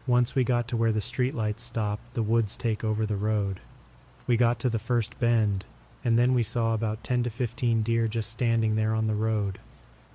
Once 0.08 0.34
we 0.34 0.42
got 0.42 0.66
to 0.66 0.74
where 0.74 0.90
the 0.90 1.00
streetlights 1.00 1.58
stop, 1.58 2.00
the 2.14 2.22
woods 2.22 2.56
take 2.56 2.82
over 2.82 3.04
the 3.04 3.14
road. 3.14 3.60
We 4.26 4.38
got 4.38 4.58
to 4.60 4.70
the 4.70 4.78
first 4.78 5.20
bend, 5.20 5.66
and 6.02 6.18
then 6.18 6.32
we 6.32 6.42
saw 6.42 6.72
about 6.72 7.04
10 7.04 7.24
to 7.24 7.30
15 7.30 7.82
deer 7.82 8.08
just 8.08 8.30
standing 8.30 8.74
there 8.74 8.94
on 8.94 9.06
the 9.06 9.14
road. 9.14 9.58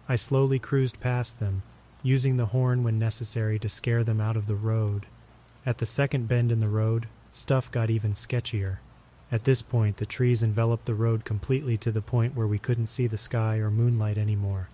I 0.09 0.15
slowly 0.15 0.57
cruised 0.57 0.99
past 0.99 1.39
them, 1.39 1.61
using 2.01 2.37
the 2.37 2.47
horn 2.47 2.83
when 2.83 2.97
necessary 2.97 3.59
to 3.59 3.69
scare 3.69 4.03
them 4.03 4.19
out 4.19 4.35
of 4.35 4.47
the 4.47 4.55
road. 4.55 5.05
At 5.63 5.77
the 5.77 5.85
second 5.85 6.27
bend 6.27 6.51
in 6.51 6.59
the 6.59 6.67
road, 6.67 7.05
stuff 7.31 7.69
got 7.69 7.91
even 7.91 8.13
sketchier. 8.13 8.79
At 9.31 9.43
this 9.43 9.61
point, 9.61 9.97
the 9.97 10.07
trees 10.07 10.41
enveloped 10.41 10.85
the 10.85 10.95
road 10.95 11.23
completely 11.23 11.77
to 11.77 11.91
the 11.91 12.01
point 12.01 12.35
where 12.35 12.47
we 12.47 12.57
couldn't 12.57 12.87
see 12.87 13.05
the 13.05 13.15
sky 13.15 13.57
or 13.57 13.69
moonlight 13.69 14.17
anymore. 14.17 14.69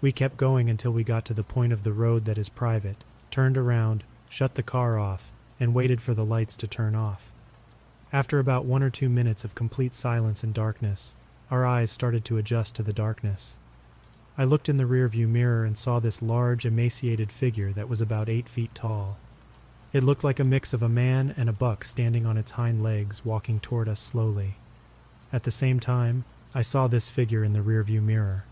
We 0.00 0.10
kept 0.10 0.36
going 0.36 0.68
until 0.68 0.90
we 0.90 1.04
got 1.04 1.24
to 1.26 1.34
the 1.34 1.44
point 1.44 1.72
of 1.72 1.84
the 1.84 1.92
road 1.92 2.24
that 2.24 2.38
is 2.38 2.48
private, 2.48 3.04
turned 3.30 3.56
around, 3.56 4.02
shut 4.34 4.56
the 4.56 4.64
car 4.64 4.98
off, 4.98 5.30
and 5.60 5.72
waited 5.72 6.00
for 6.00 6.12
the 6.12 6.24
lights 6.24 6.56
to 6.56 6.66
turn 6.66 6.96
off. 6.96 7.30
After 8.12 8.40
about 8.40 8.64
one 8.64 8.82
or 8.82 8.90
two 8.90 9.08
minutes 9.08 9.44
of 9.44 9.54
complete 9.54 9.94
silence 9.94 10.42
and 10.42 10.52
darkness, 10.52 11.14
our 11.52 11.64
eyes 11.64 11.92
started 11.92 12.24
to 12.24 12.36
adjust 12.36 12.74
to 12.74 12.82
the 12.82 12.92
darkness. 12.92 13.56
I 14.36 14.42
looked 14.42 14.68
in 14.68 14.76
the 14.76 14.88
rearview 14.88 15.28
mirror 15.28 15.64
and 15.64 15.78
saw 15.78 16.00
this 16.00 16.20
large, 16.20 16.66
emaciated 16.66 17.30
figure 17.30 17.70
that 17.74 17.88
was 17.88 18.00
about 18.00 18.28
eight 18.28 18.48
feet 18.48 18.74
tall. 18.74 19.18
It 19.92 20.02
looked 20.02 20.24
like 20.24 20.40
a 20.40 20.44
mix 20.44 20.72
of 20.72 20.82
a 20.82 20.88
man 20.88 21.32
and 21.36 21.48
a 21.48 21.52
buck 21.52 21.84
standing 21.84 22.26
on 22.26 22.36
its 22.36 22.52
hind 22.52 22.82
legs, 22.82 23.24
walking 23.24 23.60
toward 23.60 23.88
us 23.88 24.00
slowly. 24.00 24.56
At 25.32 25.44
the 25.44 25.52
same 25.52 25.78
time, 25.78 26.24
I 26.52 26.62
saw 26.62 26.88
this 26.88 27.08
figure 27.08 27.44
in 27.44 27.52
the 27.52 27.60
rearview 27.60 28.02
mirror. 28.02 28.46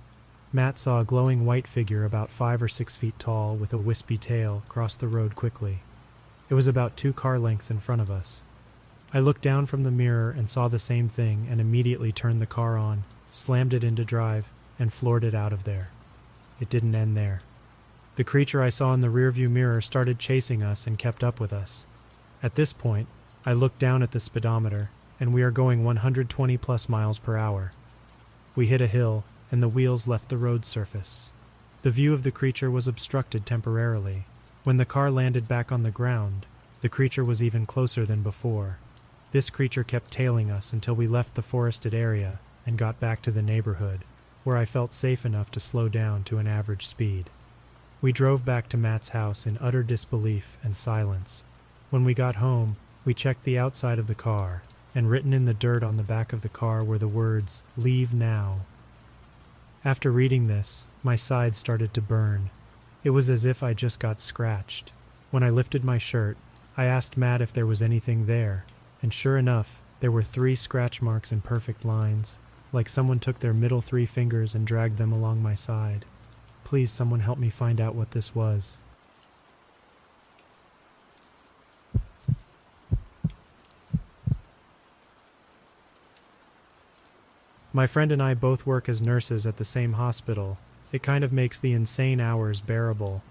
Matt 0.55 0.77
saw 0.77 1.01
a 1.01 1.05
glowing 1.05 1.47
white 1.47 1.67
figure 1.67 2.05
about 2.05 2.29
five 2.29 2.62
or 2.62 2.69
six 2.69 2.95
feet 2.95 3.19
tall 3.19 3.57
with 3.57 3.73
a 3.73 3.79
wispy 3.79 4.19
tail 4.19 4.62
cross 4.69 4.95
the 4.95 5.09
road 5.09 5.35
quickly. 5.35 5.79
It 6.51 6.55
was 6.55 6.67
about 6.67 6.95
two 6.95 7.15
car 7.15 7.38
lengths 7.38 7.71
in 7.71 7.79
front 7.79 8.03
of 8.03 8.11
us. 8.11 8.43
I 9.15 9.21
looked 9.21 9.41
down 9.41 9.65
from 9.65 9.83
the 9.83 9.91
mirror 9.91 10.31
and 10.31 10.51
saw 10.51 10.69
the 10.69 10.79
same 10.79 11.09
thing 11.09 11.47
and 11.51 11.59
immediately 11.59 12.12
turned 12.12 12.43
the 12.43 12.47
car 12.47 12.77
on, 12.77 13.05
slammed 13.31 13.73
it 13.73 13.83
into 13.83 14.05
drive, 14.05 14.51
and 14.79 14.93
floored 14.93 15.25
it 15.25 15.35
out 15.35 15.55
of 15.55 15.65
there. 15.65 15.88
It 16.61 16.69
didn't 16.69 16.95
end 16.95 17.17
there. 17.17 17.41
The 18.17 18.25
creature 18.25 18.62
I 18.62 18.69
saw 18.69 18.93
in 18.93 19.01
the 19.01 19.09
rearview 19.09 19.51
mirror 19.51 19.81
started 19.81 20.19
chasing 20.19 20.62
us 20.62 20.87
and 20.87 20.99
kept 20.99 21.25
up 21.25 21.41
with 21.41 21.55
us. 21.55 21.87
At 22.43 22.57
this 22.57 22.75
point, 22.75 23.09
I 23.47 23.55
looked 23.55 23.79
down 23.79 24.03
at 24.03 24.11
the 24.11 24.21
speedometer, 24.21 24.91
and 25.19 25.33
we 25.33 25.43
are 25.43 25.51
going 25.51 25.83
120 25.83 26.59
plus 26.59 26.91
miles 26.91 27.19
per 27.19 27.38
hour. 27.38 27.73
We 28.55 28.67
hit 28.67 28.83
a 28.83 28.87
hill 28.87 29.25
and 29.53 29.62
the 29.62 29.69
wheels 29.69 30.09
left 30.09 30.31
the 30.31 30.37
road 30.37 30.65
surface. 30.65 31.31
The 31.83 31.91
view 31.91 32.15
of 32.15 32.23
the 32.23 32.31
creature 32.31 32.71
was 32.71 32.88
obstructed 32.88 33.45
temporarily. 33.45 34.25
When 34.65 34.79
the 34.79 34.85
car 34.85 35.11
landed 35.11 35.47
back 35.47 35.71
on 35.71 35.83
the 35.83 35.91
ground, 35.91 36.47
the 36.81 36.88
creature 36.88 37.25
was 37.25 37.43
even 37.43 37.67
closer 37.67 38.05
than 38.07 38.23
before. 38.23 38.79
This 39.31 39.51
creature 39.51 39.85
kept 39.85 40.11
tailing 40.11 40.51
us 40.51 40.73
until 40.73 40.95
we 40.95 41.07
left 41.07 41.35
the 41.35 41.43
forested 41.43 41.95
area 41.95 42.41
and 42.67 42.79
got 42.79 42.99
back 42.99 43.23
to 43.23 43.31
the 43.31 43.43
neighborhood, 43.43 44.01
where 44.45 44.57
I 44.57 44.65
felt 44.65 44.95
safe 44.95 45.25
enough 45.25 45.51
to 45.53 45.61
slow 45.61 45.88
down 45.88 46.25
to 46.25 46.38
an 46.38 46.47
average 46.47 46.87
speed. 46.87 47.31
We 48.01 48.12
drove 48.12 48.45
back 48.45 48.69
to 48.71 48.77
Matt's 48.77 49.11
house 49.11 49.47
in 49.47 49.59
utter 49.59 49.83
disbelief 49.83 50.59
and 50.62 50.77
silence. 50.77 51.45
When 51.91 52.05
we 52.05 52.15
got 52.15 52.37
home, 52.37 52.77
we 53.05 53.15
checked 53.15 53.45
the 53.45 53.59
outside 53.59 53.99
of 53.99 54.07
the 54.07 54.15
car, 54.15 54.62
and 54.95 55.11
written 55.11 55.33
in 55.33 55.45
the 55.45 55.55
dirt 55.55 55.83
on 55.83 55.97
the 55.97 56.03
back 56.03 56.33
of 56.33 56.43
the 56.43 56.49
car 56.49 56.83
were 56.83 56.99
the 56.99 57.09
words, 57.09 57.62
Leave 57.77 58.12
now. 58.12 58.61
After 59.85 60.12
reading 60.12 60.47
this, 60.47 60.87
my 61.03 61.16
side 61.16 61.57
started 61.57 61.92
to 61.95 62.01
burn. 62.01 62.51
It 63.03 63.11
was 63.11 63.29
as 63.29 63.45
if 63.45 63.64
I 63.64 63.75
just 63.75 63.99
got 63.99 64.21
scratched. 64.21 64.92
When 65.33 65.42
I 65.42 65.51
lifted 65.51 65.83
my 65.83 65.99
shirt, 65.99 66.37
I 66.77 66.85
asked 66.85 67.16
Matt 67.16 67.42
if 67.42 67.53
there 67.53 67.66
was 67.66 67.83
anything 67.83 68.27
there, 68.27 68.64
and 69.03 69.12
sure 69.12 69.37
enough, 69.37 69.83
there 69.99 70.12
were 70.12 70.23
three 70.23 70.55
scratch 70.55 71.03
marks 71.03 71.33
in 71.33 71.40
perfect 71.40 71.85
lines, 71.85 72.38
like 72.73 72.88
someone 72.88 73.18
took 73.18 73.40
their 73.40 73.53
middle 73.53 73.81
three 73.81 74.07
fingers 74.07 74.55
and 74.55 74.64
dragged 74.64 74.99
them 74.99 75.12
along 75.12 75.42
my 75.42 75.55
side. 75.55 76.05
Please, 76.62 76.92
someone 76.92 77.21
help 77.21 77.40
me 77.40 77.51
find 77.51 77.81
out 77.81 77.97
what 77.97 78.12
this 78.12 78.37
was. 78.37 78.79
My 87.75 87.87
friend 87.87 88.13
and 88.13 88.23
I 88.23 88.35
both 88.35 88.67
work 88.67 88.89
as 88.89 89.01
nurses 89.01 89.47
at 89.47 89.57
the 89.57 89.65
same 89.65 89.95
hospital. 89.95 90.59
It 90.93 91.03
kind 91.03 91.25
of 91.25 91.33
makes 91.33 91.59
the 91.59 91.73
insane 91.73 92.21
hours 92.21 92.61
bearable. 92.61 93.23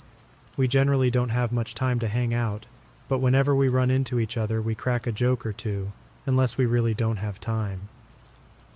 We 0.58 0.68
generally 0.68 1.12
don't 1.12 1.30
have 1.30 1.52
much 1.52 1.76
time 1.76 2.00
to 2.00 2.08
hang 2.08 2.34
out, 2.34 2.66
but 3.08 3.20
whenever 3.20 3.56
we 3.56 3.70
run 3.70 3.92
into 3.92 4.20
each 4.20 4.38
other, 4.38 4.60
we 4.60 4.74
crack 4.74 5.06
a 5.06 5.12
joke 5.12 5.46
or 5.46 5.54
two, 5.54 5.92
unless 6.26 6.58
we 6.58 6.66
really 6.66 6.96
don't 6.96 7.18
have 7.18 7.40
time. 7.40 7.90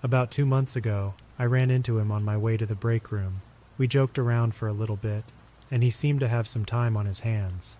About 0.04 0.30
two 0.30 0.46
months 0.46 0.76
ago, 0.76 1.14
I 1.36 1.46
ran 1.46 1.70
into 1.70 1.98
him 1.98 2.12
on 2.12 2.22
my 2.22 2.36
way 2.36 2.56
to 2.56 2.66
the 2.66 2.76
break 2.76 3.10
room. 3.10 3.42
We 3.76 3.88
joked 3.88 4.20
around 4.20 4.54
for 4.54 4.68
a 4.68 4.72
little 4.72 4.96
bit, 4.96 5.24
and 5.68 5.82
he 5.82 5.90
seemed 5.90 6.20
to 6.20 6.28
have 6.28 6.46
some 6.46 6.64
time 6.64 6.96
on 6.96 7.06
his 7.06 7.20
hands. 7.20 7.76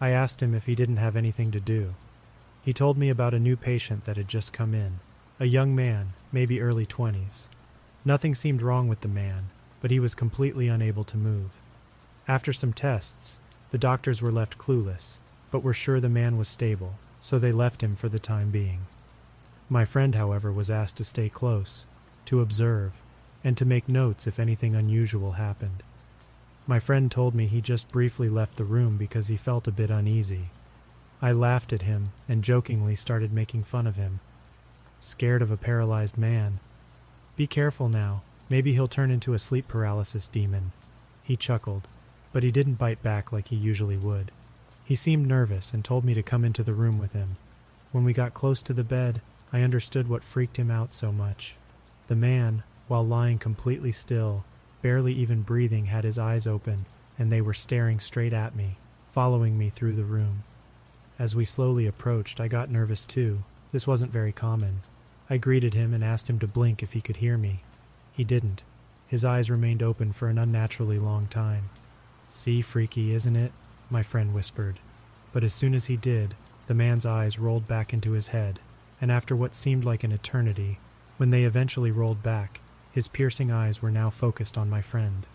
I 0.00 0.10
asked 0.10 0.42
him 0.42 0.54
if 0.54 0.66
he 0.66 0.74
didn't 0.74 0.96
have 0.96 1.14
anything 1.14 1.52
to 1.52 1.60
do. 1.60 1.94
He 2.64 2.72
told 2.72 2.98
me 2.98 3.10
about 3.10 3.32
a 3.32 3.38
new 3.38 3.56
patient 3.56 4.06
that 4.06 4.16
had 4.16 4.28
just 4.28 4.52
come 4.52 4.74
in. 4.74 4.98
A 5.38 5.46
young 5.46 5.74
man, 5.74 6.14
maybe 6.32 6.60
early 6.60 6.86
20s. 6.86 7.48
Nothing 8.04 8.34
seemed 8.34 8.62
wrong 8.62 8.88
with 8.88 9.00
the 9.00 9.08
man, 9.08 9.50
but 9.80 9.90
he 9.90 10.00
was 10.00 10.14
completely 10.14 10.68
unable 10.68 11.04
to 11.04 11.16
move. 11.16 11.50
After 12.26 12.52
some 12.52 12.72
tests, 12.72 13.40
the 13.70 13.78
doctors 13.78 14.22
were 14.22 14.32
left 14.32 14.58
clueless, 14.58 15.18
but 15.50 15.62
were 15.62 15.72
sure 15.72 16.00
the 16.00 16.08
man 16.08 16.36
was 16.36 16.48
stable, 16.48 16.94
so 17.20 17.38
they 17.38 17.52
left 17.52 17.82
him 17.82 17.96
for 17.96 18.08
the 18.08 18.18
time 18.18 18.50
being. 18.50 18.86
My 19.68 19.84
friend, 19.84 20.14
however, 20.14 20.52
was 20.52 20.70
asked 20.70 20.96
to 20.96 21.04
stay 21.04 21.28
close, 21.28 21.84
to 22.26 22.40
observe, 22.40 23.00
and 23.44 23.56
to 23.56 23.64
make 23.64 23.88
notes 23.88 24.26
if 24.26 24.38
anything 24.38 24.74
unusual 24.74 25.32
happened. 25.32 25.82
My 26.66 26.78
friend 26.78 27.10
told 27.10 27.34
me 27.34 27.46
he 27.46 27.60
just 27.60 27.90
briefly 27.90 28.28
left 28.28 28.56
the 28.56 28.64
room 28.64 28.96
because 28.96 29.28
he 29.28 29.36
felt 29.36 29.68
a 29.68 29.72
bit 29.72 29.90
uneasy. 29.90 30.50
I 31.20 31.32
laughed 31.32 31.72
at 31.72 31.82
him 31.82 32.10
and 32.28 32.44
jokingly 32.44 32.94
started 32.94 33.32
making 33.32 33.64
fun 33.64 33.86
of 33.86 33.96
him 33.96 34.20
scared 34.98 35.42
of 35.42 35.50
a 35.50 35.56
paralyzed 35.56 36.18
man. 36.18 36.60
Be 37.36 37.46
careful 37.46 37.88
now. 37.88 38.22
Maybe 38.48 38.72
he'll 38.72 38.86
turn 38.86 39.10
into 39.10 39.34
a 39.34 39.38
sleep 39.38 39.68
paralysis 39.68 40.28
demon. 40.28 40.72
He 41.22 41.36
chuckled, 41.36 41.86
but 42.32 42.42
he 42.42 42.50
didn't 42.50 42.74
bite 42.74 43.02
back 43.02 43.32
like 43.32 43.48
he 43.48 43.56
usually 43.56 43.96
would. 43.96 44.32
He 44.84 44.94
seemed 44.94 45.26
nervous 45.26 45.74
and 45.74 45.84
told 45.84 46.04
me 46.04 46.14
to 46.14 46.22
come 46.22 46.44
into 46.44 46.62
the 46.62 46.72
room 46.72 46.98
with 46.98 47.12
him. 47.12 47.36
When 47.92 48.04
we 48.04 48.12
got 48.12 48.34
close 48.34 48.62
to 48.62 48.72
the 48.72 48.84
bed, 48.84 49.20
I 49.52 49.60
understood 49.60 50.08
what 50.08 50.24
freaked 50.24 50.58
him 50.58 50.70
out 50.70 50.94
so 50.94 51.12
much. 51.12 51.56
The 52.06 52.16
man, 52.16 52.62
while 52.86 53.06
lying 53.06 53.38
completely 53.38 53.92
still, 53.92 54.44
barely 54.80 55.12
even 55.12 55.42
breathing, 55.42 55.86
had 55.86 56.04
his 56.04 56.18
eyes 56.18 56.46
open, 56.46 56.86
and 57.18 57.30
they 57.30 57.40
were 57.40 57.54
staring 57.54 58.00
straight 58.00 58.32
at 58.32 58.56
me, 58.56 58.78
following 59.10 59.58
me 59.58 59.68
through 59.68 59.92
the 59.92 60.04
room. 60.04 60.44
As 61.18 61.36
we 61.36 61.44
slowly 61.44 61.86
approached, 61.86 62.40
I 62.40 62.48
got 62.48 62.70
nervous 62.70 63.04
too. 63.04 63.44
This 63.70 63.86
wasn't 63.86 64.12
very 64.12 64.32
common. 64.32 64.82
I 65.30 65.36
greeted 65.36 65.74
him 65.74 65.92
and 65.92 66.02
asked 66.02 66.30
him 66.30 66.38
to 66.38 66.46
blink 66.46 66.82
if 66.82 66.92
he 66.92 67.00
could 67.00 67.16
hear 67.16 67.36
me. 67.36 67.62
He 68.12 68.24
didn't. 68.24 68.64
His 69.06 69.24
eyes 69.24 69.50
remained 69.50 69.82
open 69.82 70.12
for 70.12 70.28
an 70.28 70.38
unnaturally 70.38 70.98
long 70.98 71.26
time. 71.26 71.70
See, 72.28 72.60
freaky, 72.62 73.14
isn't 73.14 73.36
it? 73.36 73.52
My 73.90 74.02
friend 74.02 74.34
whispered. 74.34 74.80
But 75.32 75.44
as 75.44 75.52
soon 75.52 75.74
as 75.74 75.86
he 75.86 75.96
did, 75.96 76.34
the 76.66 76.74
man's 76.74 77.06
eyes 77.06 77.38
rolled 77.38 77.66
back 77.66 77.92
into 77.92 78.12
his 78.12 78.28
head, 78.28 78.60
and 79.00 79.12
after 79.12 79.34
what 79.36 79.54
seemed 79.54 79.84
like 79.84 80.04
an 80.04 80.12
eternity, 80.12 80.78
when 81.16 81.30
they 81.30 81.44
eventually 81.44 81.90
rolled 81.90 82.22
back, 82.22 82.60
his 82.92 83.08
piercing 83.08 83.50
eyes 83.50 83.80
were 83.82 83.90
now 83.90 84.10
focused 84.10 84.58
on 84.58 84.70
my 84.70 84.82
friend. 84.82 85.26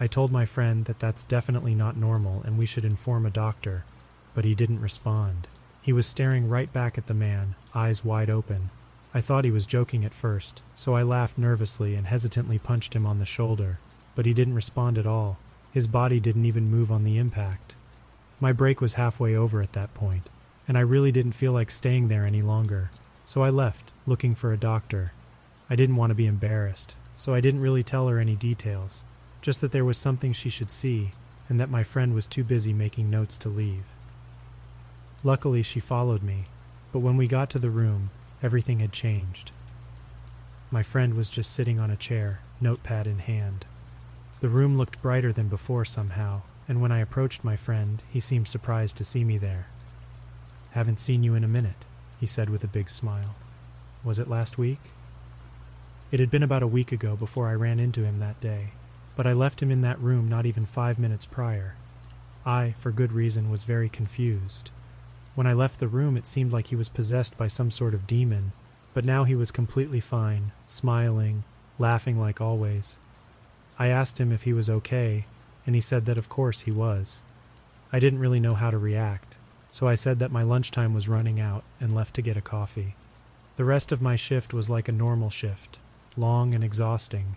I 0.00 0.06
told 0.06 0.30
my 0.30 0.44
friend 0.44 0.84
that 0.84 1.00
that's 1.00 1.24
definitely 1.24 1.74
not 1.74 1.96
normal 1.96 2.42
and 2.42 2.56
we 2.56 2.66
should 2.66 2.84
inform 2.84 3.26
a 3.26 3.30
doctor, 3.30 3.84
but 4.34 4.44
he 4.44 4.54
didn't 4.54 4.80
respond. 4.80 5.48
He 5.88 5.94
was 5.94 6.06
staring 6.06 6.50
right 6.50 6.70
back 6.70 6.98
at 6.98 7.06
the 7.06 7.14
man, 7.14 7.54
eyes 7.74 8.04
wide 8.04 8.28
open. 8.28 8.68
I 9.14 9.22
thought 9.22 9.46
he 9.46 9.50
was 9.50 9.64
joking 9.64 10.04
at 10.04 10.12
first, 10.12 10.62
so 10.76 10.94
I 10.94 11.02
laughed 11.02 11.38
nervously 11.38 11.94
and 11.94 12.06
hesitantly 12.06 12.58
punched 12.58 12.94
him 12.94 13.06
on 13.06 13.18
the 13.18 13.24
shoulder, 13.24 13.78
but 14.14 14.26
he 14.26 14.34
didn't 14.34 14.52
respond 14.54 14.98
at 14.98 15.06
all. 15.06 15.38
His 15.72 15.88
body 15.88 16.20
didn't 16.20 16.44
even 16.44 16.70
move 16.70 16.92
on 16.92 17.04
the 17.04 17.16
impact. 17.16 17.74
My 18.38 18.52
break 18.52 18.82
was 18.82 19.00
halfway 19.00 19.34
over 19.34 19.62
at 19.62 19.72
that 19.72 19.94
point, 19.94 20.28
and 20.68 20.76
I 20.76 20.82
really 20.82 21.10
didn't 21.10 21.32
feel 21.32 21.52
like 21.52 21.70
staying 21.70 22.08
there 22.08 22.26
any 22.26 22.42
longer, 22.42 22.90
so 23.24 23.42
I 23.42 23.48
left, 23.48 23.94
looking 24.06 24.34
for 24.34 24.52
a 24.52 24.58
doctor. 24.58 25.14
I 25.70 25.74
didn't 25.74 25.96
want 25.96 26.10
to 26.10 26.14
be 26.14 26.26
embarrassed, 26.26 26.96
so 27.16 27.32
I 27.32 27.40
didn't 27.40 27.62
really 27.62 27.82
tell 27.82 28.08
her 28.08 28.18
any 28.18 28.36
details, 28.36 29.04
just 29.40 29.62
that 29.62 29.72
there 29.72 29.86
was 29.86 29.96
something 29.96 30.34
she 30.34 30.50
should 30.50 30.70
see, 30.70 31.12
and 31.48 31.58
that 31.58 31.70
my 31.70 31.82
friend 31.82 32.12
was 32.12 32.26
too 32.26 32.44
busy 32.44 32.74
making 32.74 33.08
notes 33.08 33.38
to 33.38 33.48
leave. 33.48 33.84
Luckily, 35.24 35.62
she 35.62 35.80
followed 35.80 36.22
me, 36.22 36.44
but 36.92 37.00
when 37.00 37.16
we 37.16 37.26
got 37.26 37.50
to 37.50 37.58
the 37.58 37.70
room, 37.70 38.10
everything 38.42 38.78
had 38.78 38.92
changed. 38.92 39.50
My 40.70 40.82
friend 40.82 41.14
was 41.14 41.28
just 41.30 41.52
sitting 41.52 41.80
on 41.80 41.90
a 41.90 41.96
chair, 41.96 42.40
notepad 42.60 43.06
in 43.06 43.18
hand. 43.18 43.66
The 44.40 44.48
room 44.48 44.76
looked 44.76 45.02
brighter 45.02 45.32
than 45.32 45.48
before 45.48 45.84
somehow, 45.84 46.42
and 46.68 46.80
when 46.80 46.92
I 46.92 47.00
approached 47.00 47.42
my 47.42 47.56
friend, 47.56 48.02
he 48.08 48.20
seemed 48.20 48.46
surprised 48.46 48.96
to 48.98 49.04
see 49.04 49.24
me 49.24 49.38
there. 49.38 49.66
Haven't 50.72 51.00
seen 51.00 51.24
you 51.24 51.34
in 51.34 51.42
a 51.42 51.48
minute, 51.48 51.84
he 52.20 52.26
said 52.26 52.48
with 52.48 52.62
a 52.62 52.68
big 52.68 52.88
smile. 52.88 53.34
Was 54.04 54.20
it 54.20 54.28
last 54.28 54.56
week? 54.58 54.80
It 56.12 56.20
had 56.20 56.30
been 56.30 56.44
about 56.44 56.62
a 56.62 56.68
week 56.68 56.92
ago 56.92 57.16
before 57.16 57.48
I 57.48 57.54
ran 57.54 57.80
into 57.80 58.04
him 58.04 58.20
that 58.20 58.40
day, 58.40 58.68
but 59.16 59.26
I 59.26 59.32
left 59.32 59.60
him 59.60 59.72
in 59.72 59.80
that 59.80 60.00
room 60.00 60.28
not 60.28 60.46
even 60.46 60.64
five 60.64 60.96
minutes 60.98 61.26
prior. 61.26 61.74
I, 62.46 62.74
for 62.78 62.92
good 62.92 63.12
reason, 63.12 63.50
was 63.50 63.64
very 63.64 63.88
confused. 63.88 64.70
When 65.38 65.46
I 65.46 65.52
left 65.52 65.78
the 65.78 65.86
room, 65.86 66.16
it 66.16 66.26
seemed 66.26 66.52
like 66.52 66.66
he 66.66 66.74
was 66.74 66.88
possessed 66.88 67.38
by 67.38 67.46
some 67.46 67.70
sort 67.70 67.94
of 67.94 68.08
demon, 68.08 68.50
but 68.92 69.04
now 69.04 69.22
he 69.22 69.36
was 69.36 69.52
completely 69.52 70.00
fine, 70.00 70.50
smiling, 70.66 71.44
laughing 71.78 72.18
like 72.18 72.40
always. 72.40 72.98
I 73.78 73.86
asked 73.86 74.18
him 74.18 74.32
if 74.32 74.42
he 74.42 74.52
was 74.52 74.68
okay, 74.68 75.26
and 75.64 75.76
he 75.76 75.80
said 75.80 76.06
that 76.06 76.18
of 76.18 76.28
course 76.28 76.62
he 76.62 76.72
was. 76.72 77.20
I 77.92 78.00
didn't 78.00 78.18
really 78.18 78.40
know 78.40 78.56
how 78.56 78.72
to 78.72 78.78
react, 78.78 79.36
so 79.70 79.86
I 79.86 79.94
said 79.94 80.18
that 80.18 80.32
my 80.32 80.42
lunchtime 80.42 80.92
was 80.92 81.08
running 81.08 81.40
out 81.40 81.62
and 81.80 81.94
left 81.94 82.14
to 82.14 82.22
get 82.22 82.36
a 82.36 82.40
coffee. 82.40 82.96
The 83.54 83.64
rest 83.64 83.92
of 83.92 84.02
my 84.02 84.16
shift 84.16 84.52
was 84.52 84.68
like 84.68 84.88
a 84.88 84.98
normal 85.06 85.30
shift, 85.30 85.78
long 86.16 86.52
and 86.52 86.64
exhausting. 86.64 87.36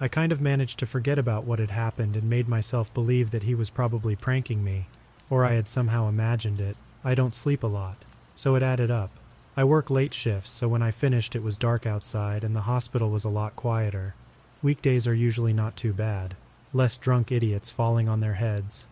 I 0.00 0.08
kind 0.08 0.32
of 0.32 0.40
managed 0.40 0.80
to 0.80 0.84
forget 0.86 1.16
about 1.16 1.44
what 1.44 1.60
had 1.60 1.70
happened 1.70 2.16
and 2.16 2.28
made 2.28 2.48
myself 2.48 2.92
believe 2.92 3.30
that 3.30 3.44
he 3.44 3.54
was 3.54 3.70
probably 3.70 4.16
pranking 4.16 4.64
me, 4.64 4.88
or 5.30 5.44
I 5.44 5.52
had 5.52 5.68
somehow 5.68 6.08
imagined 6.08 6.58
it. 6.58 6.76
I 7.06 7.14
don't 7.14 7.36
sleep 7.36 7.62
a 7.62 7.68
lot, 7.68 8.04
so 8.34 8.56
it 8.56 8.64
added 8.64 8.90
up. 8.90 9.12
I 9.56 9.62
work 9.62 9.90
late 9.90 10.12
shifts, 10.12 10.50
so 10.50 10.66
when 10.66 10.82
I 10.82 10.90
finished, 10.90 11.36
it 11.36 11.42
was 11.42 11.56
dark 11.56 11.86
outside 11.86 12.42
and 12.42 12.54
the 12.54 12.62
hospital 12.62 13.10
was 13.10 13.24
a 13.24 13.28
lot 13.28 13.54
quieter. 13.54 14.16
Weekdays 14.60 15.06
are 15.06 15.14
usually 15.14 15.52
not 15.52 15.76
too 15.76 15.92
bad 15.92 16.34
less 16.72 16.98
drunk 16.98 17.30
idiots 17.30 17.70
falling 17.70 18.08
on 18.08 18.20
their 18.20 18.34
heads. 18.34 18.86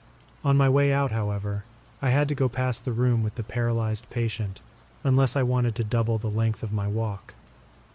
On 0.44 0.56
my 0.56 0.68
way 0.68 0.92
out, 0.92 1.10
however, 1.10 1.64
I 2.00 2.10
had 2.10 2.28
to 2.28 2.34
go 2.34 2.48
past 2.48 2.84
the 2.84 2.92
room 2.92 3.22
with 3.24 3.34
the 3.34 3.42
paralyzed 3.42 4.08
patient, 4.10 4.60
unless 5.02 5.34
I 5.34 5.42
wanted 5.42 5.74
to 5.74 5.84
double 5.84 6.16
the 6.16 6.30
length 6.30 6.62
of 6.62 6.72
my 6.72 6.86
walk. 6.86 7.34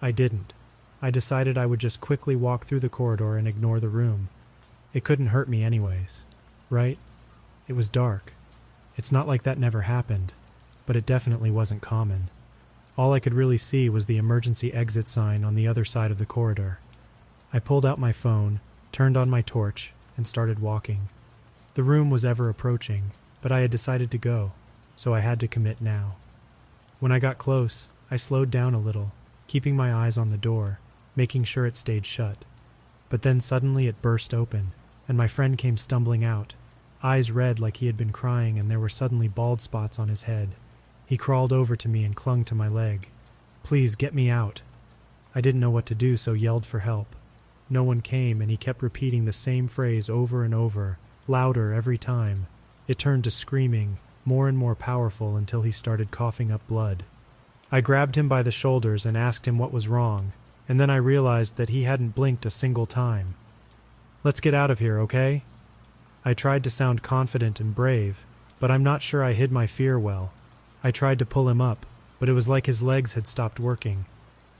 I 0.01 0.11
didn't. 0.11 0.53
I 1.01 1.11
decided 1.11 1.57
I 1.57 1.65
would 1.65 1.79
just 1.79 2.01
quickly 2.01 2.35
walk 2.35 2.65
through 2.65 2.81
the 2.81 2.89
corridor 2.89 3.37
and 3.37 3.47
ignore 3.47 3.79
the 3.79 3.87
room. 3.87 4.29
It 4.93 5.05
couldn't 5.05 5.27
hurt 5.27 5.47
me, 5.47 5.63
anyways. 5.63 6.25
Right? 6.69 6.99
It 7.67 7.73
was 7.73 7.87
dark. 7.87 8.33
It's 8.99 9.11
not 9.11 9.27
like 9.27 9.41
that 9.41 9.57
never 9.57 9.81
happened, 9.81 10.33
but 10.85 10.95
it 10.95 11.07
definitely 11.07 11.49
wasn't 11.49 11.81
common. 11.81 12.29
All 12.95 13.13
I 13.13 13.19
could 13.19 13.33
really 13.33 13.57
see 13.57 13.89
was 13.89 14.05
the 14.05 14.17
emergency 14.17 14.71
exit 14.71 15.09
sign 15.09 15.43
on 15.43 15.55
the 15.55 15.67
other 15.67 15.85
side 15.85 16.11
of 16.11 16.19
the 16.19 16.25
corridor. 16.27 16.77
I 17.51 17.57
pulled 17.57 17.85
out 17.85 17.97
my 17.97 18.11
phone 18.11 18.59
turned 18.91 19.17
on 19.17 19.29
my 19.29 19.41
torch, 19.41 19.93
and 20.17 20.27
started 20.27 20.59
walking. 20.59 21.07
The 21.75 21.83
room 21.83 22.09
was 22.09 22.25
ever 22.25 22.49
approaching, 22.49 23.11
but 23.41 23.51
I 23.51 23.59
had 23.59 23.71
decided 23.71 24.11
to 24.11 24.17
go, 24.17 24.51
so 24.95 25.13
I 25.13 25.21
had 25.21 25.39
to 25.39 25.47
commit 25.47 25.79
now. 25.79 26.15
When 26.99 27.11
I 27.11 27.19
got 27.19 27.37
close, 27.37 27.87
I 28.11 28.17
slowed 28.17 28.51
down 28.51 28.73
a 28.73 28.79
little, 28.79 29.13
keeping 29.47 29.75
my 29.75 29.93
eyes 29.93 30.17
on 30.17 30.31
the 30.31 30.37
door, 30.37 30.79
making 31.15 31.45
sure 31.45 31.65
it 31.65 31.77
stayed 31.77 32.05
shut. 32.05 32.43
But 33.07 33.21
then 33.21 33.39
suddenly 33.39 33.87
it 33.87 34.01
burst 34.01 34.33
open, 34.33 34.73
and 35.07 35.17
my 35.17 35.27
friend 35.27 35.57
came 35.57 35.77
stumbling 35.77 36.23
out, 36.23 36.55
eyes 37.03 37.31
red 37.31 37.59
like 37.59 37.77
he 37.77 37.87
had 37.87 37.97
been 37.97 38.11
crying, 38.11 38.59
and 38.59 38.69
there 38.69 38.79
were 38.79 38.89
suddenly 38.89 39.27
bald 39.27 39.61
spots 39.61 39.99
on 39.99 40.09
his 40.09 40.23
head. 40.23 40.49
He 41.05 41.17
crawled 41.17 41.53
over 41.53 41.75
to 41.75 41.89
me 41.89 42.03
and 42.03 42.15
clung 42.15 42.43
to 42.45 42.55
my 42.55 42.67
leg. 42.67 43.09
Please 43.63 43.95
get 43.95 44.13
me 44.13 44.29
out. 44.29 44.61
I 45.33 45.41
didn't 45.41 45.61
know 45.61 45.69
what 45.69 45.85
to 45.87 45.95
do, 45.95 46.17
so 46.17 46.33
yelled 46.33 46.65
for 46.65 46.79
help. 46.79 47.15
No 47.69 47.83
one 47.83 48.01
came, 48.01 48.41
and 48.41 48.49
he 48.49 48.57
kept 48.57 48.81
repeating 48.81 49.25
the 49.25 49.33
same 49.33 49.67
phrase 49.67 50.09
over 50.09 50.43
and 50.43 50.53
over, 50.53 50.97
louder 51.27 51.71
every 51.71 51.97
time. 51.97 52.47
It 52.87 52.97
turned 52.97 53.23
to 53.25 53.31
screaming, 53.31 53.99
more 54.25 54.47
and 54.47 54.57
more 54.57 54.75
powerful 54.75 55.35
until 55.35 55.61
he 55.61 55.71
started 55.71 56.11
coughing 56.11 56.51
up 56.51 56.65
blood. 56.67 57.03
I 57.71 57.81
grabbed 57.81 58.17
him 58.17 58.27
by 58.27 58.41
the 58.41 58.51
shoulders 58.51 59.05
and 59.05 59.15
asked 59.15 59.47
him 59.47 59.59
what 59.59 59.71
was 59.71 59.87
wrong, 59.87 60.33
and 60.67 60.79
then 60.79 60.89
I 60.89 60.95
realized 60.95 61.57
that 61.57 61.69
he 61.69 61.83
hadn't 61.83 62.15
blinked 62.15 62.45
a 62.45 62.49
single 62.49 62.87
time. 62.87 63.35
Let's 64.23 64.41
get 64.41 64.55
out 64.55 64.71
of 64.71 64.79
here, 64.79 64.99
okay? 65.01 65.43
I 66.25 66.33
tried 66.33 66.63
to 66.65 66.69
sound 66.69 67.01
confident 67.01 67.59
and 67.59 67.73
brave, 67.73 68.25
but 68.59 68.69
I'm 68.69 68.83
not 68.83 69.01
sure 69.01 69.23
I 69.23 69.33
hid 69.33 69.51
my 69.51 69.67
fear 69.67 69.97
well. 69.97 70.31
I 70.83 70.91
tried 70.91 71.19
to 71.19 71.25
pull 71.25 71.49
him 71.49 71.61
up, 71.61 71.85
but 72.19 72.29
it 72.29 72.33
was 72.33 72.49
like 72.49 72.65
his 72.65 72.81
legs 72.81 73.13
had 73.13 73.27
stopped 73.27 73.59
working. 73.59 74.05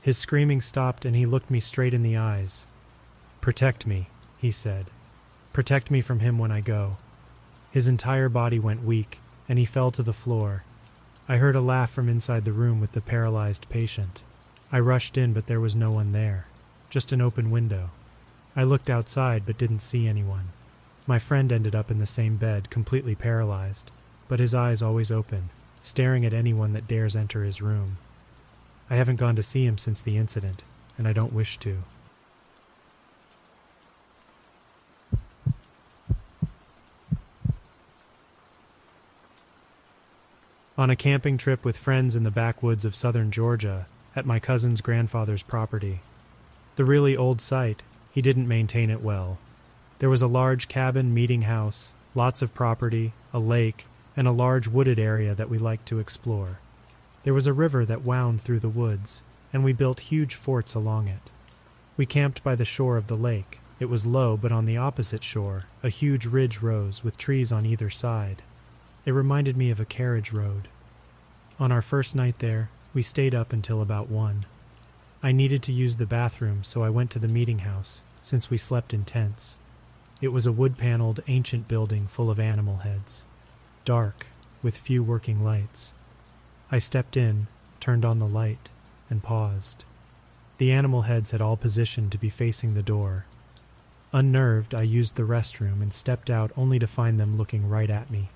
His 0.02 0.16
screaming 0.16 0.60
stopped 0.60 1.04
and 1.04 1.14
he 1.14 1.26
looked 1.26 1.50
me 1.50 1.60
straight 1.60 1.92
in 1.92 2.02
the 2.02 2.16
eyes. 2.16 2.66
Protect 3.40 3.86
me, 3.86 4.08
he 4.38 4.50
said. 4.50 4.86
Protect 5.52 5.90
me 5.90 6.00
from 6.00 6.20
him 6.20 6.38
when 6.38 6.50
I 6.50 6.60
go. 6.60 6.96
His 7.70 7.88
entire 7.88 8.28
body 8.28 8.58
went 8.58 8.84
weak, 8.84 9.20
and 9.48 9.58
he 9.58 9.64
fell 9.64 9.90
to 9.92 10.02
the 10.02 10.12
floor. 10.12 10.64
I 11.28 11.36
heard 11.36 11.56
a 11.56 11.60
laugh 11.60 11.90
from 11.90 12.08
inside 12.08 12.44
the 12.44 12.52
room 12.52 12.80
with 12.80 12.92
the 12.92 13.00
paralyzed 13.00 13.68
patient. 13.68 14.22
I 14.72 14.80
rushed 14.80 15.18
in, 15.18 15.32
but 15.32 15.46
there 15.46 15.60
was 15.60 15.76
no 15.76 15.90
one 15.90 16.12
there, 16.12 16.46
just 16.88 17.12
an 17.12 17.20
open 17.20 17.50
window. 17.50 17.90
I 18.56 18.64
looked 18.64 18.90
outside, 18.90 19.44
but 19.46 19.58
didn't 19.58 19.80
see 19.80 20.08
anyone. 20.08 20.48
My 21.10 21.18
friend 21.18 21.50
ended 21.50 21.74
up 21.74 21.90
in 21.90 21.98
the 21.98 22.06
same 22.06 22.36
bed, 22.36 22.70
completely 22.70 23.16
paralyzed, 23.16 23.90
but 24.28 24.38
his 24.38 24.54
eyes 24.54 24.80
always 24.80 25.10
open, 25.10 25.50
staring 25.80 26.24
at 26.24 26.32
anyone 26.32 26.70
that 26.70 26.86
dares 26.86 27.16
enter 27.16 27.42
his 27.42 27.60
room. 27.60 27.98
I 28.88 28.94
haven't 28.94 29.16
gone 29.16 29.34
to 29.34 29.42
see 29.42 29.66
him 29.66 29.76
since 29.76 30.00
the 30.00 30.16
incident, 30.16 30.62
and 30.96 31.08
I 31.08 31.12
don't 31.12 31.32
wish 31.32 31.58
to. 31.58 31.78
on 40.78 40.90
a 40.90 40.96
camping 40.96 41.38
trip 41.38 41.64
with 41.64 41.76
friends 41.76 42.14
in 42.14 42.22
the 42.22 42.30
backwoods 42.30 42.84
of 42.84 42.94
southern 42.94 43.32
Georgia 43.32 43.88
at 44.14 44.24
my 44.24 44.38
cousin's 44.38 44.80
grandfather's 44.80 45.42
property. 45.42 46.02
The 46.76 46.84
really 46.84 47.16
old 47.16 47.40
site, 47.40 47.82
he 48.12 48.22
didn't 48.22 48.46
maintain 48.46 48.90
it 48.90 49.02
well. 49.02 49.38
There 50.00 50.08
was 50.08 50.22
a 50.22 50.26
large 50.26 50.66
cabin 50.66 51.12
meeting 51.12 51.42
house, 51.42 51.92
lots 52.14 52.40
of 52.40 52.54
property, 52.54 53.12
a 53.34 53.38
lake, 53.38 53.86
and 54.16 54.26
a 54.26 54.32
large 54.32 54.66
wooded 54.66 54.98
area 54.98 55.34
that 55.34 55.50
we 55.50 55.58
liked 55.58 55.84
to 55.88 55.98
explore. 55.98 56.58
There 57.22 57.34
was 57.34 57.46
a 57.46 57.52
river 57.52 57.84
that 57.84 58.00
wound 58.00 58.40
through 58.40 58.60
the 58.60 58.70
woods, 58.70 59.22
and 59.52 59.62
we 59.62 59.74
built 59.74 60.00
huge 60.00 60.34
forts 60.34 60.74
along 60.74 61.08
it. 61.08 61.30
We 61.98 62.06
camped 62.06 62.42
by 62.42 62.54
the 62.54 62.64
shore 62.64 62.96
of 62.96 63.08
the 63.08 63.14
lake. 63.14 63.60
It 63.78 63.90
was 63.90 64.06
low, 64.06 64.38
but 64.38 64.50
on 64.50 64.64
the 64.64 64.78
opposite 64.78 65.22
shore, 65.22 65.64
a 65.82 65.90
huge 65.90 66.24
ridge 66.24 66.62
rose 66.62 67.04
with 67.04 67.18
trees 67.18 67.52
on 67.52 67.66
either 67.66 67.90
side. 67.90 68.40
It 69.04 69.12
reminded 69.12 69.54
me 69.54 69.70
of 69.70 69.80
a 69.80 69.84
carriage 69.84 70.32
road. 70.32 70.68
On 71.58 71.70
our 71.70 71.82
first 71.82 72.14
night 72.14 72.38
there, 72.38 72.70
we 72.94 73.02
stayed 73.02 73.34
up 73.34 73.52
until 73.52 73.82
about 73.82 74.08
one. 74.08 74.46
I 75.22 75.32
needed 75.32 75.62
to 75.64 75.72
use 75.72 75.98
the 75.98 76.06
bathroom, 76.06 76.64
so 76.64 76.82
I 76.82 76.88
went 76.88 77.10
to 77.10 77.18
the 77.18 77.28
meeting 77.28 77.58
house, 77.58 78.02
since 78.22 78.48
we 78.48 78.56
slept 78.56 78.94
in 78.94 79.04
tents. 79.04 79.56
It 80.20 80.32
was 80.32 80.46
a 80.46 80.52
wood 80.52 80.76
paneled, 80.76 81.20
ancient 81.28 81.66
building 81.66 82.06
full 82.06 82.30
of 82.30 82.38
animal 82.38 82.78
heads. 82.78 83.24
Dark, 83.84 84.26
with 84.62 84.76
few 84.76 85.02
working 85.02 85.42
lights. 85.42 85.94
I 86.70 86.78
stepped 86.78 87.16
in, 87.16 87.46
turned 87.80 88.04
on 88.04 88.18
the 88.18 88.26
light, 88.26 88.70
and 89.08 89.22
paused. 89.22 89.84
The 90.58 90.72
animal 90.72 91.02
heads 91.02 91.30
had 91.30 91.40
all 91.40 91.56
positioned 91.56 92.12
to 92.12 92.18
be 92.18 92.28
facing 92.28 92.74
the 92.74 92.82
door. 92.82 93.24
Unnerved, 94.12 94.74
I 94.74 94.82
used 94.82 95.16
the 95.16 95.22
restroom 95.22 95.80
and 95.80 95.94
stepped 95.94 96.28
out 96.28 96.50
only 96.56 96.78
to 96.78 96.86
find 96.86 97.18
them 97.18 97.38
looking 97.38 97.68
right 97.68 97.88
at 97.88 98.10
me, 98.10 98.28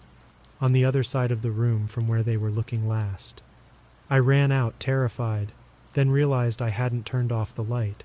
on 0.60 0.72
the 0.72 0.84
other 0.84 1.02
side 1.02 1.30
of 1.30 1.42
the 1.42 1.50
room 1.50 1.86
from 1.86 2.06
where 2.06 2.22
they 2.22 2.38
were 2.38 2.50
looking 2.50 2.88
last. 2.88 3.42
I 4.08 4.18
ran 4.18 4.50
out, 4.50 4.80
terrified, 4.80 5.52
then 5.92 6.10
realized 6.10 6.62
I 6.62 6.70
hadn't 6.70 7.04
turned 7.04 7.30
off 7.30 7.54
the 7.54 7.62
light. 7.64 8.04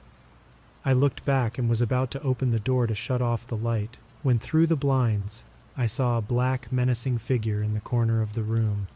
I 0.86 0.94
looked 0.94 1.26
back 1.26 1.58
and 1.58 1.68
was 1.68 1.82
about 1.82 2.10
to 2.12 2.22
open 2.22 2.52
the 2.52 2.60
door 2.60 2.88
to 2.88 2.96
shut 2.96 3.22
off 3.22 3.46
the 3.46 3.58
light 3.58 3.98
when 4.24 4.40
through 4.40 4.68
the 4.68 4.76
blinds 4.76 5.44
I 5.78 5.86
saw 5.86 6.18
a 6.18 6.22
black, 6.22 6.72
menacing 6.72 7.18
figure 7.20 7.62
in 7.62 7.74
the 7.74 7.80
corner 7.80 8.22
of 8.22 8.34
the 8.34 8.44
room. 8.44 8.88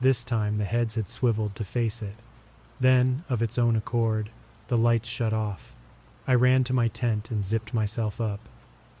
This 0.00 0.24
time 0.24 0.58
the 0.58 0.64
heads 0.64 0.94
had 0.94 1.08
swiveled 1.08 1.54
to 1.54 1.64
face 1.64 2.02
it. 2.02 2.16
Then, 2.78 3.22
of 3.30 3.42
its 3.42 3.58
own 3.58 3.76
accord, 3.76 4.30
the 4.68 4.76
lights 4.76 5.08
shut 5.08 5.32
off. 5.32 5.72
I 6.26 6.34
ran 6.34 6.64
to 6.64 6.74
my 6.74 6.88
tent 6.88 7.30
and 7.30 7.44
zipped 7.44 7.72
myself 7.72 8.20
up. 8.20 8.40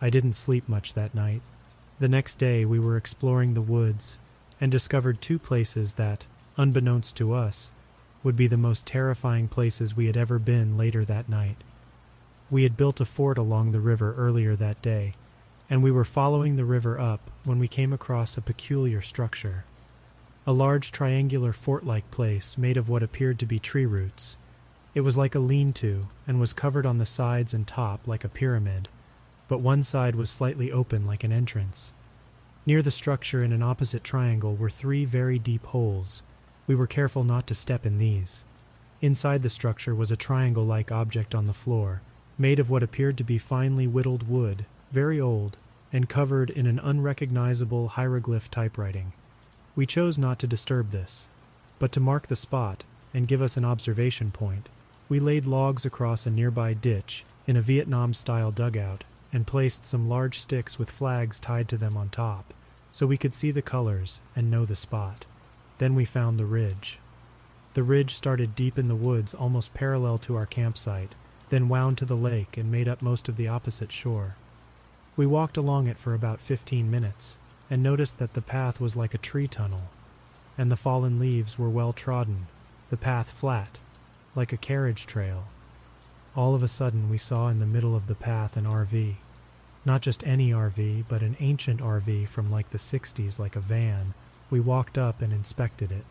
I 0.00 0.10
didn't 0.10 0.34
sleep 0.34 0.68
much 0.68 0.94
that 0.94 1.14
night. 1.14 1.42
The 1.98 2.08
next 2.08 2.36
day 2.36 2.64
we 2.64 2.78
were 2.78 2.96
exploring 2.96 3.54
the 3.54 3.60
woods 3.60 4.18
and 4.60 4.70
discovered 4.70 5.20
two 5.20 5.38
places 5.38 5.94
that, 5.94 6.26
unbeknownst 6.56 7.16
to 7.16 7.32
us, 7.32 7.70
would 8.22 8.36
be 8.36 8.46
the 8.46 8.56
most 8.56 8.86
terrifying 8.86 9.48
places 9.48 9.96
we 9.96 10.06
had 10.06 10.16
ever 10.16 10.38
been 10.38 10.76
later 10.76 11.04
that 11.04 11.28
night. 11.28 11.56
We 12.50 12.62
had 12.62 12.76
built 12.76 13.00
a 13.00 13.04
fort 13.04 13.38
along 13.38 13.72
the 13.72 13.80
river 13.80 14.14
earlier 14.16 14.54
that 14.54 14.80
day, 14.80 15.14
and 15.68 15.82
we 15.82 15.90
were 15.90 16.04
following 16.04 16.54
the 16.54 16.64
river 16.64 16.98
up 17.00 17.30
when 17.44 17.58
we 17.58 17.66
came 17.66 17.92
across 17.92 18.36
a 18.36 18.42
peculiar 18.42 19.00
structure. 19.00 19.64
A 20.46 20.52
large 20.52 20.92
triangular 20.92 21.52
fort 21.52 21.84
like 21.84 22.08
place 22.12 22.56
made 22.56 22.76
of 22.76 22.88
what 22.88 23.02
appeared 23.02 23.40
to 23.40 23.46
be 23.46 23.58
tree 23.58 23.86
roots. 23.86 24.38
It 24.94 25.00
was 25.00 25.18
like 25.18 25.34
a 25.34 25.40
lean 25.40 25.72
to 25.74 26.06
and 26.26 26.38
was 26.38 26.52
covered 26.52 26.86
on 26.86 26.98
the 26.98 27.06
sides 27.06 27.52
and 27.52 27.66
top 27.66 28.06
like 28.06 28.22
a 28.22 28.28
pyramid, 28.28 28.88
but 29.48 29.60
one 29.60 29.82
side 29.82 30.14
was 30.14 30.30
slightly 30.30 30.70
open 30.70 31.04
like 31.04 31.24
an 31.24 31.32
entrance. 31.32 31.92
Near 32.64 32.80
the 32.80 32.92
structure 32.92 33.42
in 33.42 33.52
an 33.52 33.62
opposite 33.62 34.04
triangle 34.04 34.54
were 34.54 34.70
three 34.70 35.04
very 35.04 35.40
deep 35.40 35.66
holes. 35.66 36.22
We 36.68 36.76
were 36.76 36.86
careful 36.86 37.24
not 37.24 37.48
to 37.48 37.54
step 37.54 37.84
in 37.84 37.98
these. 37.98 38.44
Inside 39.00 39.42
the 39.42 39.50
structure 39.50 39.94
was 39.94 40.12
a 40.12 40.16
triangle 40.16 40.64
like 40.64 40.92
object 40.92 41.34
on 41.34 41.46
the 41.46 41.52
floor, 41.52 42.02
made 42.38 42.58
of 42.58 42.68
what 42.68 42.82
appeared 42.82 43.16
to 43.18 43.24
be 43.24 43.38
finely 43.38 43.86
whittled 43.86 44.28
wood, 44.28 44.66
very 44.92 45.20
old, 45.20 45.56
and 45.92 46.08
covered 46.08 46.50
in 46.50 46.66
an 46.66 46.78
unrecognizable 46.78 47.88
hieroglyph 47.88 48.50
typewriting. 48.50 49.12
We 49.74 49.86
chose 49.86 50.18
not 50.18 50.38
to 50.40 50.46
disturb 50.46 50.90
this, 50.90 51.28
but 51.78 51.92
to 51.92 52.00
mark 52.00 52.26
the 52.26 52.36
spot 52.36 52.84
and 53.14 53.28
give 53.28 53.40
us 53.40 53.56
an 53.56 53.64
observation 53.64 54.30
point, 54.30 54.68
we 55.08 55.20
laid 55.20 55.46
logs 55.46 55.86
across 55.86 56.26
a 56.26 56.30
nearby 56.30 56.74
ditch 56.74 57.24
in 57.46 57.56
a 57.56 57.62
Vietnam 57.62 58.12
style 58.12 58.50
dugout 58.50 59.04
and 59.32 59.46
placed 59.46 59.84
some 59.84 60.08
large 60.08 60.38
sticks 60.38 60.78
with 60.78 60.90
flags 60.90 61.38
tied 61.38 61.68
to 61.68 61.76
them 61.76 61.96
on 61.96 62.08
top, 62.08 62.52
so 62.92 63.06
we 63.06 63.16
could 63.16 63.34
see 63.34 63.50
the 63.50 63.62
colors 63.62 64.20
and 64.34 64.50
know 64.50 64.64
the 64.64 64.76
spot. 64.76 65.26
Then 65.78 65.94
we 65.94 66.04
found 66.04 66.38
the 66.38 66.46
ridge. 66.46 66.98
The 67.74 67.82
ridge 67.82 68.14
started 68.14 68.54
deep 68.54 68.78
in 68.78 68.88
the 68.88 68.96
woods 68.96 69.34
almost 69.34 69.74
parallel 69.74 70.18
to 70.18 70.36
our 70.36 70.46
campsite 70.46 71.14
then 71.48 71.68
wound 71.68 71.98
to 71.98 72.04
the 72.04 72.16
lake 72.16 72.56
and 72.56 72.70
made 72.70 72.88
up 72.88 73.02
most 73.02 73.28
of 73.28 73.36
the 73.36 73.48
opposite 73.48 73.92
shore. 73.92 74.36
We 75.16 75.26
walked 75.26 75.56
along 75.56 75.86
it 75.86 75.98
for 75.98 76.14
about 76.14 76.40
15 76.40 76.90
minutes 76.90 77.38
and 77.70 77.82
noticed 77.82 78.18
that 78.18 78.34
the 78.34 78.42
path 78.42 78.80
was 78.80 78.96
like 78.96 79.14
a 79.14 79.18
tree 79.18 79.46
tunnel, 79.46 79.84
and 80.58 80.70
the 80.70 80.76
fallen 80.76 81.18
leaves 81.18 81.58
were 81.58 81.70
well 81.70 81.92
trodden, 81.92 82.46
the 82.90 82.96
path 82.96 83.30
flat, 83.30 83.78
like 84.34 84.52
a 84.52 84.56
carriage 84.56 85.06
trail. 85.06 85.44
All 86.36 86.54
of 86.54 86.62
a 86.62 86.68
sudden, 86.68 87.08
we 87.08 87.18
saw 87.18 87.48
in 87.48 87.60
the 87.60 87.66
middle 87.66 87.96
of 87.96 88.06
the 88.06 88.14
path 88.14 88.56
an 88.56 88.64
RV. 88.64 89.16
Not 89.84 90.02
just 90.02 90.26
any 90.26 90.50
RV, 90.50 91.04
but 91.08 91.22
an 91.22 91.36
ancient 91.40 91.80
RV 91.80 92.28
from 92.28 92.50
like 92.50 92.70
the 92.70 92.78
60s, 92.78 93.38
like 93.38 93.56
a 93.56 93.60
van. 93.60 94.12
We 94.50 94.60
walked 94.60 94.98
up 94.98 95.22
and 95.22 95.32
inspected 95.32 95.90
it. 95.90 96.04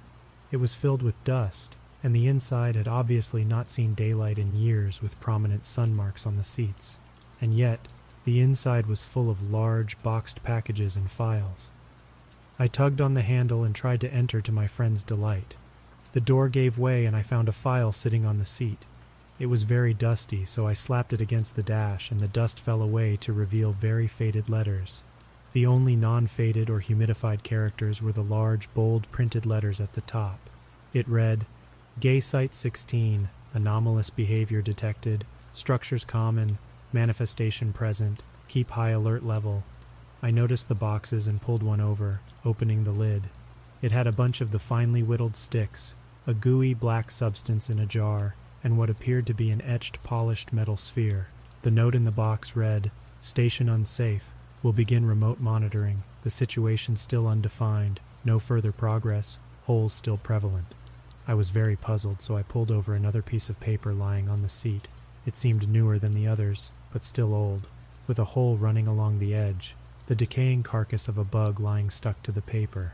It 0.51 0.57
was 0.57 0.73
filled 0.73 1.03
with 1.03 1.23
dust, 1.23 1.77
and 2.05 2.15
the 2.15 2.27
inside 2.27 2.75
had 2.75 2.87
obviously 2.87 3.43
not 3.43 3.71
seen 3.71 3.95
daylight 3.95 4.37
in 4.37 4.55
years 4.55 5.01
with 5.01 5.19
prominent 5.19 5.65
sun 5.65 5.95
marks 5.95 6.27
on 6.27 6.37
the 6.37 6.43
seats. 6.43 6.99
And 7.41 7.51
yet, 7.51 7.79
the 8.25 8.41
inside 8.41 8.85
was 8.85 9.03
full 9.03 9.27
of 9.27 9.51
large, 9.51 9.99
boxed 10.03 10.43
packages 10.43 10.95
and 10.95 11.09
files. 11.09 11.71
I 12.59 12.67
tugged 12.67 13.01
on 13.01 13.15
the 13.15 13.23
handle 13.23 13.63
and 13.63 13.73
tried 13.73 14.01
to 14.01 14.13
enter 14.13 14.39
to 14.39 14.51
my 14.51 14.67
friend's 14.67 15.01
delight. 15.01 15.55
The 16.11 16.21
door 16.21 16.47
gave 16.47 16.77
way 16.77 17.05
and 17.05 17.15
I 17.15 17.23
found 17.23 17.49
a 17.49 17.51
file 17.51 17.91
sitting 17.91 18.23
on 18.23 18.37
the 18.37 18.45
seat. 18.45 18.85
It 19.39 19.47
was 19.47 19.63
very 19.63 19.95
dusty, 19.95 20.45
so 20.45 20.67
I 20.67 20.73
slapped 20.73 21.11
it 21.11 21.21
against 21.21 21.55
the 21.55 21.63
dash 21.63 22.11
and 22.11 22.19
the 22.19 22.27
dust 22.27 22.59
fell 22.59 22.83
away 22.83 23.15
to 23.15 23.33
reveal 23.33 23.71
very 23.71 24.05
faded 24.05 24.47
letters. 24.47 25.03
The 25.53 25.65
only 25.65 25.95
non 25.95 26.27
faded 26.27 26.69
or 26.69 26.81
humidified 26.81 27.41
characters 27.41 27.99
were 27.99 28.11
the 28.11 28.21
large, 28.21 28.71
bold 28.75 29.09
printed 29.09 29.47
letters 29.47 29.81
at 29.81 29.93
the 29.93 30.01
top. 30.01 30.51
It 30.93 31.09
read, 31.09 31.47
Gay 31.97 32.19
Site 32.19 32.53
16, 32.53 33.29
anomalous 33.53 34.09
behavior 34.09 34.61
detected, 34.61 35.25
structures 35.53 36.03
common, 36.03 36.57
manifestation 36.91 37.71
present, 37.71 38.21
keep 38.49 38.71
high 38.71 38.89
alert 38.89 39.25
level. 39.25 39.63
I 40.21 40.29
noticed 40.29 40.67
the 40.67 40.75
boxes 40.75 41.25
and 41.25 41.41
pulled 41.41 41.63
one 41.63 41.79
over, 41.79 42.19
opening 42.43 42.83
the 42.83 42.91
lid. 42.91 43.29
It 43.81 43.93
had 43.93 44.07
a 44.07 44.11
bunch 44.11 44.41
of 44.41 44.51
the 44.51 44.59
finely 44.59 45.03
whittled 45.03 45.37
sticks, 45.37 45.95
a 46.27 46.33
gooey 46.33 46.73
black 46.73 47.11
substance 47.11 47.69
in 47.69 47.79
a 47.79 47.85
jar, 47.85 48.35
and 48.61 48.77
what 48.77 48.89
appeared 48.89 49.25
to 49.27 49.33
be 49.33 49.49
an 49.49 49.61
etched 49.61 50.03
polished 50.03 50.51
metal 50.51 50.75
sphere. 50.75 51.27
The 51.61 51.71
note 51.71 51.95
in 51.95 52.03
the 52.03 52.11
box 52.11 52.57
read, 52.57 52.91
Station 53.21 53.69
unsafe. 53.69 54.33
Will 54.61 54.73
begin 54.73 55.05
remote 55.05 55.39
monitoring. 55.39 56.03
The 56.23 56.29
situation 56.29 56.97
still 56.97 57.25
undefined. 57.25 58.01
No 58.25 58.37
further 58.37 58.73
progress. 58.73 59.39
Holes 59.63 59.93
still 59.93 60.17
prevalent. 60.17 60.75
I 61.27 61.33
was 61.33 61.49
very 61.49 61.75
puzzled, 61.75 62.21
so 62.21 62.37
I 62.37 62.43
pulled 62.43 62.69
over 62.69 62.93
another 62.93 63.21
piece 63.21 63.49
of 63.49 63.59
paper 63.59 63.93
lying 63.93 64.29
on 64.29 64.41
the 64.41 64.49
seat. 64.49 64.87
It 65.25 65.35
seemed 65.35 65.67
newer 65.67 65.97
than 65.97 66.13
the 66.13 66.27
others, 66.27 66.69
but 66.93 67.03
still 67.03 67.33
old, 67.33 67.67
with 68.07 68.19
a 68.19 68.25
hole 68.25 68.57
running 68.57 68.87
along 68.87 69.17
the 69.17 69.33
edge, 69.33 69.75
the 70.07 70.15
decaying 70.15 70.61
carcass 70.63 71.07
of 71.07 71.17
a 71.17 71.23
bug 71.23 71.59
lying 71.59 71.89
stuck 71.89 72.21
to 72.23 72.31
the 72.31 72.41
paper. 72.41 72.93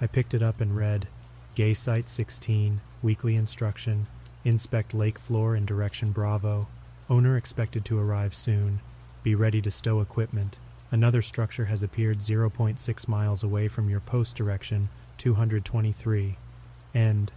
I 0.00 0.06
picked 0.06 0.34
it 0.34 0.42
up 0.42 0.60
and 0.60 0.76
read 0.76 1.08
Gay 1.54 1.72
Site 1.72 2.08
16, 2.08 2.80
weekly 3.02 3.36
instruction, 3.36 4.06
inspect 4.44 4.92
lake 4.92 5.18
floor 5.18 5.56
in 5.56 5.64
direction 5.64 6.12
Bravo, 6.12 6.66
owner 7.08 7.36
expected 7.36 7.84
to 7.86 7.98
arrive 7.98 8.34
soon, 8.34 8.80
be 9.22 9.34
ready 9.34 9.62
to 9.62 9.70
stow 9.70 10.00
equipment. 10.00 10.58
Another 10.90 11.22
structure 11.22 11.66
has 11.66 11.82
appeared 11.82 12.18
0.6 12.18 13.08
miles 13.08 13.42
away 13.42 13.68
from 13.68 13.88
your 13.88 14.00
post 14.00 14.36
direction 14.36 14.90
223. 15.16 16.36
End. 16.94 17.32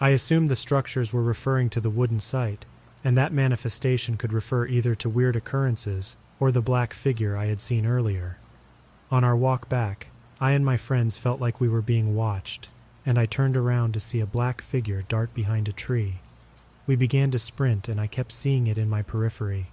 I 0.00 0.10
assumed 0.10 0.48
the 0.48 0.56
structures 0.56 1.12
were 1.12 1.22
referring 1.22 1.70
to 1.70 1.80
the 1.80 1.90
wooden 1.90 2.20
site, 2.20 2.66
and 3.02 3.18
that 3.18 3.32
manifestation 3.32 4.16
could 4.16 4.32
refer 4.32 4.66
either 4.66 4.94
to 4.94 5.08
weird 5.08 5.34
occurrences 5.34 6.16
or 6.38 6.52
the 6.52 6.60
black 6.60 6.94
figure 6.94 7.36
I 7.36 7.46
had 7.46 7.60
seen 7.60 7.84
earlier. 7.84 8.38
On 9.10 9.24
our 9.24 9.34
walk 9.34 9.68
back, 9.68 10.08
I 10.40 10.52
and 10.52 10.64
my 10.64 10.76
friends 10.76 11.18
felt 11.18 11.40
like 11.40 11.60
we 11.60 11.68
were 11.68 11.82
being 11.82 12.14
watched, 12.14 12.68
and 13.04 13.18
I 13.18 13.26
turned 13.26 13.56
around 13.56 13.92
to 13.94 14.00
see 14.00 14.20
a 14.20 14.26
black 14.26 14.62
figure 14.62 15.02
dart 15.08 15.34
behind 15.34 15.66
a 15.66 15.72
tree. 15.72 16.20
We 16.86 16.94
began 16.94 17.32
to 17.32 17.38
sprint, 17.38 17.88
and 17.88 18.00
I 18.00 18.06
kept 18.06 18.30
seeing 18.30 18.68
it 18.68 18.78
in 18.78 18.88
my 18.88 19.02
periphery. 19.02 19.66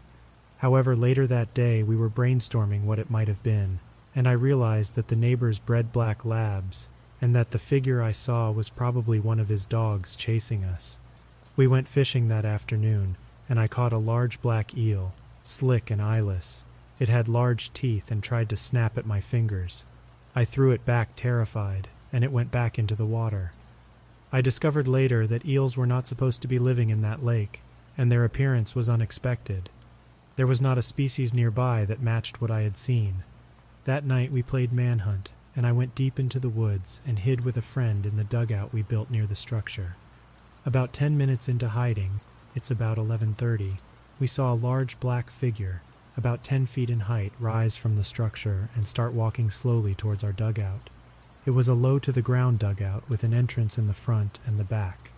However, 0.58 0.96
later 0.96 1.28
that 1.28 1.54
day, 1.54 1.84
we 1.84 1.96
were 1.96 2.10
brainstorming 2.10 2.84
what 2.84 2.98
it 2.98 3.12
might 3.12 3.28
have 3.28 3.44
been, 3.44 3.80
and 4.16 4.28
I 4.28 4.32
realized 4.32 4.96
that 4.96 5.10
the 5.10 5.16
neighbors 5.16 5.60
bred 5.60 5.92
black 5.92 6.26
labs 6.26 6.90
and 7.22 7.36
that 7.36 7.52
the 7.52 7.60
figure 7.60 8.02
I 8.02 8.12
saw 8.12 8.52
was 8.52 8.70
probably 8.70 9.20
one 9.20 9.40
of 9.40 9.50
his 9.50 9.66
dogs 9.66 10.16
chasing 10.16 10.64
us. 10.64 11.00
We 11.56 11.68
went 11.68 11.88
fishing 11.88 12.28
that 12.28 12.46
afternoon, 12.46 13.18
and 13.48 13.60
I 13.60 13.68
caught 13.68 13.94
a 13.94 13.98
large 13.98 14.42
black 14.42 14.78
eel, 14.78 15.14
slick 15.44 15.90
and 15.90 16.02
eyeless. 16.02 16.66
It 17.00 17.10
had 17.10 17.28
large 17.28 17.72
teeth 17.74 18.12
and 18.12 18.22
tried 18.22 18.50
to 18.50 18.56
snap 18.56 18.98
at 18.98 19.06
my 19.06 19.22
fingers. 19.22 19.86
I 20.36 20.46
threw 20.46 20.72
it 20.72 20.86
back 20.86 21.16
terrified, 21.16 21.88
and 22.12 22.24
it 22.24 22.32
went 22.32 22.52
back 22.52 22.78
into 22.78 22.96
the 22.96 23.06
water. 23.06 23.54
I 24.32 24.42
discovered 24.42 24.88
later 24.88 25.26
that 25.28 25.46
eels 25.46 25.78
were 25.78 25.86
not 25.86 26.08
supposed 26.08 26.42
to 26.42 26.48
be 26.48 26.60
living 26.60 26.90
in 26.90 27.02
that 27.02 27.24
lake, 27.24 27.62
and 27.98 28.12
their 28.12 28.26
appearance 28.26 28.76
was 28.76 28.90
unexpected. 28.90 29.70
There 30.36 30.48
was 30.48 30.62
not 30.62 30.78
a 30.78 30.82
species 30.82 31.34
nearby 31.34 31.86
that 31.86 32.02
matched 32.02 32.42
what 32.42 32.52
I 32.52 32.62
had 32.62 32.76
seen. 32.76 33.24
That 33.86 34.04
night 34.04 34.32
we 34.32 34.44
played 34.44 34.74
manhunt, 34.74 35.32
and 35.56 35.66
I 35.66 35.72
went 35.72 35.96
deep 35.96 36.20
into 36.20 36.40
the 36.40 36.50
woods 36.50 37.00
and 37.06 37.20
hid 37.20 37.46
with 37.46 37.58
a 37.58 37.62
friend 37.62 38.06
in 38.06 38.18
the 38.18 38.24
dugout 38.24 38.74
we 38.74 38.82
built 38.82 39.10
near 39.10 39.26
the 39.26 39.36
structure. 39.36 39.96
About 40.66 40.94
10 40.94 41.18
minutes 41.18 41.48
into 41.48 41.70
hiding, 41.70 42.20
it's 42.56 42.72
about 42.72 42.98
11:30, 42.98 43.80
we 44.20 44.28
saw 44.28 44.54
a 44.54 44.56
large 44.56 45.00
black 45.00 45.30
figure, 45.30 45.82
about 46.18 46.44
10 46.44 46.66
feet 46.66 46.90
in 46.90 47.02
height, 47.02 47.34
rise 47.40 47.76
from 47.76 47.96
the 47.96 48.04
structure 48.04 48.70
and 48.76 48.88
start 48.88 49.14
walking 49.14 49.50
slowly 49.50 49.94
towards 49.94 50.24
our 50.24 50.32
dugout. 50.32 50.90
It 51.46 51.52
was 51.52 51.68
a 51.68 51.74
low 51.74 52.00
to 52.00 52.12
the 52.12 52.22
ground 52.22 52.60
dugout 52.60 53.04
with 53.10 53.24
an 53.24 53.34
entrance 53.34 53.78
in 53.78 53.88
the 53.88 53.94
front 53.94 54.40
and 54.48 54.58
the 54.58 54.64
back. 54.64 55.12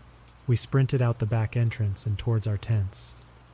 We 0.48 0.56
sprinted 0.56 1.02
out 1.02 1.20
the 1.20 1.26
back 1.26 1.56
entrance 1.56 2.06
and 2.06 2.18
towards 2.18 2.48
our 2.48 2.58
tents. 2.58 3.14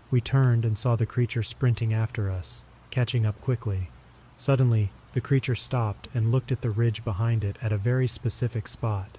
We 0.10 0.22
turned 0.22 0.64
and 0.64 0.78
saw 0.78 0.96
the 0.96 1.06
creature 1.06 1.44
sprinting 1.44 1.94
after 1.94 2.32
us, 2.32 2.64
catching 2.90 3.26
up 3.26 3.40
quickly. 3.42 3.90
Suddenly, 4.38 4.92
the 5.14 5.22
creature 5.22 5.56
stopped 5.56 6.08
and 6.14 6.32
looked 6.32 6.52
at 6.52 6.62
the 6.62 6.72
ridge 6.72 7.04
behind 7.04 7.44
it 7.44 7.58
at 7.62 7.72
a 7.72 7.78
very 7.78 8.08
specific 8.08 8.68
spot. 8.68 9.18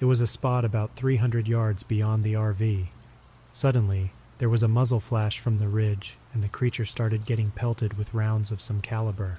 It 0.00 0.04
was 0.04 0.20
a 0.20 0.26
spot 0.26 0.64
about 0.64 0.96
300 0.96 1.46
yards 1.46 1.82
beyond 1.82 2.24
the 2.24 2.34
RV. 2.34 2.86
Suddenly, 3.52 4.10
there 4.38 4.48
was 4.48 4.62
a 4.62 4.68
muzzle 4.68 5.00
flash 5.00 5.38
from 5.38 5.58
the 5.58 5.68
ridge, 5.68 6.16
and 6.32 6.42
the 6.42 6.48
creature 6.48 6.84
started 6.84 7.26
getting 7.26 7.50
pelted 7.50 7.96
with 7.96 8.14
rounds 8.14 8.50
of 8.50 8.62
some 8.62 8.80
caliber. 8.80 9.38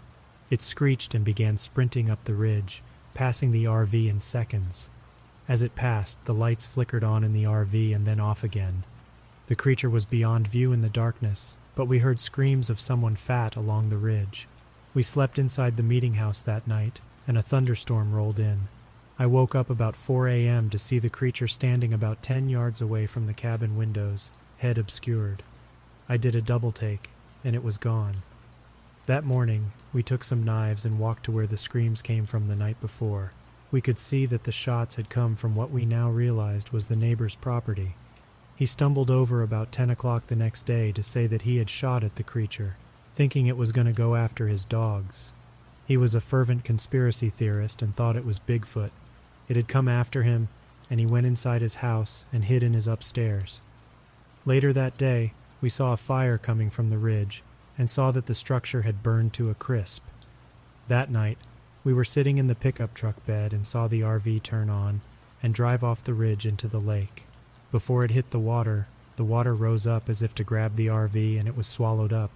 It 0.50 0.62
screeched 0.62 1.14
and 1.14 1.26
began 1.26 1.58
sprinting 1.58 2.10
up 2.10 2.24
the 2.24 2.36
ridge, 2.36 2.84
passing 3.14 3.52
the 3.52 3.66
RV 3.66 4.10
in 4.10 4.22
seconds. 4.22 4.90
As 5.48 5.62
it 5.62 5.76
passed, 5.76 6.24
the 6.26 6.34
lights 6.34 6.66
flickered 6.66 7.04
on 7.04 7.24
in 7.24 7.34
the 7.34 7.44
RV 7.44 7.94
and 7.96 8.06
then 8.06 8.20
off 8.20 8.44
again. 8.44 8.84
The 9.48 9.56
creature 9.56 9.90
was 9.90 10.06
beyond 10.06 10.48
view 10.48 10.72
in 10.72 10.82
the 10.82 10.90
darkness, 10.90 11.58
but 11.76 11.86
we 11.86 12.00
heard 12.00 12.20
screams 12.20 12.70
of 12.70 12.80
someone 12.80 13.16
fat 13.16 13.56
along 13.56 13.90
the 13.90 13.98
ridge. 13.98 14.48
We 14.94 15.04
slept 15.04 15.40
inside 15.40 15.78
the 15.78 15.84
meeting 15.84 16.16
house 16.16 16.42
that 16.42 16.68
night, 16.68 17.00
and 17.26 17.38
a 17.38 17.42
thunderstorm 17.42 18.14
rolled 18.14 18.40
in. 18.40 18.68
I 19.18 19.26
woke 19.26 19.56
up 19.56 19.70
about 19.70 19.96
4 19.96 20.28
a.m. 20.28 20.70
to 20.70 20.78
see 20.78 21.00
the 21.00 21.10
creature 21.10 21.48
standing 21.48 21.94
about 21.94 22.24
10 22.24 22.50
yards 22.50 22.82
away 22.82 23.06
from 23.06 23.26
the 23.26 23.34
cabin 23.34 23.78
windows, 23.78 24.32
head 24.58 24.78
obscured. 24.78 25.44
I 26.10 26.18
did 26.18 26.36
a 26.36 26.42
double 26.42 26.74
take, 26.74 27.12
and 27.44 27.56
it 27.56 27.64
was 27.64 27.78
gone. 27.78 28.18
That 29.06 29.24
morning, 29.24 29.72
we 29.94 30.04
took 30.04 30.24
some 30.24 30.44
knives 30.44 30.84
and 30.84 31.00
walked 31.00 31.24
to 31.26 31.32
where 31.32 31.48
the 31.48 31.56
screams 31.56 32.02
came 32.02 32.26
from 32.26 32.48
the 32.48 32.56
night 32.56 32.80
before. 32.82 33.32
We 33.72 33.80
could 33.80 33.98
see 33.98 34.26
that 34.26 34.44
the 34.44 34.52
shots 34.52 34.96
had 34.96 35.10
come 35.10 35.38
from 35.38 35.56
what 35.56 35.72
we 35.72 35.86
now 35.86 36.10
realized 36.10 36.72
was 36.72 36.88
the 36.88 36.98
neighbor's 36.98 37.36
property. 37.36 37.96
He 38.58 38.66
stumbled 38.66 39.10
over 39.10 39.42
about 39.42 39.72
10 39.72 39.90
o'clock 39.90 40.28
the 40.28 40.36
next 40.36 40.64
day 40.64 40.92
to 40.92 41.02
say 41.02 41.28
that 41.28 41.44
he 41.44 41.58
had 41.58 41.70
shot 41.70 42.04
at 42.04 42.18
the 42.18 42.24
creature, 42.24 42.76
thinking 43.16 43.48
it 43.48 43.58
was 43.58 43.72
going 43.72 43.88
to 43.88 43.94
go 43.94 44.16
after 44.16 44.48
his 44.48 44.66
dogs. 44.66 45.32
He 45.86 45.98
was 45.98 46.16
a 46.16 46.22
fervent 46.22 46.64
conspiracy 46.64 47.30
theorist 47.30 47.82
and 47.82 47.96
thought 47.96 48.16
it 48.16 48.26
was 48.26 48.40
Bigfoot. 48.40 48.92
It 49.50 49.56
had 49.56 49.68
come 49.68 49.88
after 49.88 50.24
him, 50.24 50.48
and 50.90 51.00
he 51.00 51.06
went 51.06 51.26
inside 51.26 51.62
his 51.62 51.76
house 51.76 52.26
and 52.32 52.46
hid 52.46 52.64
in 52.64 52.74
his 52.74 52.88
upstairs. 52.88 53.62
Later 54.46 54.72
that 54.74 54.98
day, 54.98 55.34
we 55.60 55.70
saw 55.70 55.94
a 55.94 55.98
fire 55.98 56.38
coming 56.38 56.70
from 56.70 56.90
the 56.90 56.98
ridge 56.98 57.44
and 57.78 57.90
saw 57.90 58.12
that 58.12 58.26
the 58.26 58.34
structure 58.34 58.84
had 58.84 59.04
burned 59.04 59.34
to 59.34 59.50
a 59.50 59.56
crisp. 59.56 60.04
That 60.88 61.12
night, 61.12 61.38
we 61.84 61.94
were 61.94 62.04
sitting 62.04 62.38
in 62.38 62.48
the 62.48 62.56
pickup 62.56 62.94
truck 62.94 63.26
bed 63.26 63.54
and 63.54 63.66
saw 63.66 63.88
the 63.88 64.02
RV 64.02 64.44
turn 64.44 64.70
on 64.70 65.02
and 65.42 65.54
drive 65.54 65.84
off 65.84 66.04
the 66.04 66.14
ridge 66.14 66.46
into 66.46 66.68
the 66.68 66.80
lake. 66.80 67.26
Before 67.72 68.04
it 68.04 68.12
hit 68.12 68.32
the 68.32 68.40
water, 68.40 68.88
the 69.16 69.24
water 69.24 69.54
rose 69.54 69.88
up 69.88 70.10
as 70.10 70.22
if 70.22 70.36
to 70.36 70.44
grab 70.44 70.76
the 70.76 70.88
RV 70.88 71.40
and 71.40 71.48
it 71.48 71.58
was 71.58 71.68
swallowed 71.68 72.14
up. 72.14 72.32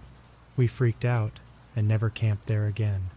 We 0.56 0.66
freaked 0.66 1.04
out 1.04 1.40
and 1.74 1.86
never 1.86 2.08
camped 2.08 2.46
there 2.46 2.66
again. 2.66 3.10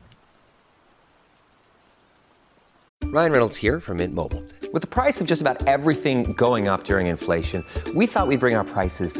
Ryan 3.05 3.31
Reynolds 3.31 3.57
here 3.57 3.79
from 3.79 3.97
Mint 3.97 4.13
Mobile. 4.13 4.43
With 4.71 4.83
the 4.83 4.87
price 4.87 5.19
of 5.19 5.25
just 5.25 5.41
about 5.41 5.67
everything 5.67 6.33
going 6.33 6.67
up 6.67 6.83
during 6.83 7.07
inflation, 7.07 7.65
we 7.95 8.05
thought 8.05 8.27
we'd 8.27 8.39
bring 8.39 8.55
our 8.55 8.63
prices 8.63 9.19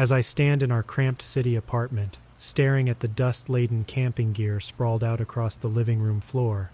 As 0.00 0.10
I 0.10 0.22
stand 0.22 0.62
in 0.62 0.72
our 0.72 0.82
cramped 0.82 1.20
city 1.20 1.54
apartment, 1.54 2.16
staring 2.38 2.88
at 2.88 3.00
the 3.00 3.06
dust 3.06 3.50
laden 3.50 3.84
camping 3.84 4.32
gear 4.32 4.58
sprawled 4.58 5.04
out 5.04 5.20
across 5.20 5.54
the 5.54 5.68
living 5.68 6.00
room 6.00 6.22
floor, 6.22 6.70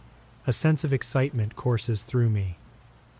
a 0.46 0.52
sense 0.52 0.84
of 0.84 0.92
excitement 0.92 1.56
courses 1.56 2.04
through 2.04 2.30
me. 2.30 2.54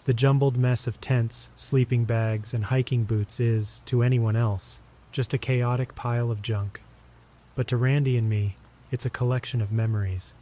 The 0.04 0.14
jumbled 0.14 0.56
mess 0.56 0.86
of 0.86 1.00
tents, 1.00 1.50
sleeping 1.56 2.04
bags, 2.04 2.54
and 2.54 2.66
hiking 2.66 3.02
boots 3.02 3.40
is, 3.40 3.82
to 3.86 4.04
anyone 4.04 4.36
else, 4.36 4.78
just 5.10 5.34
a 5.34 5.38
chaotic 5.38 5.96
pile 5.96 6.30
of 6.30 6.40
junk. 6.40 6.82
But 7.56 7.66
to 7.66 7.76
Randy 7.76 8.16
and 8.16 8.28
me, 8.28 8.58
it's 8.92 9.06
a 9.06 9.10
collection 9.10 9.60
of 9.60 9.72
memories. 9.72 10.34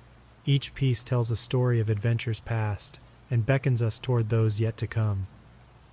Each 0.44 0.74
piece 0.74 1.02
tells 1.02 1.30
a 1.30 1.36
story 1.36 1.80
of 1.80 1.88
adventures 1.88 2.40
past 2.40 3.00
and 3.30 3.46
beckons 3.46 3.82
us 3.82 3.98
toward 3.98 4.28
those 4.28 4.60
yet 4.60 4.76
to 4.76 4.86
come. 4.86 5.26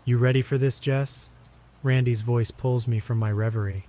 You 0.03 0.17
ready 0.17 0.41
for 0.41 0.57
this, 0.57 0.77
Jess? 0.77 1.29
Randy's 1.83 2.21
voice 2.21 2.51
pulls 2.51 2.87
me 2.87 2.99
from 2.99 3.17
my 3.17 3.31
reverie. 3.31 3.85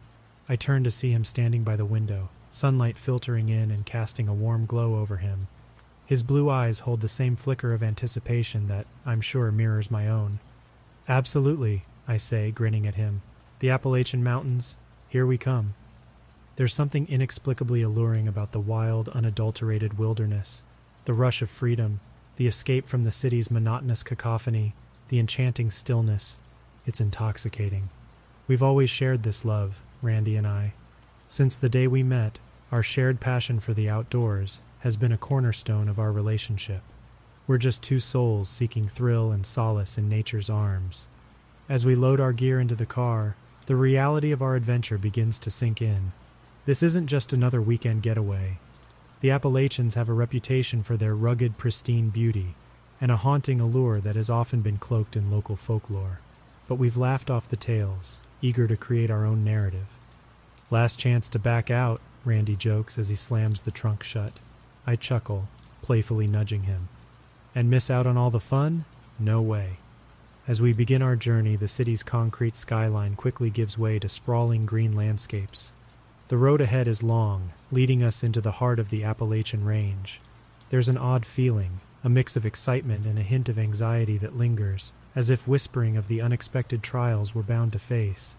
I 0.48 0.56
turn 0.56 0.82
to 0.84 0.90
see 0.90 1.10
him 1.10 1.24
standing 1.24 1.62
by 1.62 1.76
the 1.76 1.84
window, 1.84 2.30
sunlight 2.48 2.96
filtering 2.96 3.48
in 3.48 3.70
and 3.70 3.84
casting 3.84 4.28
a 4.28 4.34
warm 4.34 4.64
glow 4.64 4.96
over 4.96 5.18
him. 5.18 5.48
His 6.06 6.22
blue 6.22 6.48
eyes 6.48 6.80
hold 6.80 7.00
the 7.00 7.08
same 7.08 7.36
flicker 7.36 7.72
of 7.72 7.82
anticipation 7.82 8.68
that, 8.68 8.86
I'm 9.04 9.20
sure, 9.20 9.50
mirrors 9.50 9.90
my 9.90 10.08
own. 10.08 10.40
Absolutely, 11.08 11.82
I 12.08 12.16
say, 12.16 12.50
grinning 12.50 12.86
at 12.86 12.94
him. 12.94 13.22
The 13.58 13.70
Appalachian 13.70 14.24
Mountains, 14.24 14.76
here 15.08 15.26
we 15.26 15.38
come. 15.38 15.74
There's 16.56 16.74
something 16.74 17.06
inexplicably 17.08 17.82
alluring 17.82 18.26
about 18.26 18.52
the 18.52 18.60
wild, 18.60 19.08
unadulterated 19.10 19.98
wilderness, 19.98 20.62
the 21.04 21.14
rush 21.14 21.42
of 21.42 21.50
freedom, 21.50 22.00
the 22.36 22.46
escape 22.46 22.86
from 22.86 23.04
the 23.04 23.10
city's 23.10 23.50
monotonous 23.50 24.02
cacophony, 24.02 24.74
the 25.08 25.18
enchanting 25.18 25.70
stillness. 25.70 26.38
It's 26.86 27.00
intoxicating. 27.00 27.90
We've 28.48 28.62
always 28.62 28.90
shared 28.90 29.22
this 29.22 29.44
love, 29.44 29.80
Randy 30.02 30.36
and 30.36 30.46
I. 30.46 30.72
Since 31.28 31.56
the 31.56 31.68
day 31.68 31.86
we 31.86 32.02
met, 32.02 32.38
our 32.70 32.82
shared 32.82 33.20
passion 33.20 33.60
for 33.60 33.72
the 33.72 33.88
outdoors 33.88 34.60
has 34.80 34.96
been 34.96 35.12
a 35.12 35.18
cornerstone 35.18 35.88
of 35.88 35.98
our 35.98 36.10
relationship. 36.10 36.82
We're 37.46 37.58
just 37.58 37.82
two 37.82 38.00
souls 38.00 38.48
seeking 38.48 38.88
thrill 38.88 39.30
and 39.30 39.46
solace 39.46 39.96
in 39.96 40.08
nature's 40.08 40.50
arms. 40.50 41.06
As 41.68 41.86
we 41.86 41.94
load 41.94 42.20
our 42.20 42.32
gear 42.32 42.58
into 42.58 42.74
the 42.74 42.86
car, 42.86 43.36
the 43.66 43.76
reality 43.76 44.32
of 44.32 44.42
our 44.42 44.56
adventure 44.56 44.98
begins 44.98 45.38
to 45.40 45.50
sink 45.50 45.80
in. 45.80 46.12
This 46.64 46.82
isn't 46.82 47.06
just 47.06 47.32
another 47.32 47.62
weekend 47.62 48.02
getaway. 48.02 48.58
The 49.20 49.30
Appalachians 49.30 49.94
have 49.94 50.08
a 50.08 50.14
reputation 50.14 50.82
for 50.82 50.96
their 50.96 51.14
rugged, 51.14 51.58
pristine 51.58 52.08
beauty 52.08 52.56
and 53.02 53.10
a 53.10 53.16
haunting 53.16 53.60
allure 53.60 54.00
that 54.00 54.14
has 54.14 54.30
often 54.30 54.60
been 54.60 54.78
cloaked 54.78 55.16
in 55.16 55.28
local 55.28 55.56
folklore. 55.56 56.20
But 56.72 56.78
we've 56.78 56.96
laughed 56.96 57.28
off 57.28 57.50
the 57.50 57.56
tales, 57.56 58.18
eager 58.40 58.66
to 58.66 58.78
create 58.78 59.10
our 59.10 59.26
own 59.26 59.44
narrative. 59.44 59.88
Last 60.70 60.98
chance 60.98 61.28
to 61.28 61.38
back 61.38 61.70
out, 61.70 62.00
Randy 62.24 62.56
jokes 62.56 62.96
as 62.96 63.10
he 63.10 63.14
slams 63.14 63.60
the 63.60 63.70
trunk 63.70 64.02
shut. 64.02 64.32
I 64.86 64.96
chuckle, 64.96 65.48
playfully 65.82 66.26
nudging 66.26 66.62
him. 66.62 66.88
And 67.54 67.68
miss 67.68 67.90
out 67.90 68.06
on 68.06 68.16
all 68.16 68.30
the 68.30 68.40
fun? 68.40 68.86
No 69.20 69.42
way. 69.42 69.80
As 70.48 70.62
we 70.62 70.72
begin 70.72 71.02
our 71.02 71.14
journey, 71.14 71.56
the 71.56 71.68
city's 71.68 72.02
concrete 72.02 72.56
skyline 72.56 73.16
quickly 73.16 73.50
gives 73.50 73.76
way 73.76 73.98
to 73.98 74.08
sprawling 74.08 74.64
green 74.64 74.96
landscapes. 74.96 75.74
The 76.28 76.38
road 76.38 76.62
ahead 76.62 76.88
is 76.88 77.02
long, 77.02 77.52
leading 77.70 78.02
us 78.02 78.22
into 78.22 78.40
the 78.40 78.52
heart 78.52 78.78
of 78.78 78.88
the 78.88 79.04
Appalachian 79.04 79.66
Range. 79.66 80.18
There's 80.70 80.88
an 80.88 80.96
odd 80.96 81.26
feeling, 81.26 81.80
a 82.04 82.08
mix 82.08 82.36
of 82.36 82.44
excitement 82.44 83.06
and 83.06 83.18
a 83.18 83.22
hint 83.22 83.48
of 83.48 83.58
anxiety 83.58 84.18
that 84.18 84.36
lingers, 84.36 84.92
as 85.14 85.30
if 85.30 85.46
whispering 85.46 85.96
of 85.96 86.08
the 86.08 86.20
unexpected 86.20 86.82
trials 86.82 87.34
we're 87.34 87.42
bound 87.42 87.72
to 87.72 87.78
face. 87.78 88.36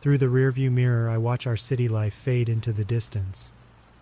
Through 0.00 0.18
the 0.18 0.26
rearview 0.26 0.70
mirror, 0.70 1.08
I 1.08 1.18
watch 1.18 1.46
our 1.46 1.56
city 1.56 1.88
life 1.88 2.14
fade 2.14 2.48
into 2.48 2.72
the 2.72 2.84
distance. 2.84 3.52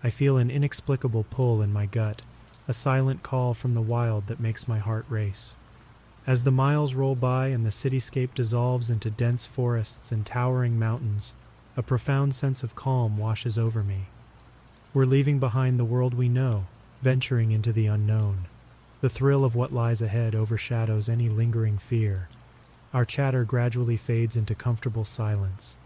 I 0.04 0.10
feel 0.10 0.36
an 0.36 0.50
inexplicable 0.50 1.24
pull 1.30 1.62
in 1.62 1.72
my 1.72 1.86
gut, 1.86 2.22
a 2.68 2.72
silent 2.72 3.22
call 3.22 3.54
from 3.54 3.74
the 3.74 3.80
wild 3.80 4.26
that 4.28 4.40
makes 4.40 4.68
my 4.68 4.78
heart 4.78 5.04
race. 5.08 5.56
As 6.26 6.44
the 6.44 6.52
miles 6.52 6.94
roll 6.94 7.16
by 7.16 7.48
and 7.48 7.66
the 7.66 7.70
cityscape 7.70 8.34
dissolves 8.34 8.88
into 8.88 9.10
dense 9.10 9.46
forests 9.46 10.12
and 10.12 10.24
towering 10.24 10.78
mountains, 10.78 11.34
a 11.76 11.82
profound 11.82 12.34
sense 12.34 12.62
of 12.62 12.76
calm 12.76 13.18
washes 13.18 13.58
over 13.58 13.82
me. 13.82 14.06
We're 14.94 15.06
leaving 15.06 15.40
behind 15.40 15.78
the 15.78 15.84
world 15.84 16.14
we 16.14 16.28
know, 16.28 16.66
venturing 17.00 17.50
into 17.50 17.72
the 17.72 17.86
unknown. 17.86 18.46
The 19.02 19.08
thrill 19.08 19.44
of 19.44 19.56
what 19.56 19.72
lies 19.72 20.00
ahead 20.00 20.36
overshadows 20.36 21.08
any 21.08 21.28
lingering 21.28 21.76
fear. 21.76 22.28
Our 22.94 23.04
chatter 23.04 23.42
gradually 23.42 23.96
fades 23.96 24.36
into 24.36 24.54
comfortable 24.54 25.04
silence. 25.04 25.76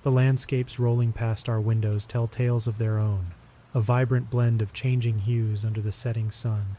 The 0.00 0.10
landscapes 0.10 0.78
rolling 0.78 1.12
past 1.12 1.50
our 1.50 1.60
windows 1.60 2.06
tell 2.06 2.26
tales 2.26 2.66
of 2.66 2.78
their 2.78 2.98
own, 2.98 3.34
a 3.74 3.82
vibrant 3.82 4.30
blend 4.30 4.62
of 4.62 4.72
changing 4.72 5.18
hues 5.18 5.66
under 5.66 5.82
the 5.82 5.92
setting 5.92 6.30
sun. 6.30 6.78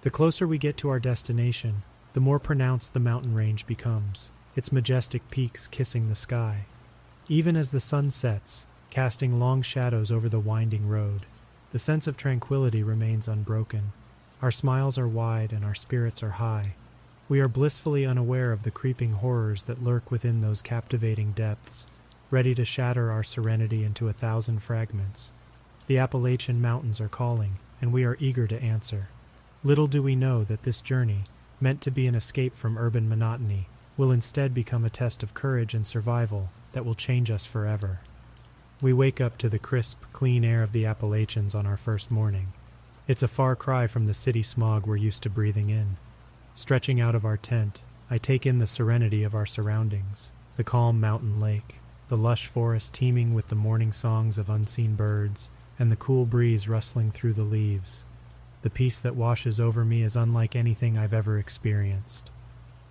The 0.00 0.10
closer 0.10 0.44
we 0.44 0.58
get 0.58 0.76
to 0.78 0.88
our 0.88 0.98
destination, 0.98 1.84
the 2.14 2.20
more 2.20 2.40
pronounced 2.40 2.92
the 2.92 2.98
mountain 2.98 3.36
range 3.36 3.64
becomes, 3.64 4.32
its 4.56 4.72
majestic 4.72 5.30
peaks 5.30 5.68
kissing 5.68 6.08
the 6.08 6.16
sky. 6.16 6.64
Even 7.28 7.56
as 7.56 7.70
the 7.70 7.78
sun 7.78 8.10
sets, 8.10 8.66
casting 8.90 9.38
long 9.38 9.62
shadows 9.62 10.10
over 10.10 10.28
the 10.28 10.40
winding 10.40 10.88
road, 10.88 11.26
the 11.70 11.78
sense 11.78 12.08
of 12.08 12.16
tranquility 12.16 12.82
remains 12.82 13.28
unbroken. 13.28 13.92
Our 14.40 14.50
smiles 14.52 14.98
are 14.98 15.08
wide 15.08 15.52
and 15.52 15.64
our 15.64 15.74
spirits 15.74 16.22
are 16.22 16.30
high. 16.30 16.74
We 17.28 17.40
are 17.40 17.48
blissfully 17.48 18.06
unaware 18.06 18.52
of 18.52 18.62
the 18.62 18.70
creeping 18.70 19.10
horrors 19.10 19.64
that 19.64 19.82
lurk 19.82 20.10
within 20.10 20.40
those 20.40 20.62
captivating 20.62 21.32
depths, 21.32 21.86
ready 22.30 22.54
to 22.54 22.64
shatter 22.64 23.10
our 23.10 23.24
serenity 23.24 23.82
into 23.82 24.08
a 24.08 24.12
thousand 24.12 24.60
fragments. 24.60 25.32
The 25.88 25.98
Appalachian 25.98 26.60
Mountains 26.60 27.00
are 27.00 27.08
calling, 27.08 27.58
and 27.80 27.92
we 27.92 28.04
are 28.04 28.16
eager 28.20 28.46
to 28.46 28.62
answer. 28.62 29.08
Little 29.64 29.88
do 29.88 30.02
we 30.02 30.14
know 30.14 30.44
that 30.44 30.62
this 30.62 30.80
journey, 30.80 31.24
meant 31.60 31.80
to 31.80 31.90
be 31.90 32.06
an 32.06 32.14
escape 32.14 32.56
from 32.56 32.78
urban 32.78 33.08
monotony, 33.08 33.66
will 33.96 34.12
instead 34.12 34.54
become 34.54 34.84
a 34.84 34.90
test 34.90 35.24
of 35.24 35.34
courage 35.34 35.74
and 35.74 35.84
survival 35.84 36.50
that 36.72 36.84
will 36.84 36.94
change 36.94 37.30
us 37.30 37.44
forever. 37.44 38.00
We 38.80 38.92
wake 38.92 39.20
up 39.20 39.36
to 39.38 39.48
the 39.48 39.58
crisp, 39.58 40.00
clean 40.12 40.44
air 40.44 40.62
of 40.62 40.70
the 40.70 40.86
Appalachians 40.86 41.56
on 41.56 41.66
our 41.66 41.76
first 41.76 42.12
morning. 42.12 42.52
It's 43.08 43.22
a 43.22 43.28
far 43.28 43.56
cry 43.56 43.86
from 43.86 44.04
the 44.04 44.12
city 44.12 44.42
smog 44.42 44.86
we're 44.86 44.96
used 44.96 45.22
to 45.22 45.30
breathing 45.30 45.70
in. 45.70 45.96
Stretching 46.54 47.00
out 47.00 47.14
of 47.14 47.24
our 47.24 47.38
tent, 47.38 47.82
I 48.10 48.18
take 48.18 48.44
in 48.44 48.58
the 48.58 48.66
serenity 48.66 49.22
of 49.22 49.34
our 49.34 49.46
surroundings 49.46 50.30
the 50.58 50.64
calm 50.64 51.00
mountain 51.00 51.40
lake, 51.40 51.76
the 52.08 52.18
lush 52.18 52.48
forest 52.48 52.92
teeming 52.92 53.32
with 53.32 53.46
the 53.46 53.54
morning 53.54 53.92
songs 53.92 54.36
of 54.36 54.50
unseen 54.50 54.94
birds, 54.94 55.48
and 55.78 55.90
the 55.90 55.96
cool 55.96 56.26
breeze 56.26 56.68
rustling 56.68 57.10
through 57.10 57.32
the 57.32 57.44
leaves. 57.44 58.04
The 58.60 58.68
peace 58.68 58.98
that 58.98 59.16
washes 59.16 59.58
over 59.58 59.86
me 59.86 60.02
is 60.02 60.14
unlike 60.14 60.54
anything 60.54 60.98
I've 60.98 61.14
ever 61.14 61.38
experienced. 61.38 62.30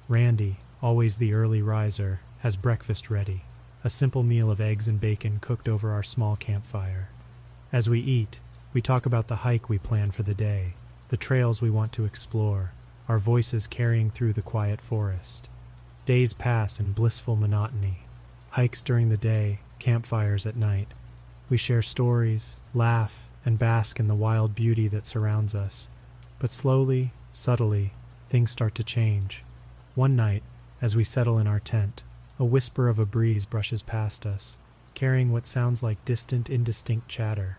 Randy, 0.08 0.58
always 0.82 1.18
the 1.18 1.34
early 1.34 1.62
riser, 1.62 2.22
has 2.40 2.56
breakfast 2.56 3.12
ready 3.12 3.44
a 3.84 3.90
simple 3.90 4.24
meal 4.24 4.50
of 4.50 4.60
eggs 4.60 4.88
and 4.88 5.00
bacon 5.00 5.38
cooked 5.40 5.70
over 5.70 5.92
our 5.92 6.02
small 6.02 6.36
campfire. 6.36 7.10
As 7.72 7.88
we 7.88 8.00
eat, 8.00 8.40
we 8.78 8.82
talk 8.82 9.08
about 9.08 9.28
the 9.28 9.38
hike 9.38 9.70
we 9.70 9.80
plan 9.80 10.12
for 10.12 10.22
the 10.22 10.36
day, 10.36 10.76
the 11.10 11.18
trails 11.18 11.64
we 11.64 11.70
want 11.72 11.92
to 11.92 12.06
explore, 12.06 12.74
our 13.10 13.18
voices 13.18 13.66
carrying 13.66 14.12
through 14.12 14.32
the 14.32 14.40
quiet 14.44 14.80
forest. 14.80 15.50
Days 16.06 16.36
pass 16.36 16.80
in 16.80 16.92
blissful 16.92 17.36
monotony. 17.36 18.02
Hikes 18.52 18.84
during 18.84 19.10
the 19.10 19.18
day, 19.18 19.58
campfires 19.80 20.46
at 20.46 20.56
night. 20.56 20.90
We 21.50 21.58
share 21.58 21.82
stories, 21.82 22.56
laugh, 22.76 23.28
and 23.44 23.58
bask 23.58 24.00
in 24.00 24.08
the 24.08 24.14
wild 24.14 24.54
beauty 24.54 24.88
that 24.90 25.08
surrounds 25.08 25.56
us. 25.56 25.90
But 26.38 26.52
slowly, 26.52 27.14
subtly, 27.34 27.94
things 28.30 28.52
start 28.52 28.76
to 28.76 28.84
change. 28.84 29.44
One 29.96 30.16
night, 30.16 30.44
as 30.84 30.96
we 30.96 31.04
settle 31.04 31.40
in 31.40 31.48
our 31.48 31.60
tent, 31.60 32.04
a 32.38 32.46
whisper 32.46 32.90
of 32.90 33.00
a 33.00 33.08
breeze 33.08 33.48
brushes 33.48 33.82
past 33.82 34.28
us, 34.28 34.56
carrying 34.94 35.32
what 35.32 35.48
sounds 35.48 35.82
like 35.82 36.06
distant, 36.06 36.48
indistinct 36.48 37.08
chatter. 37.08 37.58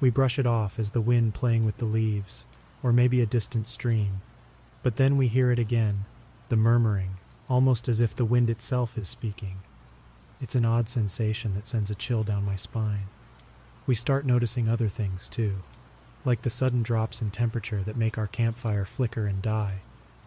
We 0.00 0.10
brush 0.10 0.38
it 0.38 0.46
off 0.46 0.78
as 0.78 0.90
the 0.90 1.00
wind 1.00 1.34
playing 1.34 1.64
with 1.64 1.78
the 1.78 1.84
leaves, 1.84 2.46
or 2.82 2.92
maybe 2.92 3.20
a 3.20 3.26
distant 3.26 3.66
stream. 3.66 4.20
But 4.82 4.96
then 4.96 5.16
we 5.16 5.28
hear 5.28 5.50
it 5.50 5.58
again, 5.58 6.04
the 6.48 6.56
murmuring, 6.56 7.18
almost 7.48 7.88
as 7.88 8.00
if 8.00 8.14
the 8.14 8.24
wind 8.24 8.50
itself 8.50 8.98
is 8.98 9.08
speaking. 9.08 9.58
It's 10.40 10.54
an 10.54 10.64
odd 10.64 10.88
sensation 10.88 11.54
that 11.54 11.66
sends 11.66 11.90
a 11.90 11.94
chill 11.94 12.22
down 12.22 12.44
my 12.44 12.56
spine. 12.56 13.06
We 13.86 13.94
start 13.94 14.26
noticing 14.26 14.68
other 14.68 14.88
things, 14.88 15.28
too, 15.28 15.56
like 16.24 16.42
the 16.42 16.50
sudden 16.50 16.82
drops 16.82 17.22
in 17.22 17.30
temperature 17.30 17.82
that 17.84 17.96
make 17.96 18.18
our 18.18 18.26
campfire 18.26 18.84
flicker 18.84 19.26
and 19.26 19.40
die, 19.40 19.80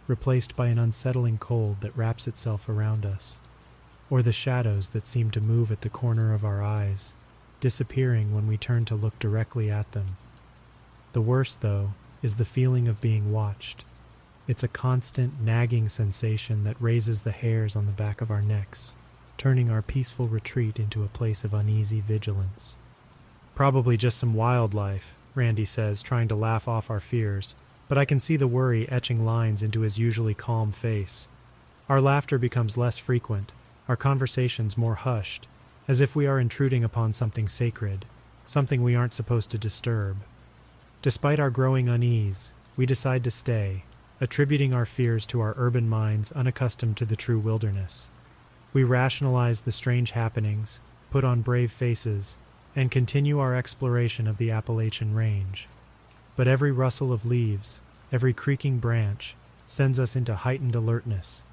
replaced 0.07 0.55
by 0.55 0.67
an 0.67 0.79
unsettling 0.79 1.37
cold 1.37 1.81
that 1.81 1.95
wraps 1.95 2.27
itself 2.27 2.67
around 2.67 3.05
us 3.05 3.39
or 4.09 4.21
the 4.21 4.31
shadows 4.31 4.89
that 4.89 5.05
seem 5.05 5.29
to 5.31 5.41
move 5.41 5.71
at 5.71 5.81
the 5.81 5.89
corner 5.89 6.33
of 6.33 6.43
our 6.43 6.63
eyes, 6.63 7.13
disappearing 7.59 8.33
when 8.33 8.47
we 8.47 8.57
turn 8.57 8.85
to 8.85 8.95
look 8.95 9.17
directly 9.19 9.69
at 9.69 9.91
them. 9.91 10.17
The 11.13 11.21
worst, 11.21 11.61
though, 11.61 11.91
is 12.21 12.35
the 12.35 12.45
feeling 12.45 12.87
of 12.87 13.01
being 13.01 13.31
watched. 13.31 13.83
It's 14.47 14.63
a 14.63 14.67
constant, 14.67 15.41
nagging 15.41 15.89
sensation 15.89 16.63
that 16.63 16.81
raises 16.81 17.21
the 17.21 17.31
hairs 17.31 17.75
on 17.75 17.85
the 17.85 17.91
back 17.91 18.21
of 18.21 18.31
our 18.31 18.41
necks, 18.41 18.95
turning 19.37 19.69
our 19.69 19.81
peaceful 19.81 20.27
retreat 20.27 20.79
into 20.79 21.03
a 21.03 21.07
place 21.07 21.43
of 21.43 21.53
uneasy 21.53 22.01
vigilance. 22.01 22.75
Probably 23.55 23.95
just 23.95 24.17
some 24.17 24.33
wildlife, 24.33 25.15
Randy 25.35 25.65
says, 25.65 26.01
trying 26.01 26.27
to 26.29 26.35
laugh 26.35 26.67
off 26.67 26.89
our 26.89 26.99
fears, 26.99 27.55
but 27.87 27.97
I 27.97 28.05
can 28.05 28.19
see 28.19 28.37
the 28.37 28.47
worry 28.47 28.89
etching 28.89 29.25
lines 29.25 29.63
into 29.63 29.81
his 29.81 29.99
usually 29.99 30.33
calm 30.33 30.71
face. 30.71 31.27
Our 31.87 32.01
laughter 32.01 32.37
becomes 32.37 32.77
less 32.77 32.97
frequent, 32.97 33.51
our 33.87 33.95
conversations 33.95 34.77
more 34.77 34.95
hushed, 34.95 35.47
as 35.89 36.01
if 36.01 36.15
we 36.15 36.27
are 36.27 36.39
intruding 36.39 36.83
upon 36.83 37.11
something 37.11 37.47
sacred, 37.47 38.05
something 38.45 38.83
we 38.83 38.95
aren't 38.95 39.15
supposed 39.15 39.49
to 39.49 39.57
disturb. 39.57 40.17
Despite 41.01 41.39
our 41.39 41.49
growing 41.49 41.89
unease, 41.89 42.51
we 42.77 42.85
decide 42.85 43.23
to 43.23 43.31
stay, 43.31 43.85
attributing 44.21 44.71
our 44.71 44.85
fears 44.85 45.25
to 45.25 45.41
our 45.41 45.55
urban 45.57 45.89
minds 45.89 46.31
unaccustomed 46.31 46.95
to 46.97 47.05
the 47.05 47.15
true 47.15 47.39
wilderness. 47.39 48.07
We 48.71 48.83
rationalize 48.83 49.61
the 49.61 49.71
strange 49.71 50.11
happenings, 50.11 50.79
put 51.09 51.23
on 51.23 51.41
brave 51.41 51.71
faces, 51.71 52.37
and 52.75 52.91
continue 52.91 53.39
our 53.39 53.55
exploration 53.55 54.27
of 54.27 54.37
the 54.37 54.51
Appalachian 54.51 55.15
Range. 55.15 55.67
But 56.35 56.47
every 56.47 56.71
rustle 56.71 57.11
of 57.11 57.25
leaves, 57.25 57.81
every 58.11 58.31
creaking 58.31 58.77
branch, 58.77 59.35
sends 59.65 59.99
us 59.99 60.15
into 60.15 60.35
heightened 60.35 60.75
alertness. 60.75 61.43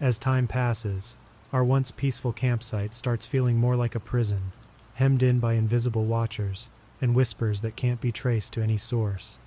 As 0.00 0.18
time 0.18 0.48
passes, 0.48 1.16
our 1.52 1.64
once 1.64 1.90
peaceful 1.90 2.32
campsite 2.32 2.94
starts 2.94 3.26
feeling 3.26 3.56
more 3.56 3.76
like 3.76 3.94
a 3.94 4.00
prison, 4.00 4.52
hemmed 4.94 5.22
in 5.22 5.38
by 5.38 5.54
invisible 5.54 6.04
watchers 6.04 6.68
and 7.00 7.14
whispers 7.14 7.60
that 7.60 7.76
can't 7.76 8.00
be 8.00 8.10
traced 8.10 8.52
to 8.54 8.62
any 8.62 8.76
source. 8.76 9.38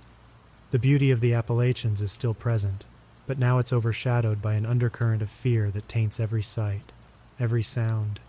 The 0.70 0.78
beauty 0.78 1.10
of 1.10 1.20
the 1.20 1.34
Appalachians 1.34 2.00
is 2.00 2.12
still 2.12 2.34
present, 2.34 2.84
but 3.26 3.38
now 3.38 3.58
it's 3.58 3.72
overshadowed 3.72 4.40
by 4.40 4.54
an 4.54 4.66
undercurrent 4.66 5.22
of 5.22 5.30
fear 5.30 5.70
that 5.70 5.88
taints 5.88 6.20
every 6.20 6.42
sight, 6.42 6.92
every 7.38 7.62
sound. 7.62 8.20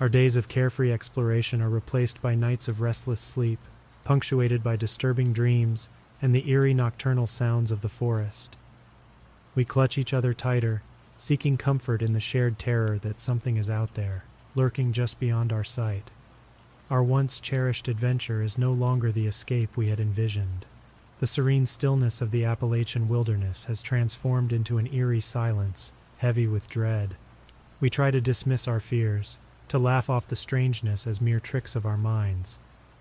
Our 0.00 0.08
days 0.08 0.36
of 0.36 0.48
carefree 0.48 0.92
exploration 0.92 1.60
are 1.60 1.70
replaced 1.70 2.22
by 2.22 2.34
nights 2.34 2.68
of 2.68 2.80
restless 2.80 3.20
sleep, 3.20 3.58
punctuated 4.04 4.62
by 4.62 4.76
disturbing 4.76 5.32
dreams 5.32 5.88
and 6.22 6.34
the 6.34 6.48
eerie 6.48 6.74
nocturnal 6.74 7.26
sounds 7.26 7.72
of 7.72 7.80
the 7.80 7.88
forest. 7.88 8.56
We 9.54 9.64
clutch 9.64 9.98
each 9.98 10.14
other 10.14 10.32
tighter 10.32 10.82
seeking 11.20 11.56
comfort 11.56 12.00
in 12.00 12.12
the 12.12 12.20
shared 12.20 12.58
terror 12.60 12.96
that 13.00 13.18
something 13.18 13.56
is 13.56 13.68
out 13.68 13.94
there, 13.94 14.22
lurking 14.54 14.92
just 14.92 15.18
beyond 15.18 15.52
our 15.52 15.64
sight. 15.64 16.12
Our 16.90 17.02
once 17.02 17.40
cherished 17.40 17.88
adventure 17.88 18.40
is 18.40 18.56
no 18.56 18.72
longer 18.72 19.10
the 19.10 19.26
escape 19.26 19.76
we 19.76 19.88
had 19.88 19.98
envisioned. 19.98 20.64
The 21.18 21.26
serene 21.26 21.66
stillness 21.66 22.20
of 22.20 22.30
the 22.30 22.44
Appalachian 22.44 23.08
wilderness 23.08 23.64
has 23.64 23.82
transformed 23.82 24.52
into 24.52 24.78
an 24.78 24.92
eerie 24.94 25.20
silence, 25.20 25.90
heavy 26.18 26.46
with 26.46 26.70
dread. 26.70 27.16
We 27.80 27.90
try 27.90 28.12
to 28.12 28.20
dismiss 28.20 28.68
our 28.68 28.80
fears, 28.80 29.38
to 29.66 29.78
laugh 29.78 30.08
off 30.08 30.28
the 30.28 30.36
strangeness 30.36 31.04
as 31.06 31.20
mere 31.20 31.40
tricks 31.40 31.74
of 31.74 31.84
our 31.84 31.98
minds. 31.98 32.60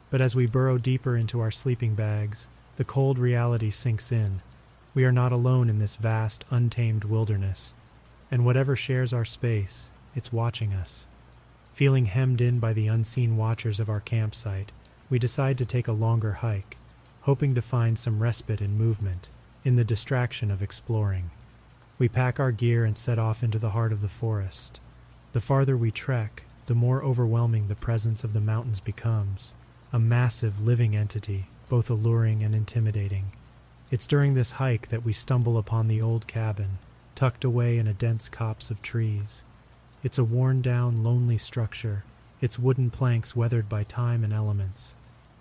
But 0.09 0.22
as 0.22 0.36
we 0.36 0.47
burrow 0.47 0.80
deeper 0.80 1.15
into 1.15 1.39
our 1.39 1.51
sleeping 1.51 1.93
bags, 1.93 2.47
the 2.78 2.84
cold 2.84 3.20
reality 3.20 3.70
sinks 3.70 4.11
in. 4.11 4.41
We 4.95 5.05
are 5.05 5.11
not 5.11 5.32
alone 5.32 5.70
in 5.70 5.78
this 5.78 5.95
vast, 5.95 6.45
untamed 6.49 7.03
wilderness 7.03 7.76
and 8.32 8.45
whatever 8.45 8.75
shares 8.75 9.13
our 9.13 9.25
space, 9.25 9.89
it's 10.15 10.34
watching 10.34 10.73
us. 10.73 11.07
Feeling 11.73 12.05
hemmed 12.05 12.41
in 12.41 12.59
by 12.59 12.73
the 12.73 12.88
unseen 12.88 13.38
watchers 13.38 13.80
of 13.80 13.89
our 13.89 13.99
campsite, 13.99 14.71
we 15.09 15.19
decide 15.19 15.57
to 15.59 15.65
take 15.65 15.88
a 15.88 15.93
longer 15.93 16.34
hike, 16.34 16.78
hoping 17.21 17.53
to 17.55 17.61
find 17.61 17.99
some 17.99 18.21
respite 18.21 18.61
and 18.61 18.78
movement, 18.78 19.30
in 19.63 19.75
the 19.75 19.84
distraction 19.84 20.49
of 20.49 20.63
exploring. 20.63 21.30
We 21.99 22.09
pack 22.09 22.39
our 22.39 22.51
gear 22.51 22.84
and 22.84 22.97
set 22.97 23.19
off 23.19 23.43
into 23.43 23.59
the 23.59 23.71
heart 23.71 23.91
of 23.91 24.01
the 24.01 24.09
forest. 24.09 24.80
The 25.34 25.41
farther 25.41 25.78
we 25.78 25.91
trek, 25.91 26.43
the 26.67 26.75
more 26.75 27.03
overwhelming 27.03 27.67
the 27.67 27.75
presence 27.75 28.23
of 28.23 28.34
the 28.34 28.41
mountains 28.41 28.80
becomes, 28.80 29.53
a 29.93 29.99
massive 29.99 30.61
living 30.61 30.95
entity, 30.95 31.47
both 31.69 31.89
alluring 31.89 32.43
and 32.43 32.53
intimidating. 32.53 33.32
It's 33.89 34.07
during 34.07 34.34
this 34.34 34.53
hike 34.53 34.89
that 34.89 35.05
we 35.05 35.13
stumble 35.13 35.57
upon 35.57 35.88
the 35.88 36.01
old 36.01 36.28
cabin, 36.28 36.80
tucked 37.18 37.43
away 37.43 37.80
in 37.80 37.88
a 37.88 37.93
dense 37.93 38.30
copse 38.30 38.70
of 38.70 38.80
trees. 38.84 39.43
It's 40.03 40.20
a 40.20 40.24
worn 40.24 40.61
down, 40.61 41.03
lonely 41.03 41.39
structure, 41.39 42.03
its 42.41 42.59
wooden 42.59 42.91
planks 42.91 43.36
weathered 43.36 43.68
by 43.68 43.86
time 43.86 44.24
and 44.24 44.32
elements. 44.32 44.93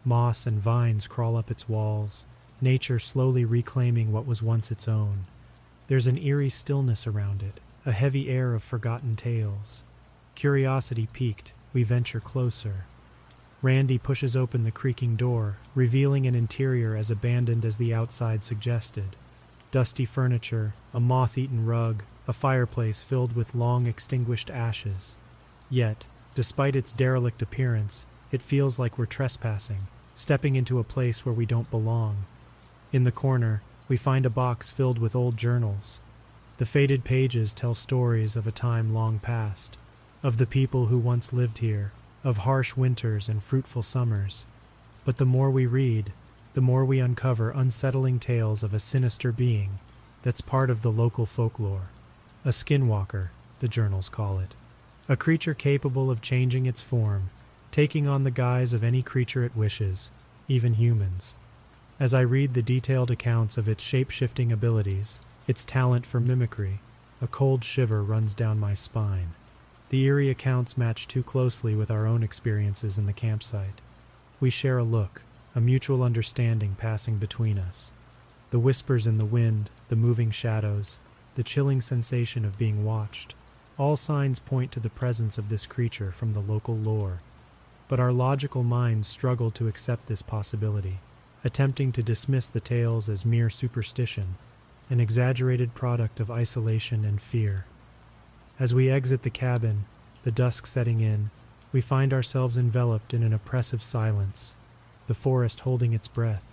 Moss 0.02 0.46
and 0.46 0.58
vines 0.58 1.06
crawl 1.06 1.36
up 1.36 1.50
its 1.50 1.68
walls, 1.68 2.24
nature 2.62 2.98
slowly 2.98 3.44
reclaiming 3.44 4.10
what 4.10 4.24
was 4.24 4.42
once 4.42 4.70
its 4.70 4.88
own. 4.88 5.24
There's 5.88 6.06
an 6.06 6.16
eerie 6.16 6.48
stillness 6.48 7.06
around 7.06 7.42
it, 7.42 7.60
a 7.84 7.92
heavy 7.92 8.30
air 8.30 8.54
of 8.54 8.62
forgotten 8.62 9.14
tales. 9.14 9.84
Curiosity 10.34 11.08
piqued, 11.12 11.52
we 11.74 11.82
venture 11.82 12.20
closer. 12.20 12.86
Randy 13.60 13.98
pushes 13.98 14.34
open 14.34 14.64
the 14.64 14.70
creaking 14.70 15.16
door, 15.16 15.58
revealing 15.74 16.26
an 16.26 16.34
interior 16.34 16.96
as 16.96 17.10
abandoned 17.10 17.66
as 17.66 17.76
the 17.76 17.92
outside 17.92 18.44
suggested. 18.44 19.14
Dusty 19.70 20.04
furniture, 20.04 20.74
a 20.94 21.00
moth 21.00 21.36
eaten 21.36 21.66
rug, 21.66 22.02
a 22.28 22.32
fireplace 22.32 23.02
filled 23.02 23.34
with 23.34 23.54
long 23.54 23.86
extinguished 23.86 24.50
ashes. 24.50 25.16
Yet, 25.70 26.06
despite 26.34 26.76
its 26.76 26.92
derelict 26.92 27.42
appearance, 27.42 28.06
it 28.30 28.42
feels 28.42 28.78
like 28.78 28.98
we're 28.98 29.06
trespassing, 29.06 29.86
stepping 30.14 30.56
into 30.56 30.78
a 30.78 30.84
place 30.84 31.24
where 31.24 31.34
we 31.34 31.46
don't 31.46 31.70
belong. 31.70 32.26
In 32.92 33.04
the 33.04 33.12
corner, 33.12 33.62
we 33.88 33.96
find 33.96 34.26
a 34.26 34.30
box 34.30 34.70
filled 34.70 34.98
with 34.98 35.14
old 35.14 35.36
journals. 35.36 36.00
The 36.58 36.66
faded 36.66 37.04
pages 37.04 37.52
tell 37.52 37.74
stories 37.74 38.34
of 38.34 38.46
a 38.46 38.52
time 38.52 38.94
long 38.94 39.18
past, 39.18 39.78
of 40.22 40.38
the 40.38 40.46
people 40.46 40.86
who 40.86 40.98
once 40.98 41.32
lived 41.32 41.58
here, 41.58 41.92
of 42.24 42.38
harsh 42.38 42.76
winters 42.76 43.28
and 43.28 43.42
fruitful 43.42 43.82
summers. 43.82 44.46
But 45.04 45.18
the 45.18 45.26
more 45.26 45.50
we 45.50 45.66
read, 45.66 46.12
the 46.56 46.62
more 46.62 46.86
we 46.86 47.00
uncover 47.00 47.50
unsettling 47.50 48.18
tales 48.18 48.62
of 48.62 48.72
a 48.72 48.78
sinister 48.78 49.30
being 49.30 49.78
that's 50.22 50.40
part 50.40 50.70
of 50.70 50.80
the 50.80 50.90
local 50.90 51.26
folklore. 51.26 51.90
A 52.46 52.48
skinwalker, 52.48 53.28
the 53.58 53.68
journals 53.68 54.08
call 54.08 54.38
it. 54.38 54.54
A 55.06 55.18
creature 55.18 55.52
capable 55.52 56.10
of 56.10 56.22
changing 56.22 56.64
its 56.64 56.80
form, 56.80 57.28
taking 57.70 58.08
on 58.08 58.24
the 58.24 58.30
guise 58.30 58.72
of 58.72 58.82
any 58.82 59.02
creature 59.02 59.44
it 59.44 59.54
wishes, 59.54 60.10
even 60.48 60.72
humans. 60.72 61.34
As 62.00 62.14
I 62.14 62.22
read 62.22 62.54
the 62.54 62.62
detailed 62.62 63.10
accounts 63.10 63.58
of 63.58 63.68
its 63.68 63.84
shape 63.84 64.08
shifting 64.08 64.50
abilities, 64.50 65.20
its 65.46 65.62
talent 65.62 66.06
for 66.06 66.20
mimicry, 66.20 66.80
a 67.20 67.26
cold 67.26 67.64
shiver 67.64 68.02
runs 68.02 68.34
down 68.34 68.58
my 68.58 68.72
spine. 68.72 69.34
The 69.90 70.04
eerie 70.04 70.30
accounts 70.30 70.78
match 70.78 71.06
too 71.06 71.22
closely 71.22 71.74
with 71.74 71.90
our 71.90 72.06
own 72.06 72.22
experiences 72.22 72.96
in 72.96 73.04
the 73.04 73.12
campsite. 73.12 73.82
We 74.40 74.48
share 74.48 74.78
a 74.78 74.84
look, 74.84 75.20
a 75.56 75.60
mutual 75.60 76.02
understanding 76.02 76.76
passing 76.78 77.16
between 77.16 77.58
us. 77.58 77.90
The 78.50 78.58
whispers 78.58 79.06
in 79.06 79.16
the 79.16 79.24
wind, 79.24 79.70
the 79.88 79.96
moving 79.96 80.30
shadows, 80.30 81.00
the 81.34 81.42
chilling 81.42 81.80
sensation 81.80 82.44
of 82.44 82.58
being 82.58 82.84
watched. 82.84 83.34
All 83.78 83.96
signs 83.96 84.38
point 84.38 84.70
to 84.72 84.80
the 84.80 84.90
presence 84.90 85.38
of 85.38 85.48
this 85.48 85.66
creature 85.66 86.12
from 86.12 86.34
the 86.34 86.40
local 86.40 86.76
lore. 86.76 87.20
But 87.88 87.98
our 87.98 88.12
logical 88.12 88.62
minds 88.62 89.08
struggle 89.08 89.50
to 89.52 89.66
accept 89.66 90.06
this 90.06 90.22
possibility 90.22 90.98
attempting 91.44 91.92
to 91.92 92.02
dismiss 92.02 92.48
the 92.48 92.60
tales 92.60 93.08
as 93.08 93.24
mere 93.24 93.48
superstition, 93.48 94.34
an 94.90 94.98
exaggerated 94.98 95.74
product 95.74 96.18
of 96.18 96.28
isolation 96.28 97.04
and 97.04 97.22
fear. 97.22 97.66
As 98.58 98.74
we 98.74 98.90
exit 98.90 99.22
the 99.22 99.30
cabin, 99.30 99.84
the 100.24 100.32
dusk 100.32 100.66
setting 100.66 101.00
in, 101.00 101.30
we 101.70 101.80
find 101.80 102.12
ourselves 102.12 102.58
enveloped 102.58 103.14
in 103.14 103.22
an 103.22 103.32
oppressive 103.32 103.80
silence, 103.80 104.56
the 105.06 105.14
forest 105.14 105.60
holding 105.60 105.92
its 105.92 106.08
breath. 106.08 106.52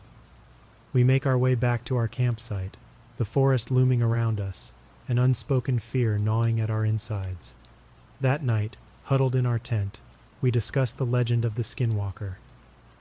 We 0.92 1.04
make 1.04 1.26
our 1.26 1.38
way 1.38 1.56
back 1.56 1.84
to 1.86 1.98
our 1.98 2.08
campsite, 2.08 2.78
the 3.18 3.26
forest 3.26 3.72
looming 3.72 4.02
around 4.02 4.40
us, 4.40 4.74
an 5.08 5.20
unspoken 5.20 5.80
fear 5.80 6.18
gnawing 6.18 6.60
at 6.60 6.70
our 6.70 6.86
insides. 6.86 7.56
That 8.22 8.44
night, 8.44 8.78
huddled 9.06 9.36
in 9.36 9.46
our 9.46 9.60
tent, 9.60 10.00
we 10.42 10.52
discuss 10.52 10.92
the 10.92 11.06
legend 11.06 11.46
of 11.46 11.56
the 11.56 11.64
skinwalker. 11.64 12.36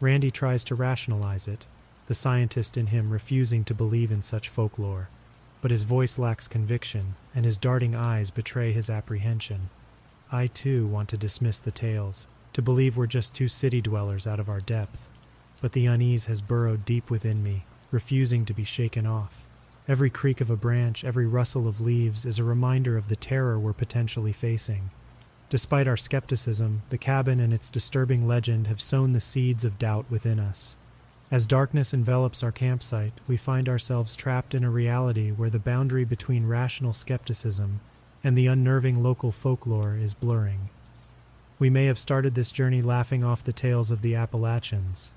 Randy 0.01 0.31
tries 0.31 0.65
to 0.65 0.75
rationalize 0.75 1.47
it, 1.47 1.67
the 2.07 2.15
scientist 2.15 2.77
in 2.77 2.89
him 2.89 3.11
refusing 3.11 3.65
to 3.65 3.75
believe 3.75 4.11
in 4.11 4.23
such 4.23 4.49
folklore. 4.49 5.09
But 5.61 5.71
his 5.71 5.85
voice 5.85 6.19
lacks 6.19 6.49
conviction, 6.49 7.15
and 7.35 7.45
his 7.45 7.57
darting 7.57 7.95
eyes 7.95 8.31
betray 8.31 8.73
his 8.73 8.91
apprehension. 8.91 9.71
I 10.31 10.49
too 10.49 10.87
want 10.87 11.09
to 11.11 11.17
dismiss 11.17 11.59
the 11.59 11.71
tales, 11.71 12.27
to 12.53 12.63
believe 12.63 12.97
we're 12.97 13.07
just 13.07 13.35
two 13.35 13.49
city 13.49 13.81
dwellers 13.81 14.27
out 14.27 14.41
of 14.41 14.49
our 14.49 14.61
depth. 14.61 15.09
But 15.63 15.73
the 15.73 15.87
unease 15.87 16.27
has 16.27 16.43
burrowed 16.43 16.85
deep 16.85 17.09
within 17.09 17.43
me, 17.43 17.65
refusing 17.91 18.45
to 18.45 18.53
be 18.53 18.65
shaken 18.65 19.07
off. 19.07 19.47
Every 19.89 20.11
creak 20.11 20.41
of 20.41 20.51
a 20.51 20.57
branch, 20.57 21.05
every 21.05 21.27
rustle 21.27 21.67
of 21.67 21.81
leaves 21.81 22.27
is 22.27 22.39
a 22.39 22.45
reminder 22.45 22.99
of 22.99 23.09
the 23.09 23.17
terror 23.17 23.59
we're 23.59 23.73
potentially 23.73 24.33
facing. 24.33 24.91
Despite 25.49 25.89
our 25.89 25.97
skepticism, 25.97 26.83
the 26.91 26.99
cabin 26.99 27.41
and 27.41 27.53
its 27.53 27.71
disturbing 27.71 28.27
legend 28.27 28.67
have 28.67 28.81
sown 28.81 29.13
the 29.13 29.21
seeds 29.21 29.65
of 29.65 29.79
doubt 29.79 30.11
within 30.11 30.39
us. 30.39 30.77
As 31.31 31.47
darkness 31.47 31.95
envelops 31.95 32.43
our 32.43 32.53
campsite, 32.53 33.13
we 33.27 33.37
find 33.37 33.69
ourselves 33.69 34.17
trapped 34.17 34.55
in 34.55 34.65
a 34.65 34.71
reality 34.71 35.31
where 35.31 35.51
the 35.51 35.59
boundary 35.59 36.05
between 36.05 36.47
rational 36.47 36.93
skepticism 36.93 37.81
and 38.23 38.37
the 38.37 38.47
unnerving 38.47 39.03
local 39.03 39.33
folklore 39.33 39.97
is 39.97 40.15
blurring. 40.15 40.71
We 41.59 41.71
may 41.71 41.87
have 41.87 41.99
started 41.99 42.35
this 42.35 42.53
journey 42.53 42.83
laughing 42.83 43.25
off 43.25 43.45
the 43.45 43.53
tales 43.53 43.91
of 43.91 44.03
the 44.03 44.15
Appalachians, 44.15 45.13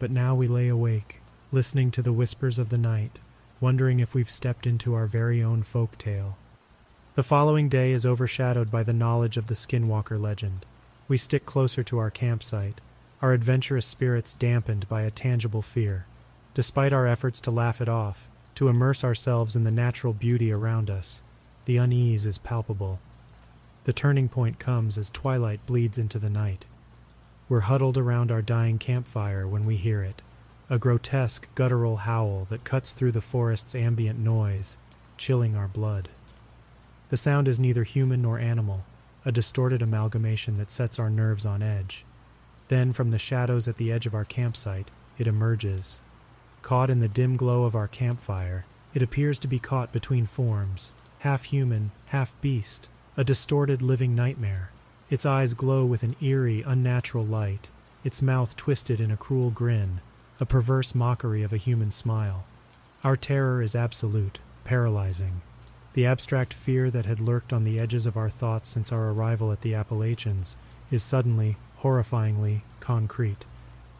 but 0.00 0.10
now 0.10 0.34
we 0.34 0.48
lay 0.48 0.66
awake, 0.66 1.20
listening 1.52 1.92
to 1.92 2.02
the 2.02 2.12
whispers 2.12 2.58
of 2.58 2.70
the 2.70 2.78
night, 2.78 3.20
wondering 3.60 4.00
if 4.00 4.14
we've 4.14 4.30
stepped 4.30 4.66
into 4.66 4.94
our 4.94 5.06
very 5.06 5.40
own 5.42 5.62
folk 5.62 5.96
tale. 5.98 6.36
The 7.14 7.22
following 7.22 7.68
day 7.68 7.92
is 7.92 8.06
overshadowed 8.06 8.70
by 8.70 8.82
the 8.82 8.94
knowledge 8.94 9.36
of 9.36 9.46
the 9.46 9.54
Skinwalker 9.54 10.18
legend. 10.20 10.64
We 11.06 11.18
stick 11.18 11.44
closer 11.44 11.82
to 11.82 11.98
our 11.98 12.10
campsite, 12.10 12.80
our 13.20 13.32
adventurous 13.32 13.84
spirits 13.84 14.32
dampened 14.32 14.88
by 14.88 15.02
a 15.02 15.10
tangible 15.10 15.60
fear. 15.60 16.06
Despite 16.54 16.92
our 16.92 17.06
efforts 17.06 17.40
to 17.42 17.50
laugh 17.50 17.80
it 17.80 17.88
off, 17.88 18.28
to 18.54 18.68
immerse 18.68 19.04
ourselves 19.04 19.54
in 19.54 19.64
the 19.64 19.70
natural 19.70 20.14
beauty 20.14 20.50
around 20.50 20.88
us, 20.88 21.20
the 21.66 21.76
unease 21.76 22.24
is 22.24 22.38
palpable. 22.38 23.00
The 23.84 23.92
turning 23.92 24.28
point 24.30 24.58
comes 24.58 24.96
as 24.96 25.10
twilight 25.10 25.64
bleeds 25.66 25.98
into 25.98 26.18
the 26.18 26.30
night. 26.30 26.64
We're 27.50 27.60
huddled 27.62 27.98
around 27.98 28.30
our 28.30 28.42
dying 28.42 28.78
campfire 28.78 29.44
when 29.44 29.62
we 29.62 29.76
hear 29.76 30.04
it 30.04 30.22
a 30.70 30.78
grotesque 30.78 31.52
guttural 31.56 31.96
howl 31.96 32.46
that 32.48 32.62
cuts 32.62 32.92
through 32.92 33.10
the 33.10 33.20
forest's 33.20 33.74
ambient 33.74 34.20
noise, 34.20 34.78
chilling 35.16 35.56
our 35.56 35.66
blood. 35.66 36.08
The 37.08 37.16
sound 37.16 37.48
is 37.48 37.58
neither 37.58 37.82
human 37.82 38.22
nor 38.22 38.38
animal, 38.38 38.84
a 39.24 39.32
distorted 39.32 39.82
amalgamation 39.82 40.58
that 40.58 40.70
sets 40.70 41.00
our 41.00 41.10
nerves 41.10 41.44
on 41.44 41.60
edge. 41.60 42.04
Then, 42.68 42.92
from 42.92 43.10
the 43.10 43.18
shadows 43.18 43.66
at 43.66 43.78
the 43.78 43.90
edge 43.90 44.06
of 44.06 44.14
our 44.14 44.24
campsite, 44.24 44.92
it 45.18 45.26
emerges. 45.26 45.98
Caught 46.62 46.88
in 46.88 47.00
the 47.00 47.08
dim 47.08 47.36
glow 47.36 47.64
of 47.64 47.74
our 47.74 47.88
campfire, 47.88 48.64
it 48.94 49.02
appears 49.02 49.40
to 49.40 49.48
be 49.48 49.58
caught 49.58 49.90
between 49.90 50.24
forms, 50.24 50.92
half 51.20 51.46
human, 51.46 51.90
half 52.10 52.40
beast, 52.40 52.88
a 53.16 53.24
distorted 53.24 53.82
living 53.82 54.14
nightmare. 54.14 54.70
Its 55.10 55.26
eyes 55.26 55.54
glow 55.54 55.84
with 55.84 56.04
an 56.04 56.14
eerie, 56.22 56.62
unnatural 56.62 57.26
light, 57.26 57.68
its 58.04 58.22
mouth 58.22 58.56
twisted 58.56 59.00
in 59.00 59.10
a 59.10 59.16
cruel 59.16 59.50
grin, 59.50 60.00
a 60.38 60.46
perverse 60.46 60.94
mockery 60.94 61.42
of 61.42 61.52
a 61.52 61.58
human 61.58 61.90
smile. 61.90 62.44
Our 63.02 63.16
terror 63.16 63.60
is 63.60 63.74
absolute, 63.74 64.38
paralyzing. 64.62 65.42
The 65.94 66.06
abstract 66.06 66.54
fear 66.54 66.90
that 66.92 67.06
had 67.06 67.20
lurked 67.20 67.52
on 67.52 67.64
the 67.64 67.80
edges 67.80 68.06
of 68.06 68.16
our 68.16 68.30
thoughts 68.30 68.68
since 68.68 68.92
our 68.92 69.10
arrival 69.10 69.50
at 69.50 69.62
the 69.62 69.74
Appalachians 69.74 70.56
is 70.92 71.02
suddenly, 71.02 71.56
horrifyingly 71.82 72.62
concrete. 72.78 73.44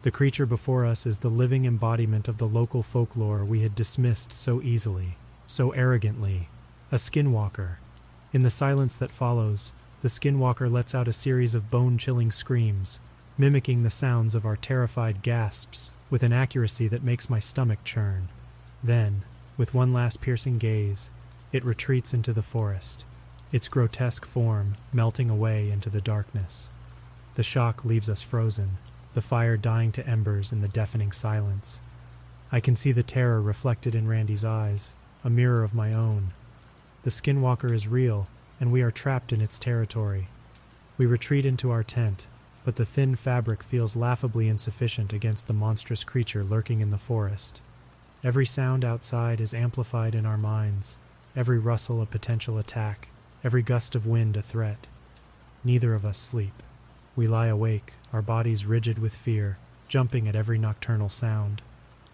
The 0.03 0.11
creature 0.11 0.45
before 0.45 0.85
us 0.85 1.05
is 1.05 1.17
the 1.17 1.29
living 1.29 1.65
embodiment 1.65 2.29
of 2.29 2.37
the 2.37 2.47
local 2.47 2.81
folklore 2.81 3.43
we 3.43 3.61
had 3.61 3.75
dismissed 3.75 4.31
so 4.31 4.61
easily, 4.61 5.17
so 5.45 5.71
arrogantly 5.71 6.47
a 6.91 6.95
skinwalker. 6.95 7.75
In 8.33 8.43
the 8.43 8.49
silence 8.49 8.95
that 8.95 9.11
follows, 9.11 9.73
the 10.01 10.07
skinwalker 10.07 10.71
lets 10.71 10.95
out 10.95 11.07
a 11.07 11.13
series 11.13 11.53
of 11.53 11.69
bone 11.69 11.97
chilling 11.97 12.31
screams, 12.31 12.99
mimicking 13.37 13.83
the 13.83 13.89
sounds 13.89 14.33
of 14.33 14.45
our 14.45 14.55
terrified 14.55 15.21
gasps 15.21 15.91
with 16.09 16.23
an 16.23 16.33
accuracy 16.33 16.87
that 16.87 17.03
makes 17.03 17.29
my 17.29 17.39
stomach 17.39 17.79
churn. 17.83 18.27
Then, 18.83 19.23
with 19.57 19.73
one 19.73 19.93
last 19.93 20.19
piercing 20.19 20.57
gaze, 20.57 21.11
it 21.51 21.63
retreats 21.63 22.13
into 22.13 22.33
the 22.33 22.41
forest, 22.41 23.05
its 23.51 23.67
grotesque 23.67 24.25
form 24.25 24.75
melting 24.91 25.29
away 25.29 25.69
into 25.69 25.89
the 25.89 26.01
darkness. 26.01 26.69
The 27.35 27.43
shock 27.43 27.85
leaves 27.85 28.09
us 28.09 28.21
frozen, 28.21 28.77
the 29.13 29.21
fire 29.21 29.57
dying 29.57 29.91
to 29.93 30.07
embers 30.07 30.51
in 30.51 30.61
the 30.61 30.67
deafening 30.67 31.11
silence. 31.11 31.79
I 32.51 32.59
can 32.59 32.75
see 32.75 32.91
the 32.91 33.03
terror 33.03 33.41
reflected 33.41 33.93
in 33.93 34.07
Randy's 34.07 34.43
eyes, 34.43 34.93
a 35.23 35.29
mirror 35.29 35.63
of 35.63 35.73
my 35.73 35.93
own. 35.93 36.33
The 37.03 37.09
skinwalker 37.09 37.71
is 37.71 37.87
real, 37.87 38.27
and 38.61 38.71
we 38.71 38.83
are 38.83 38.91
trapped 38.91 39.33
in 39.33 39.41
its 39.41 39.57
territory. 39.59 40.27
We 40.97 41.07
retreat 41.07 41.45
into 41.47 41.71
our 41.71 41.83
tent, 41.83 42.27
but 42.63 42.75
the 42.75 42.85
thin 42.85 43.15
fabric 43.15 43.63
feels 43.63 43.95
laughably 43.95 44.47
insufficient 44.47 45.11
against 45.11 45.47
the 45.47 45.53
monstrous 45.53 46.03
creature 46.03 46.43
lurking 46.43 46.79
in 46.79 46.91
the 46.91 46.97
forest. 46.99 47.63
Every 48.23 48.45
sound 48.45 48.85
outside 48.85 49.41
is 49.41 49.55
amplified 49.55 50.13
in 50.13 50.27
our 50.27 50.37
minds, 50.37 50.95
every 51.35 51.57
rustle 51.57 52.03
a 52.03 52.05
potential 52.05 52.59
attack, 52.59 53.07
every 53.43 53.63
gust 53.63 53.95
of 53.95 54.05
wind 54.05 54.37
a 54.37 54.43
threat. 54.43 54.87
Neither 55.63 55.95
of 55.95 56.05
us 56.05 56.19
sleep. 56.19 56.61
We 57.15 57.25
lie 57.25 57.47
awake, 57.47 57.93
our 58.13 58.21
bodies 58.21 58.67
rigid 58.67 58.99
with 58.99 59.15
fear, 59.15 59.57
jumping 59.87 60.27
at 60.27 60.35
every 60.35 60.59
nocturnal 60.59 61.09
sound. 61.09 61.63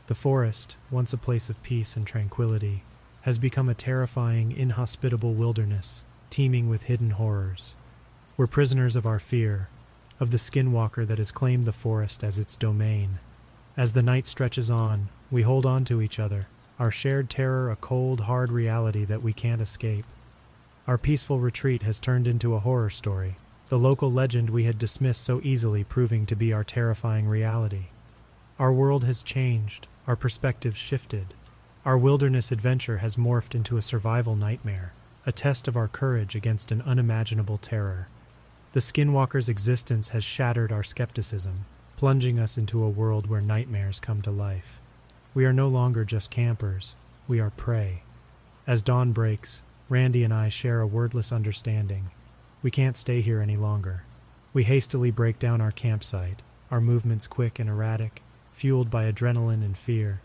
The 0.07 0.15
forest, 0.15 0.77
once 0.89 1.11
a 1.11 1.17
place 1.17 1.49
of 1.49 1.61
peace 1.61 1.97
and 1.97 2.07
tranquility, 2.07 2.83
has 3.23 3.37
become 3.37 3.67
a 3.67 3.73
terrifying, 3.73 4.53
inhospitable 4.53 5.33
wilderness, 5.33 6.05
teeming 6.37 6.69
with 6.69 6.83
hidden 6.83 7.09
horrors. 7.09 7.73
We're 8.37 8.45
prisoners 8.45 8.95
of 8.95 9.07
our 9.07 9.17
fear, 9.17 9.69
of 10.19 10.29
the 10.29 10.37
skinwalker 10.37 11.07
that 11.07 11.17
has 11.17 11.31
claimed 11.31 11.65
the 11.65 11.71
forest 11.71 12.23
as 12.23 12.37
its 12.37 12.55
domain. 12.55 13.17
As 13.75 13.93
the 13.93 14.03
night 14.03 14.27
stretches 14.27 14.69
on, 14.69 15.09
we 15.31 15.41
hold 15.41 15.65
on 15.65 15.83
to 15.85 15.99
each 15.99 16.19
other, 16.19 16.47
our 16.77 16.91
shared 16.91 17.31
terror 17.31 17.71
a 17.71 17.75
cold, 17.75 18.19
hard 18.19 18.51
reality 18.51 19.03
that 19.03 19.23
we 19.23 19.33
can't 19.33 19.63
escape. 19.63 20.05
Our 20.85 20.99
peaceful 20.99 21.39
retreat 21.39 21.81
has 21.81 21.99
turned 21.99 22.27
into 22.27 22.53
a 22.53 22.59
horror 22.59 22.91
story, 22.91 23.37
the 23.69 23.79
local 23.79 24.11
legend 24.11 24.51
we 24.51 24.65
had 24.65 24.77
dismissed 24.77 25.23
so 25.23 25.41
easily 25.43 25.83
proving 25.83 26.27
to 26.27 26.35
be 26.35 26.53
our 26.53 26.63
terrifying 26.63 27.27
reality. 27.27 27.85
Our 28.59 28.71
world 28.71 29.05
has 29.05 29.23
changed, 29.23 29.87
our 30.05 30.15
perspectives 30.15 30.77
shifted. 30.77 31.33
Our 31.83 31.97
wilderness 31.97 32.51
adventure 32.51 32.97
has 32.97 33.15
morphed 33.15 33.55
into 33.55 33.75
a 33.77 33.81
survival 33.81 34.35
nightmare, 34.35 34.93
a 35.27 35.31
test 35.33 35.67
of 35.67 35.75
our 35.75 35.89
courage 35.89 36.35
against 36.35 36.71
an 36.71 36.81
unimaginable 36.83 37.57
terror. 37.57 38.07
The 38.71 38.79
Skinwalker's 38.79 39.49
existence 39.49 40.09
has 40.09 40.23
shattered 40.23 40.71
our 40.71 40.83
skepticism, 40.83 41.65
plunging 41.97 42.39
us 42.39 42.57
into 42.57 42.81
a 42.81 42.89
world 42.89 43.27
where 43.27 43.41
nightmares 43.41 43.99
come 43.99 44.21
to 44.21 44.31
life. 44.31 44.79
We 45.33 45.43
are 45.43 45.51
no 45.51 45.67
longer 45.67 46.05
just 46.05 46.31
campers, 46.31 46.95
we 47.27 47.41
are 47.41 47.49
prey. 47.49 48.03
As 48.65 48.81
dawn 48.81 49.11
breaks, 49.11 49.63
Randy 49.89 50.23
and 50.23 50.33
I 50.33 50.47
share 50.47 50.79
a 50.79 50.87
wordless 50.87 51.33
understanding. 51.33 52.09
We 52.63 52.71
can't 52.71 52.95
stay 52.95 53.19
here 53.19 53.41
any 53.41 53.57
longer. 53.57 54.03
We 54.53 54.63
hastily 54.63 55.11
break 55.11 55.39
down 55.39 55.59
our 55.59 55.71
campsite, 55.71 56.41
our 56.71 56.79
movements 56.79 57.27
quick 57.27 57.59
and 57.59 57.69
erratic, 57.69 58.23
fueled 58.53 58.89
by 58.89 59.11
adrenaline 59.11 59.63
and 59.65 59.77
fear. 59.77 60.21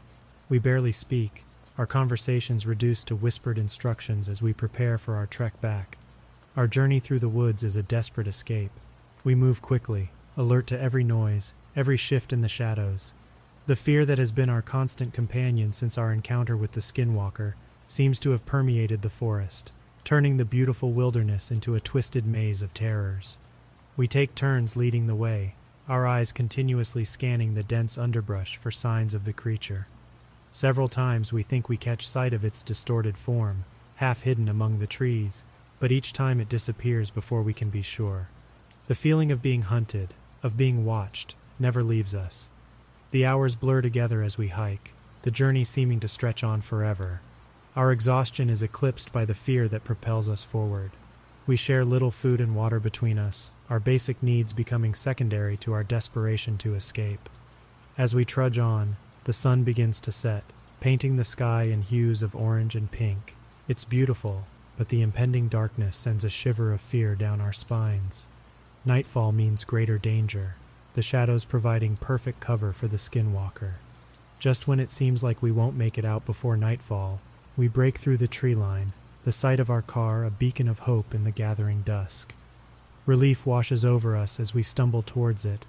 We 0.49 0.61
barely 0.61 0.93
speak, 0.93 1.45
our 1.83 1.87
conversations 1.87 2.64
reduced 2.64 3.09
to 3.09 3.16
whispered 3.16 3.59
instructions 3.59 4.28
as 4.28 4.41
we 4.41 4.53
prepare 4.53 4.97
for 4.99 5.16
our 5.16 5.26
trek 5.26 5.61
back. 5.61 5.99
Our 6.57 6.68
journey 6.68 7.01
through 7.01 7.18
the 7.18 7.28
woods 7.28 7.64
is 7.64 7.74
a 7.74 7.83
desperate 7.83 8.28
escape. 8.28 8.70
We 9.24 9.35
move 9.35 9.61
quickly, 9.61 10.12
alert 10.37 10.68
to 10.68 10.80
every 10.80 11.03
noise, 11.03 11.55
every 11.74 11.97
shift 11.97 12.33
in 12.33 12.41
the 12.41 12.49
shadows. 12.49 13.14
The 13.66 13.74
fear 13.74 14.07
that 14.07 14.18
has 14.18 14.30
been 14.30 14.49
our 14.49 14.62
constant 14.62 15.12
companion 15.12 15.72
since 15.72 15.99
our 15.99 16.12
encounter 16.12 16.57
with 16.57 16.70
the 16.70 16.80
Skinwalker 16.80 17.55
seems 17.89 18.20
to 18.20 18.30
have 18.30 18.47
permeated 18.47 19.03
the 19.03 19.11
forest, 19.11 19.72
turning 20.05 20.37
the 20.37 20.45
beautiful 20.45 20.93
wilderness 20.93 21.51
into 21.51 21.74
a 21.74 21.80
twisted 21.80 22.24
maze 22.24 22.62
of 22.62 22.72
terrors. 22.72 23.39
We 23.97 24.07
take 24.07 24.37
turns 24.37 24.76
leading 24.76 25.09
the 25.09 25.16
way, 25.16 25.57
our 25.89 26.07
eyes 26.07 26.30
continuously 26.30 27.05
scanning 27.05 27.55
the 27.55 27.64
dense 27.64 27.99
underbrush 27.99 28.57
for 28.57 28.70
signs 28.70 29.14
of 29.14 29.24
the 29.24 29.33
creature. 29.33 29.87
Several 30.53 30.87
times 30.87 31.33
we 31.33 31.43
think 31.43 31.69
we 31.69 31.77
catch 31.77 32.07
sight 32.07 32.33
of 32.33 32.45
its 32.45 32.63
distorted 32.63 33.17
form, 33.17 33.65
half 33.97 34.23
hidden 34.23 34.49
among 34.49 34.79
the 34.79 34.87
trees, 34.87 35.45
but 35.81 35.91
each 35.91 36.13
time 36.13 36.39
it 36.41 36.49
disappears 36.49 37.11
before 37.11 37.43
we 37.43 37.53
can 37.53 37.71
be 37.71 37.83
sure. 37.83 38.29
The 38.87 38.95
feeling 38.95 39.33
of 39.33 39.43
being 39.43 39.63
hunted, 39.63 40.15
of 40.43 40.57
being 40.57 40.85
watched, 40.85 41.35
never 41.59 41.83
leaves 41.83 42.15
us. 42.15 42.49
The 43.11 43.27
hours 43.27 43.57
blur 43.57 43.83
together 43.83 44.23
as 44.23 44.39
we 44.39 44.49
hike, 44.49 44.95
the 45.23 45.33
journey 45.33 45.65
seeming 45.65 45.99
to 46.01 46.09
stretch 46.09 46.45
on 46.45 46.61
forever, 46.61 47.21
our 47.75 47.91
exhaustion 47.91 48.51
is 48.51 48.63
eclipsed 48.63 49.15
by 49.15 49.25
the 49.25 49.35
fear 49.35 49.67
that 49.69 49.85
propels 49.85 50.29
us 50.29 50.45
forward. 50.45 50.91
We 51.47 51.57
share 51.57 51.87
little 51.87 52.11
food 52.11 52.39
and 52.39 52.55
water 52.55 52.79
between 52.79 53.19
us, 53.19 53.53
our 53.71 53.81
basic 53.81 54.23
needs 54.23 54.53
becoming 54.53 54.95
secondary 54.95 55.57
to 55.59 55.73
our 55.73 55.83
desperation 55.83 56.59
to 56.59 56.75
escape. 56.75 57.31
As 57.97 58.15
we 58.15 58.27
trudge 58.27 58.59
on, 58.59 58.97
the 59.25 59.33
sun 59.33 59.62
begins 59.62 60.01
to 60.01 60.12
set, 60.12 60.45
painting 60.81 61.16
the 61.16 61.25
sky 61.25 61.64
in 61.64 61.83
hues 61.83 62.23
of 62.23 62.35
orange 62.35 62.75
and 62.75 62.91
pink. 62.91 63.37
It's 63.68 63.85
beautiful, 63.85 64.45
but 64.77 64.89
the 64.89 65.03
impending 65.03 65.49
darkness 65.49 65.97
sends 65.97 66.25
a 66.25 66.31
shiver 66.31 66.73
of 66.73 66.81
fear 66.81 67.14
down 67.14 67.41
our 67.41 67.53
spines. 67.53 68.27
Nightfall 68.85 69.31
means 69.33 69.64
greater 69.64 69.99
danger, 69.99 70.57
the 70.95 71.03
shadows 71.03 71.45
providing 71.45 71.97
perfect 71.97 72.41
cover 72.41 72.73
for 72.73 72.89
the 72.89 72.97
skinwalker. 72.97 73.75
Just 74.41 74.66
when 74.66 74.81
it 74.81 74.91
seems 74.91 75.23
like 75.23 75.41
we 75.41 75.53
won't 75.53 75.77
make 75.77 75.97
it 75.97 76.05
out 76.05 76.27
before 76.27 76.57
nightfall, 76.57 77.20
we 77.57 77.68
break 77.68 77.99
through 77.99 78.16
the 78.16 78.27
tree 78.27 78.57
line, 78.57 78.93
the 79.25 79.31
sight 79.31 79.61
of 79.61 79.70
our 79.70 79.83
car 79.83 80.25
a 80.25 80.31
beacon 80.31 80.66
of 80.66 80.81
hope 80.81 81.14
in 81.14 81.23
the 81.23 81.31
gathering 81.31 81.83
dusk. 81.83 82.35
Relief 83.07 83.47
washes 83.47 83.85
over 83.85 84.16
us 84.16 84.41
as 84.41 84.53
we 84.53 84.64
stumble 84.64 85.03
towards 85.03 85.45
it, 85.45 85.64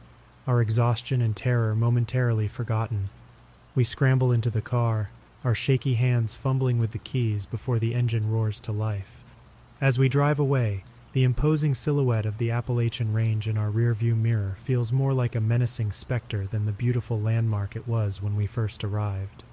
our 0.48 0.60
exhaustion 0.60 1.22
and 1.22 1.36
terror 1.36 1.76
momentarily 1.76 2.48
forgotten. 2.48 3.10
We 3.76 3.84
scramble 3.84 4.32
into 4.32 4.50
the 4.50 4.62
car, 4.62 5.10
our 5.44 5.56
shaky 5.56 5.96
hands 5.96 6.36
fumbling 6.36 6.78
with 6.78 6.92
the 6.92 7.00
keys 7.00 7.46
before 7.46 7.80
the 7.80 7.96
engine 7.96 8.32
roars 8.32 8.60
to 8.62 8.72
life. 8.72 9.24
As 9.82 9.98
we 9.98 10.08
drive 10.08 10.40
away, 10.40 10.84
the 11.14 11.24
imposing 11.24 11.76
silhouette 11.76 12.26
of 12.26 12.38
the 12.38 12.52
Appalachian 12.52 13.14
Range 13.14 13.48
in 13.48 13.58
our 13.58 13.70
rearview 13.70 14.16
mirror 14.16 14.56
feels 14.58 14.92
more 14.92 15.14
like 15.14 15.36
a 15.36 15.42
menacing 15.42 15.92
specter 15.92 16.48
than 16.48 16.66
the 16.66 16.72
beautiful 16.72 17.20
landmark 17.20 17.76
it 17.76 17.88
was 17.88 18.22
when 18.22 18.36
we 18.36 18.48
first 18.48 18.84
arrived. 18.84 19.44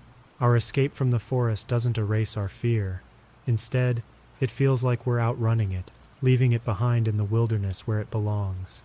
Our 0.40 0.56
escape 0.56 0.94
from 0.94 1.10
the 1.10 1.18
forest 1.18 1.68
doesn't 1.68 1.98
erase 1.98 2.36
our 2.36 2.48
fear. 2.48 3.02
Instead, 3.46 4.02
it 4.40 4.50
feels 4.50 4.82
like 4.82 5.06
we're 5.06 5.20
outrunning 5.20 5.72
it, 5.72 5.90
leaving 6.22 6.52
it 6.52 6.64
behind 6.64 7.08
in 7.08 7.18
the 7.18 7.24
wilderness 7.24 7.86
where 7.86 8.00
it 8.00 8.10
belongs. 8.10 8.82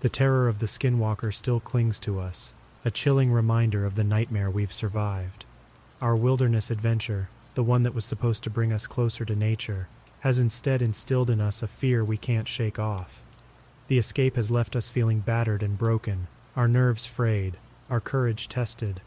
The 0.00 0.08
terror 0.08 0.48
of 0.48 0.58
the 0.58 0.66
skinwalker 0.66 1.32
still 1.32 1.60
clings 1.60 2.00
to 2.00 2.18
us, 2.18 2.54
a 2.86 2.90
chilling 2.92 3.32
reminder 3.32 3.84
of 3.84 3.96
the 3.96 4.04
nightmare 4.04 4.48
we've 4.48 4.72
survived. 4.72 5.44
Our 6.00 6.14
wilderness 6.14 6.70
adventure, 6.70 7.28
the 7.54 7.64
one 7.64 7.82
that 7.82 7.96
was 7.96 8.04
supposed 8.04 8.44
to 8.44 8.50
bring 8.50 8.72
us 8.72 8.86
closer 8.86 9.24
to 9.24 9.34
nature, 9.34 9.88
has 10.20 10.38
instead 10.38 10.80
instilled 10.80 11.28
in 11.28 11.40
us 11.40 11.64
a 11.64 11.66
fear 11.66 12.04
we 12.04 12.16
can't 12.16 12.46
shake 12.46 12.78
off. 12.78 13.24
The 13.88 13.98
escape 13.98 14.36
has 14.36 14.52
left 14.52 14.76
us 14.76 14.88
feeling 14.88 15.18
battered 15.18 15.64
and 15.64 15.76
broken, 15.76 16.28
our 16.54 16.68
nerves 16.68 17.06
frayed, 17.06 17.56
our 17.90 17.98
courage 17.98 18.46
tested. 18.46 19.00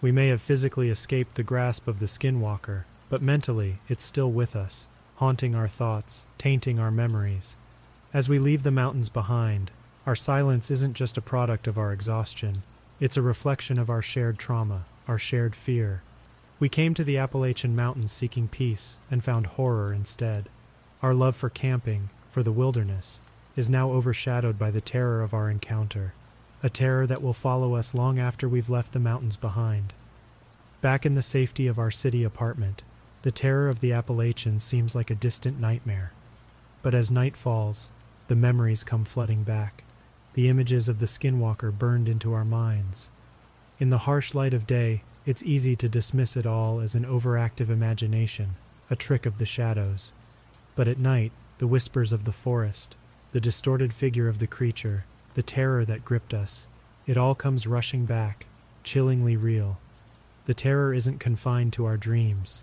We 0.00 0.10
may 0.10 0.28
have 0.28 0.40
physically 0.40 0.88
escaped 0.88 1.34
the 1.34 1.42
grasp 1.42 1.86
of 1.86 2.00
the 2.00 2.06
skinwalker, 2.06 2.84
but 3.10 3.20
mentally 3.20 3.76
it's 3.90 4.04
still 4.04 4.32
with 4.32 4.56
us, 4.56 4.86
haunting 5.16 5.54
our 5.54 5.68
thoughts, 5.68 6.24
tainting 6.38 6.78
our 6.78 6.90
memories. 6.90 7.58
As 8.14 8.26
we 8.26 8.38
leave 8.38 8.62
the 8.62 8.70
mountains 8.70 9.10
behind, 9.10 9.70
our 10.06 10.16
silence 10.16 10.70
isn't 10.70 10.94
just 10.94 11.18
a 11.18 11.20
product 11.20 11.66
of 11.66 11.76
our 11.76 11.92
exhaustion, 11.92 12.62
it's 13.00 13.16
a 13.16 13.22
reflection 13.22 13.78
of 13.78 13.90
our 13.90 14.02
shared 14.02 14.38
trauma, 14.38 14.84
our 15.06 15.18
shared 15.18 15.54
fear. 15.54 16.02
We 16.58 16.68
came 16.68 16.94
to 16.94 17.04
the 17.04 17.18
Appalachian 17.18 17.76
Mountains 17.76 18.12
seeking 18.12 18.48
peace 18.48 18.98
and 19.10 19.22
found 19.22 19.46
horror 19.46 19.92
instead. 19.92 20.48
Our 21.02 21.14
love 21.14 21.36
for 21.36 21.48
camping, 21.48 22.10
for 22.28 22.42
the 22.42 22.52
wilderness, 22.52 23.20
is 23.54 23.70
now 23.70 23.92
overshadowed 23.92 24.58
by 24.58 24.70
the 24.70 24.80
terror 24.80 25.22
of 25.22 25.32
our 25.32 25.48
encounter 25.48 26.14
a 26.62 26.68
terror 26.68 27.06
that 27.06 27.22
will 27.22 27.32
follow 27.32 27.74
us 27.74 27.94
long 27.94 28.18
after 28.18 28.48
we've 28.48 28.70
left 28.70 28.92
the 28.92 28.98
mountains 28.98 29.36
behind. 29.36 29.92
Back 30.80 31.06
in 31.06 31.14
the 31.14 31.22
safety 31.22 31.66
of 31.66 31.78
our 31.78 31.90
city 31.90 32.24
apartment, 32.24 32.82
the 33.22 33.30
terror 33.30 33.68
of 33.68 33.80
the 33.80 33.92
Appalachians 33.92 34.64
seems 34.64 34.94
like 34.94 35.10
a 35.10 35.14
distant 35.14 35.60
nightmare. 35.60 36.12
But 36.82 36.94
as 36.94 37.10
night 37.10 37.36
falls, 37.36 37.88
the 38.28 38.36
memories 38.36 38.84
come 38.84 39.04
flooding 39.04 39.42
back, 39.42 39.84
the 40.38 40.48
images 40.48 40.88
of 40.88 41.00
the 41.00 41.06
skinwalker 41.06 41.76
burned 41.76 42.08
into 42.08 42.32
our 42.32 42.44
minds. 42.44 43.10
In 43.80 43.90
the 43.90 44.06
harsh 44.06 44.36
light 44.36 44.54
of 44.54 44.68
day, 44.68 45.02
it's 45.26 45.42
easy 45.42 45.74
to 45.74 45.88
dismiss 45.88 46.36
it 46.36 46.46
all 46.46 46.78
as 46.78 46.94
an 46.94 47.04
overactive 47.04 47.68
imagination, 47.68 48.54
a 48.88 48.94
trick 48.94 49.26
of 49.26 49.38
the 49.38 49.44
shadows. 49.44 50.12
But 50.76 50.86
at 50.86 50.96
night, 50.96 51.32
the 51.58 51.66
whispers 51.66 52.12
of 52.12 52.24
the 52.24 52.30
forest, 52.30 52.96
the 53.32 53.40
distorted 53.40 53.92
figure 53.92 54.28
of 54.28 54.38
the 54.38 54.46
creature, 54.46 55.06
the 55.34 55.42
terror 55.42 55.84
that 55.86 56.04
gripped 56.04 56.32
us, 56.32 56.68
it 57.04 57.16
all 57.16 57.34
comes 57.34 57.66
rushing 57.66 58.04
back, 58.04 58.46
chillingly 58.84 59.36
real. 59.36 59.78
The 60.44 60.54
terror 60.54 60.94
isn't 60.94 61.18
confined 61.18 61.72
to 61.72 61.84
our 61.84 61.96
dreams. 61.96 62.62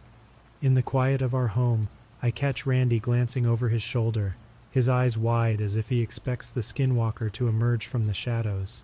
In 0.62 0.76
the 0.76 0.82
quiet 0.82 1.22
of 1.22 1.36
our 1.36 1.48
home, 1.48 1.90
I 2.24 2.32
catch 2.32 2.66
Randy 2.66 3.02
glancing 3.02 3.46
over 3.46 3.68
his 3.68 3.84
shoulder, 3.84 4.38
his 4.76 4.90
eyes 4.90 5.18
wide 5.18 5.62
as 5.62 5.78
if 5.78 5.88
he 5.88 6.02
expects 6.02 6.50
the 6.50 6.60
skinwalker 6.60 7.32
to 7.32 7.48
emerge 7.48 7.88
from 7.88 8.08
the 8.08 8.14
shadows. 8.14 8.84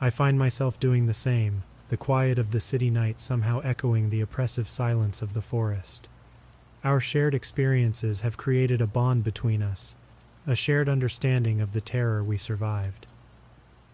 I 0.00 0.10
find 0.10 0.38
myself 0.38 0.78
doing 0.78 1.06
the 1.06 1.12
same, 1.12 1.64
the 1.88 1.96
quiet 1.96 2.38
of 2.38 2.52
the 2.52 2.60
city 2.60 2.88
night 2.88 3.18
somehow 3.18 3.58
echoing 3.64 4.10
the 4.10 4.20
oppressive 4.20 4.68
silence 4.68 5.20
of 5.20 5.34
the 5.34 5.42
forest. 5.42 6.06
Our 6.84 7.00
shared 7.00 7.34
experiences 7.34 8.20
have 8.20 8.36
created 8.36 8.80
a 8.80 8.86
bond 8.86 9.24
between 9.24 9.60
us, 9.60 9.96
a 10.46 10.54
shared 10.54 10.88
understanding 10.88 11.60
of 11.60 11.72
the 11.72 11.80
terror 11.80 12.22
we 12.22 12.36
survived. 12.36 13.08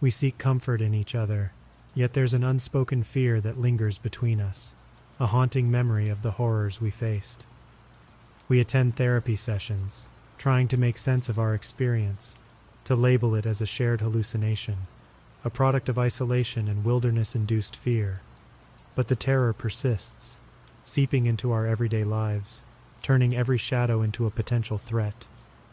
We 0.02 0.10
seek 0.10 0.36
comfort 0.36 0.82
in 0.82 0.92
each 0.92 1.14
other, 1.14 1.52
yet 1.94 2.12
there's 2.12 2.34
an 2.34 2.44
unspoken 2.44 3.02
fear 3.02 3.40
that 3.40 3.58
lingers 3.58 3.96
between 3.96 4.42
us, 4.42 4.74
a 5.18 5.28
haunting 5.28 5.70
memory 5.70 6.10
of 6.10 6.20
the 6.20 6.32
horrors 6.32 6.82
we 6.82 6.90
faced. 6.90 7.46
We 8.46 8.60
attend 8.60 8.96
therapy 8.96 9.36
sessions, 9.36 10.04
trying 10.38 10.68
to 10.68 10.76
make 10.76 10.98
sense 10.98 11.28
of 11.28 11.38
our 11.38 11.54
experience, 11.54 12.36
to 12.84 12.94
label 12.94 13.34
it 13.34 13.46
as 13.46 13.60
a 13.60 13.66
shared 13.66 14.00
hallucination, 14.00 14.76
a 15.44 15.50
product 15.50 15.88
of 15.88 15.98
isolation 15.98 16.68
and 16.68 16.84
wilderness 16.84 17.34
induced 17.34 17.76
fear. 17.76 18.20
But 18.94 19.08
the 19.08 19.16
terror 19.16 19.52
persists, 19.52 20.38
seeping 20.82 21.26
into 21.26 21.52
our 21.52 21.66
everyday 21.66 22.04
lives, 22.04 22.62
turning 23.02 23.36
every 23.36 23.58
shadow 23.58 24.02
into 24.02 24.26
a 24.26 24.30
potential 24.30 24.78
threat 24.78 25.26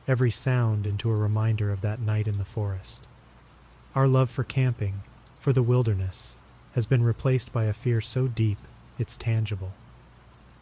every 0.07 0.32
sound 0.32 0.88
into 0.88 1.09
a 1.09 1.16
reminder 1.16 1.72
of 1.72 1.82
that 1.82 1.99
night 1.99 2.28
in 2.28 2.38
the 2.38 2.45
forest. 2.45 3.07
Our 3.95 4.07
love 4.07 4.30
for 4.30 4.43
camping, 4.43 5.01
for 5.38 5.53
the 5.53 5.64
wilderness, 5.64 6.36
has 6.74 6.86
been 6.86 7.03
replaced 7.03 7.53
by 7.53 7.66
a 7.66 7.74
fear 7.74 8.01
so 8.01 8.28
deep 8.28 8.57
it's 8.97 9.18
tangible. 9.18 9.72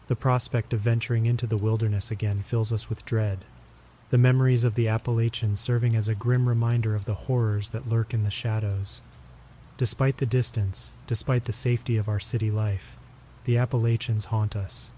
The 0.08 0.16
prospect 0.16 0.72
of 0.72 0.80
venturing 0.80 1.26
into 1.26 1.46
the 1.46 1.56
wilderness 1.56 2.10
again 2.10 2.42
fills 2.42 2.72
us 2.72 2.88
with 2.88 3.04
dread. 3.04 3.44
The 4.10 4.18
memories 4.18 4.64
of 4.64 4.74
the 4.74 4.88
Appalachians 4.88 5.60
serving 5.60 5.94
as 5.94 6.08
a 6.08 6.16
grim 6.16 6.48
reminder 6.48 6.96
of 6.96 7.04
the 7.04 7.14
horrors 7.14 7.68
that 7.68 7.88
lurk 7.88 8.12
in 8.12 8.24
the 8.24 8.30
shadows. 8.30 9.02
Despite 9.76 10.16
the 10.16 10.26
distance, 10.26 10.90
despite 11.06 11.44
the 11.44 11.52
safety 11.52 11.96
of 11.96 12.08
our 12.08 12.18
city 12.18 12.50
life, 12.50 12.98
the 13.44 13.56
Appalachians 13.56 14.26
haunt 14.26 14.56
us. 14.56 14.90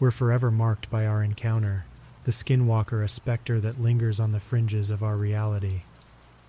We're 0.00 0.10
forever 0.10 0.50
marked 0.50 0.88
by 0.88 1.04
our 1.04 1.22
encounter, 1.22 1.84
the 2.24 2.30
skinwalker 2.30 3.04
a 3.04 3.08
specter 3.08 3.60
that 3.60 3.82
lingers 3.82 4.18
on 4.18 4.32
the 4.32 4.40
fringes 4.40 4.90
of 4.90 5.02
our 5.02 5.16
reality. 5.16 5.82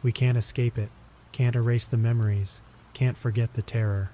We 0.02 0.14
can't 0.14 0.38
escape 0.38 0.78
it, 0.78 0.92
can't 1.34 1.56
erase 1.56 1.86
the 1.86 1.98
memories, 1.98 2.62
can't 2.94 3.18
forget 3.18 3.56
the 3.56 3.62
terror. 3.62 4.12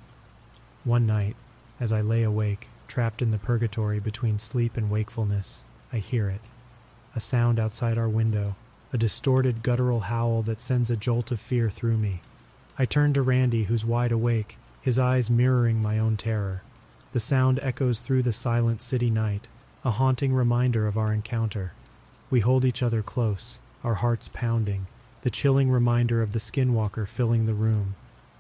One 0.83 1.05
night, 1.05 1.35
as 1.79 1.93
I 1.93 2.01
lay 2.01 2.23
awake, 2.23 2.67
trapped 2.87 3.21
in 3.21 3.29
the 3.29 3.37
purgatory 3.37 3.99
between 3.99 4.39
sleep 4.39 4.75
and 4.75 4.89
wakefulness, 4.89 5.61
I 5.93 5.97
hear 5.97 6.29
it. 6.29 6.41
A 7.15 7.21
sound 7.21 7.59
outside 7.59 7.97
our 7.97 8.09
window, 8.09 8.57
a 8.91 8.97
distorted 8.97 9.63
guttural 9.63 10.01
howl 10.01 10.41
that 10.41 10.59
sends 10.59 10.91
a 10.91 10.97
jolt 10.97 11.31
of 11.31 11.39
fear 11.39 11.69
through 11.69 11.97
me. 11.97 12.21
I 12.77 12.83
turn 12.83 13.13
to 13.13 13.21
Randy, 13.21 13.63
who's 13.63 13.85
wide 13.85 14.11
awake, 14.11 14.57
his 14.81 14.99
eyes 14.99 15.31
mirroring 15.31 15.81
my 15.81 15.97
own 15.97 16.17
terror. 16.17 16.61
The 17.13 17.21
sound 17.21 17.59
echoes 17.63 18.01
through 18.01 18.23
the 18.23 18.33
silent 18.33 18.81
city 18.81 19.09
night, 19.09 19.47
a 19.85 19.91
haunting 19.91 20.33
reminder 20.33 20.87
of 20.87 20.97
our 20.97 21.13
encounter. 21.13 21.71
We 22.29 22.41
hold 22.41 22.65
each 22.65 22.83
other 22.83 23.01
close, 23.01 23.59
our 23.81 23.95
hearts 23.95 24.27
pounding, 24.27 24.87
the 25.21 25.29
chilling 25.29 25.71
reminder 25.71 26.21
of 26.21 26.33
the 26.33 26.39
skinwalker 26.39 27.07
filling 27.07 27.45
the 27.45 27.53
room. 27.53 27.95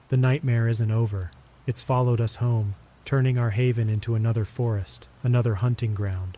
The 0.09 0.17
nightmare 0.17 0.67
isn't 0.67 0.91
over. 0.91 1.31
It's 1.65 1.81
followed 1.81 2.19
us 2.19 2.35
home, 2.35 2.75
turning 3.05 3.39
our 3.39 3.51
haven 3.51 3.89
into 3.89 4.15
another 4.15 4.43
forest, 4.43 5.07
another 5.23 5.55
hunting 5.55 5.93
ground. 5.95 6.37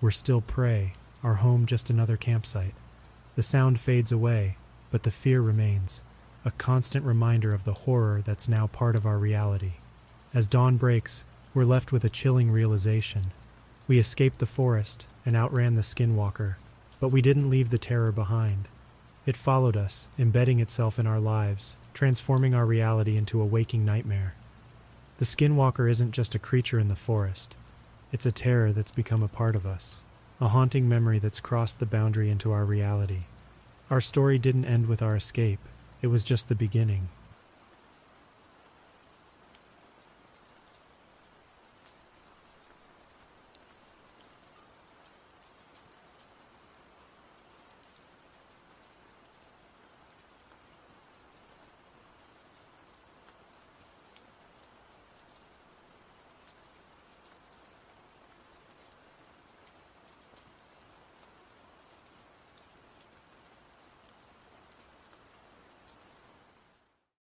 We're 0.00 0.10
still 0.10 0.40
prey, 0.40 0.94
our 1.22 1.34
home 1.34 1.66
just 1.66 1.90
another 1.90 2.16
campsite. 2.16 2.74
The 3.36 3.42
sound 3.42 3.80
fades 3.80 4.12
away, 4.12 4.56
but 4.90 5.02
the 5.02 5.10
fear 5.10 5.40
remains, 5.40 6.02
a 6.44 6.50
constant 6.52 7.04
reminder 7.04 7.52
of 7.52 7.64
the 7.64 7.74
horror 7.74 8.22
that's 8.24 8.48
now 8.48 8.66
part 8.66 8.96
of 8.96 9.06
our 9.06 9.18
reality. 9.18 9.72
As 10.34 10.46
dawn 10.46 10.76
breaks, 10.76 11.24
we're 11.54 11.64
left 11.64 11.92
with 11.92 12.04
a 12.04 12.10
chilling 12.10 12.50
realization. 12.50 13.32
We 13.86 13.98
escaped 13.98 14.38
the 14.38 14.46
forest 14.46 15.06
and 15.24 15.34
outran 15.34 15.74
the 15.74 15.82
skinwalker, 15.82 16.56
but 17.00 17.08
we 17.08 17.22
didn't 17.22 17.50
leave 17.50 17.70
the 17.70 17.78
terror 17.78 18.12
behind. 18.12 18.68
It 19.26 19.36
followed 19.36 19.76
us, 19.76 20.08
embedding 20.18 20.60
itself 20.60 20.98
in 20.98 21.06
our 21.06 21.20
lives, 21.20 21.76
transforming 21.94 22.54
our 22.54 22.64
reality 22.64 23.16
into 23.16 23.42
a 23.42 23.46
waking 23.46 23.84
nightmare. 23.84 24.34
The 25.18 25.24
skinwalker 25.24 25.90
isn't 25.90 26.12
just 26.12 26.34
a 26.34 26.38
creature 26.38 26.78
in 26.78 26.88
the 26.88 26.96
forest, 26.96 27.56
it's 28.12 28.26
a 28.26 28.32
terror 28.32 28.72
that's 28.72 28.92
become 28.92 29.22
a 29.22 29.28
part 29.28 29.54
of 29.54 29.66
us, 29.66 30.02
a 30.40 30.48
haunting 30.48 30.88
memory 30.88 31.18
that's 31.18 31.40
crossed 31.40 31.80
the 31.80 31.86
boundary 31.86 32.30
into 32.30 32.52
our 32.52 32.64
reality. 32.64 33.22
Our 33.90 34.00
story 34.00 34.38
didn't 34.38 34.66
end 34.66 34.86
with 34.86 35.02
our 35.02 35.16
escape, 35.16 35.58
it 36.00 36.06
was 36.06 36.22
just 36.22 36.48
the 36.48 36.54
beginning. 36.54 37.08